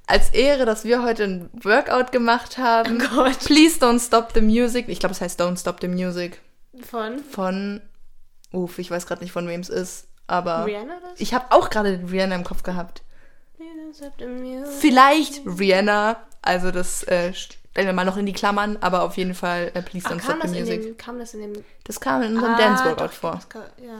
als 0.07 0.31
Ehre, 0.31 0.65
dass 0.67 0.85
wir 0.85 1.03
heute 1.03 1.25
ein 1.25 1.51
Workout 1.65 2.13
gemacht 2.13 2.59
haben. 2.59 3.01
Oh 3.03 3.15
Gott. 3.17 3.39
Please 3.41 3.79
don't 3.79 4.05
stop 4.05 4.33
the 4.35 4.41
music. 4.41 4.89
Ich 4.89 5.01
glaube, 5.01 5.15
es 5.15 5.21
heißt 5.21 5.41
Don't 5.41 5.59
Stop 5.59 5.79
the 5.81 5.89
Music. 5.89 6.41
Von 6.89 7.19
Von. 7.21 7.81
Uff, 8.53 8.79
ich 8.79 8.91
weiß 8.91 9.07
gerade 9.07 9.23
nicht, 9.23 9.33
von 9.33 9.49
wem 9.49 9.61
es 9.61 9.69
ist. 9.69 10.07
Aber. 10.27 10.65
Rihanna 10.67 10.95
das? 11.03 11.21
Ich 11.21 11.35
habe 11.35 11.47
auch 11.51 11.71
gerade 11.71 12.01
Rihanna 12.11 12.35
im 12.35 12.45
Kopf 12.45 12.63
gehabt. 12.63 13.03
Vielleicht. 14.81 15.43
Rihanna. 15.47 16.17
Also 16.43 16.71
das 16.71 17.03
äh, 17.05 17.33
stellen 17.33 17.59
wir 17.87 17.93
mal 17.93 18.05
noch 18.05 18.17
in 18.19 18.27
die 18.27 18.33
Klammern, 18.35 18.77
aber 18.81 19.03
auf 19.03 19.17
jeden 19.17 19.35
Fall 19.35 19.71
äh, 19.75 19.81
Please 19.83 20.07
Ah, 20.07 20.13
Don't 20.13 20.23
Stop 20.23 20.43
the 20.43 20.49
in 20.49 20.61
Music. 20.65 20.83
dem, 20.83 20.97
kam 20.99 21.19
das 21.19 21.33
in 21.35 21.41
dem. 21.53 21.65
das 21.85 22.01
kam 22.01 22.23
in 22.23 22.35
unserem 22.35 22.55
Ah, 22.55 22.59
Dance 22.59 22.85
Workout 22.85 23.15
vor. 23.15 23.41
kam- 23.49 23.63
Ja. 23.83 23.95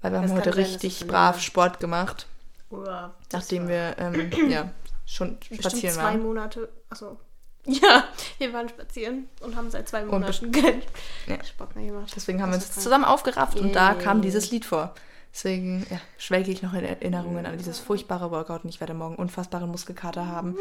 Weil 0.00 0.12
wir 0.12 0.20
Das 0.20 0.30
haben 0.30 0.38
kann 0.40 0.46
heute 0.46 0.52
sein, 0.52 0.64
richtig 0.64 1.06
brav 1.06 1.40
Sport 1.40 1.78
gemacht, 1.78 2.26
das 2.70 3.42
nachdem 3.42 3.68
wir 3.68 3.94
ähm, 3.98 4.30
ja, 4.50 4.70
schon 5.06 5.38
bestimmt 5.38 5.60
spazieren 5.62 5.94
zwei 5.94 6.02
waren. 6.04 6.22
Monate. 6.22 6.68
Also. 6.90 7.18
Ja, 7.64 8.02
wir 8.38 8.52
waren 8.52 8.68
spazieren 8.68 9.28
und 9.40 9.54
haben 9.54 9.70
seit 9.70 9.88
zwei 9.88 10.04
Monaten 10.04 10.50
keinen 10.50 10.82
Ja. 11.28 11.44
Sport 11.44 11.76
mehr 11.76 11.86
gemacht. 11.86 12.12
Deswegen 12.16 12.42
haben 12.42 12.50
wir 12.50 12.56
Das 12.58 12.66
uns 12.66 12.70
war 12.70 12.74
krank. 12.74 12.82
zusammen 12.82 13.04
aufgerafft 13.04 13.60
und 13.60 13.72
da 13.76 13.94
kam 13.94 14.20
dieses 14.20 14.50
Lied 14.50 14.64
vor. 14.64 14.94
Deswegen 15.34 15.86
ja, 15.90 15.98
schwelge 16.18 16.50
ich 16.50 16.62
noch 16.62 16.74
in 16.74 16.84
Erinnerungen 16.84 17.46
an 17.46 17.56
dieses 17.56 17.78
furchtbare 17.80 18.30
Workout 18.30 18.64
und 18.64 18.70
ich 18.70 18.80
werde 18.80 18.92
morgen 18.94 19.16
unfassbaren 19.16 19.70
Muskelkater 19.70 20.26
haben. 20.26 20.56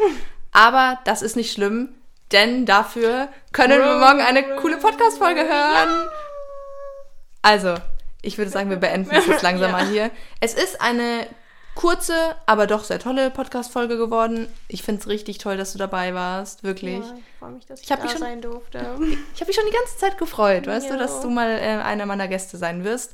Aber 0.54 0.98
das 1.04 1.22
ist 1.22 1.36
nicht 1.36 1.52
schlimm, 1.52 1.90
denn 2.32 2.66
dafür 2.66 3.28
können 3.52 3.80
wir 3.80 3.98
morgen 4.00 4.22
eine 4.22 4.56
coole 4.56 4.78
Podcast-Folge 4.78 5.42
hören. 5.42 6.08
Also, 7.42 7.76
ich 8.22 8.38
würde 8.38 8.52
sagen, 8.52 8.70
wir 8.70 8.78
beenden 8.78 9.12
es 9.12 9.26
jetzt 9.28 9.42
langsam 9.42 9.72
Ja. 9.72 9.78
mal 9.78 9.88
hier. 9.88 10.12
Es 10.40 10.54
ist 10.54 10.80
eine 10.82 11.28
kurze, 11.76 12.14
aber 12.46 12.68
doch 12.68 12.84
sehr 12.84 13.00
tolle 13.00 13.30
Podcast-Folge 13.32 13.98
geworden. 13.98 14.48
Ich 14.68 14.84
finde 14.84 15.02
es 15.02 15.08
richtig 15.08 15.38
toll, 15.40 15.58
dass 15.58 15.72
du 15.74 15.80
dabei 15.80 16.14
warst. 16.14 16.64
Wirklich. 16.64 17.00
Ja, 17.00 17.14
ich 17.16 17.40
freue 17.40 17.52
mich, 17.52 17.66
dass 17.66 17.80
ich, 17.82 17.90
Ich 17.90 17.96
da 17.96 18.02
mich 18.02 18.12
schon- 18.12 18.20
sein 18.22 18.42
durfte. 18.42 18.78
Ich 19.34 19.42
habe 19.42 19.48
mich 19.48 19.56
schon 19.56 19.66
die 19.70 19.76
ganze 19.76 19.98
Zeit 19.98 20.18
gefreut, 20.18 20.68
weißt 20.68 20.90
du, 20.90 20.94
Ja. 20.94 21.00
dass 21.00 21.22
du 21.22 21.30
mal 21.30 21.50
äh, 21.50 21.82
einer 21.82 22.06
meiner 22.06 22.28
Gäste 22.28 22.58
sein 22.58 22.84
wirst. 22.84 23.14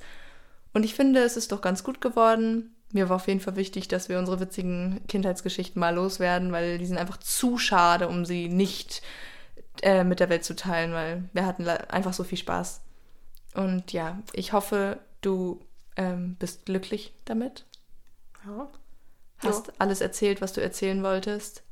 Und 0.77 0.83
ich 0.83 0.93
finde, 0.93 1.21
es 1.21 1.37
ist 1.37 1.51
doch 1.51 1.61
ganz 1.61 1.83
gut 1.83 2.01
geworden. 2.01 2.75
Mir 2.91 3.09
war 3.09 3.15
auf 3.15 3.27
jeden 3.27 3.39
Fall 3.39 3.55
wichtig, 3.55 3.87
dass 3.87 4.09
wir 4.09 4.19
unsere 4.19 4.39
witzigen 4.39 5.01
Kindheitsgeschichten 5.07 5.79
mal 5.79 5.95
loswerden, 5.95 6.51
weil 6.51 6.77
die 6.77 6.85
sind 6.85 6.99
einfach 6.99 7.17
zu 7.17 7.57
schade, 7.57 8.07
um 8.07 8.25
sie 8.25 8.47
nicht 8.47 9.01
äh, 9.81 10.03
mit 10.03 10.19
der 10.19 10.29
Welt 10.29 10.43
zu 10.43 10.55
teilen, 10.55 10.93
weil 10.93 11.23
wir 11.33 11.47
hatten 11.47 11.67
einfach 11.67 12.13
so 12.13 12.23
viel 12.23 12.37
Spaß. 12.37 12.81
Und 13.55 13.91
ja, 13.91 14.19
ich 14.33 14.53
hoffe, 14.53 14.99
du 15.21 15.59
ähm, 15.95 16.35
bist 16.37 16.67
glücklich 16.67 17.11
damit. 17.25 17.65
Ja. 18.45 18.67
Hast 19.39 19.81
alles 19.81 20.01
erzählt, 20.01 20.41
was 20.41 20.53
du 20.53 20.61
erzählen 20.61 21.01
wolltest. 21.01 21.63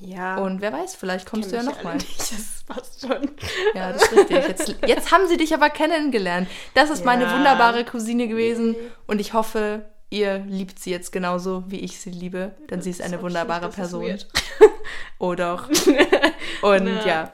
Ja. 0.00 0.36
Und 0.38 0.60
wer 0.60 0.72
weiß, 0.72 0.94
vielleicht 0.94 1.28
kommst 1.28 1.52
du 1.52 1.56
ja 1.56 1.62
nochmal. 1.62 1.96
nicht, 1.96 2.18
Das 2.18 2.64
passt 2.66 3.00
schon. 3.00 3.30
Ja, 3.74 3.92
das 3.92 4.02
ist 4.04 4.12
richtig. 4.12 4.30
Jetzt, 4.48 4.74
jetzt 4.86 5.12
haben 5.12 5.26
sie 5.28 5.36
dich 5.36 5.52
aber 5.54 5.70
kennengelernt. 5.70 6.48
Das 6.74 6.90
ist 6.90 7.04
meine 7.04 7.24
Ja. 7.24 7.34
wunderbare 7.34 7.84
Cousine 7.84 8.28
gewesen 8.28 8.76
und 9.06 9.20
ich 9.20 9.32
hoffe, 9.32 9.84
ihr 10.08 10.38
liebt 10.38 10.78
sie 10.78 10.90
jetzt 10.90 11.12
genauso, 11.12 11.64
wie 11.68 11.80
ich 11.80 12.00
sie 12.00 12.10
liebe, 12.10 12.52
denn 12.70 12.80
sie 12.82 12.90
ist 12.90 13.02
eine 13.02 13.20
wunderbare 13.22 13.66
das 13.66 13.70
ist 13.70 13.76
Person. 13.76 14.18
Oh 15.18 15.34
doch. 15.34 15.68
Und 16.62 16.84
Na. 16.84 17.06
ja, 17.06 17.32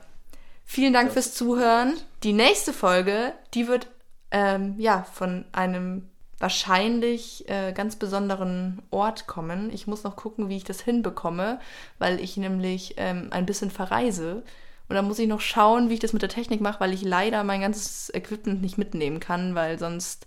vielen 0.64 0.92
Dank 0.92 1.12
fürs 1.12 1.34
Zuhören. 1.34 1.94
Die 2.24 2.32
nächste 2.32 2.72
Folge, 2.72 3.32
die 3.54 3.68
wird 3.68 3.86
ähm, 4.32 4.74
ja 4.78 5.04
von 5.12 5.44
einem 5.52 6.10
wahrscheinlich 6.38 7.48
äh, 7.48 7.72
ganz 7.72 7.96
besonderen 7.96 8.82
Ort 8.90 9.26
kommen. 9.26 9.70
Ich 9.72 9.86
muss 9.86 10.04
noch 10.04 10.16
gucken, 10.16 10.48
wie 10.48 10.56
ich 10.56 10.64
das 10.64 10.80
hinbekomme, 10.80 11.60
weil 11.98 12.20
ich 12.20 12.36
nämlich 12.36 12.94
ähm, 12.98 13.28
ein 13.30 13.46
bisschen 13.46 13.70
verreise. 13.70 14.42
Und 14.88 14.94
da 14.94 15.02
muss 15.02 15.18
ich 15.18 15.28
noch 15.28 15.40
schauen, 15.40 15.88
wie 15.88 15.94
ich 15.94 16.00
das 16.00 16.12
mit 16.12 16.22
der 16.22 16.28
Technik 16.28 16.60
mache, 16.60 16.78
weil 16.78 16.92
ich 16.92 17.02
leider 17.02 17.42
mein 17.42 17.60
ganzes 17.60 18.12
Equipment 18.14 18.62
nicht 18.62 18.78
mitnehmen 18.78 19.18
kann, 19.18 19.54
weil 19.54 19.78
sonst 19.78 20.26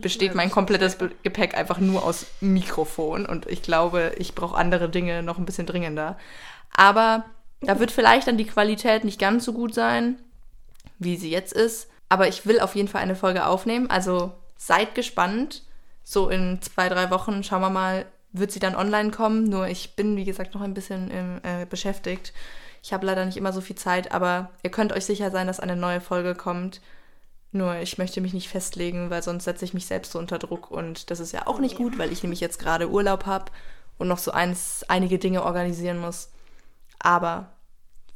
besteht 0.00 0.34
mein 0.34 0.50
komplettes 0.50 0.96
Gepäck 1.22 1.56
einfach 1.56 1.78
nur 1.78 2.04
aus 2.04 2.26
Mikrofon. 2.40 3.26
Und 3.26 3.46
ich 3.46 3.62
glaube, 3.62 4.12
ich 4.18 4.34
brauche 4.34 4.56
andere 4.56 4.88
Dinge 4.88 5.22
noch 5.22 5.38
ein 5.38 5.44
bisschen 5.44 5.66
dringender. 5.66 6.16
Aber 6.74 7.24
da 7.60 7.78
wird 7.78 7.90
vielleicht 7.90 8.26
dann 8.26 8.38
die 8.38 8.46
Qualität 8.46 9.04
nicht 9.04 9.20
ganz 9.20 9.44
so 9.44 9.52
gut 9.52 9.74
sein, 9.74 10.16
wie 10.98 11.16
sie 11.16 11.30
jetzt 11.30 11.52
ist. 11.52 11.88
Aber 12.08 12.26
ich 12.26 12.46
will 12.46 12.60
auf 12.60 12.74
jeden 12.74 12.88
Fall 12.88 13.02
eine 13.02 13.14
Folge 13.14 13.46
aufnehmen. 13.46 13.90
Also 13.90 14.32
seid 14.60 14.94
gespannt. 14.94 15.62
So 16.04 16.28
in 16.28 16.60
zwei, 16.60 16.88
drei 16.88 17.10
Wochen, 17.10 17.42
schauen 17.42 17.62
wir 17.62 17.70
mal, 17.70 18.04
wird 18.32 18.52
sie 18.52 18.60
dann 18.60 18.76
online 18.76 19.10
kommen. 19.10 19.44
Nur 19.44 19.68
ich 19.68 19.96
bin, 19.96 20.16
wie 20.16 20.24
gesagt, 20.24 20.54
noch 20.54 20.60
ein 20.60 20.74
bisschen 20.74 21.10
ähm, 21.10 21.40
äh, 21.42 21.64
beschäftigt. 21.64 22.34
Ich 22.82 22.92
habe 22.92 23.06
leider 23.06 23.24
nicht 23.24 23.38
immer 23.38 23.52
so 23.52 23.62
viel 23.62 23.76
Zeit, 23.76 24.12
aber 24.12 24.50
ihr 24.62 24.70
könnt 24.70 24.92
euch 24.92 25.06
sicher 25.06 25.30
sein, 25.30 25.46
dass 25.46 25.60
eine 25.60 25.76
neue 25.76 26.00
Folge 26.00 26.34
kommt. 26.34 26.80
Nur 27.52 27.76
ich 27.76 27.98
möchte 27.98 28.20
mich 28.20 28.34
nicht 28.34 28.48
festlegen, 28.48 29.10
weil 29.10 29.22
sonst 29.22 29.44
setze 29.44 29.64
ich 29.64 29.74
mich 29.74 29.86
selbst 29.86 30.12
so 30.12 30.18
unter 30.18 30.38
Druck 30.38 30.70
und 30.70 31.10
das 31.10 31.20
ist 31.20 31.32
ja 31.32 31.46
auch 31.46 31.58
nicht 31.58 31.76
gut, 31.76 31.98
weil 31.98 32.12
ich 32.12 32.22
nämlich 32.22 32.40
jetzt 32.40 32.58
gerade 32.58 32.90
Urlaub 32.90 33.26
habe 33.26 33.50
und 33.98 34.08
noch 34.08 34.18
so 34.18 34.30
eins, 34.30 34.84
einige 34.88 35.18
Dinge 35.18 35.42
organisieren 35.42 35.98
muss. 35.98 36.30
Aber 36.98 37.50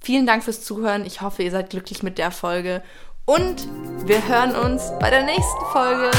vielen 0.00 0.26
Dank 0.26 0.44
fürs 0.44 0.62
Zuhören. 0.62 1.04
Ich 1.04 1.20
hoffe, 1.20 1.42
ihr 1.42 1.50
seid 1.50 1.70
glücklich 1.70 2.02
mit 2.02 2.18
der 2.18 2.30
Folge 2.30 2.82
und 3.26 3.66
wir 4.06 4.28
hören 4.28 4.54
uns 4.54 4.92
bei 5.00 5.08
der 5.08 5.22
nächsten 5.22 5.64
Folge. 5.72 6.10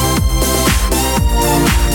We'll 0.00 0.17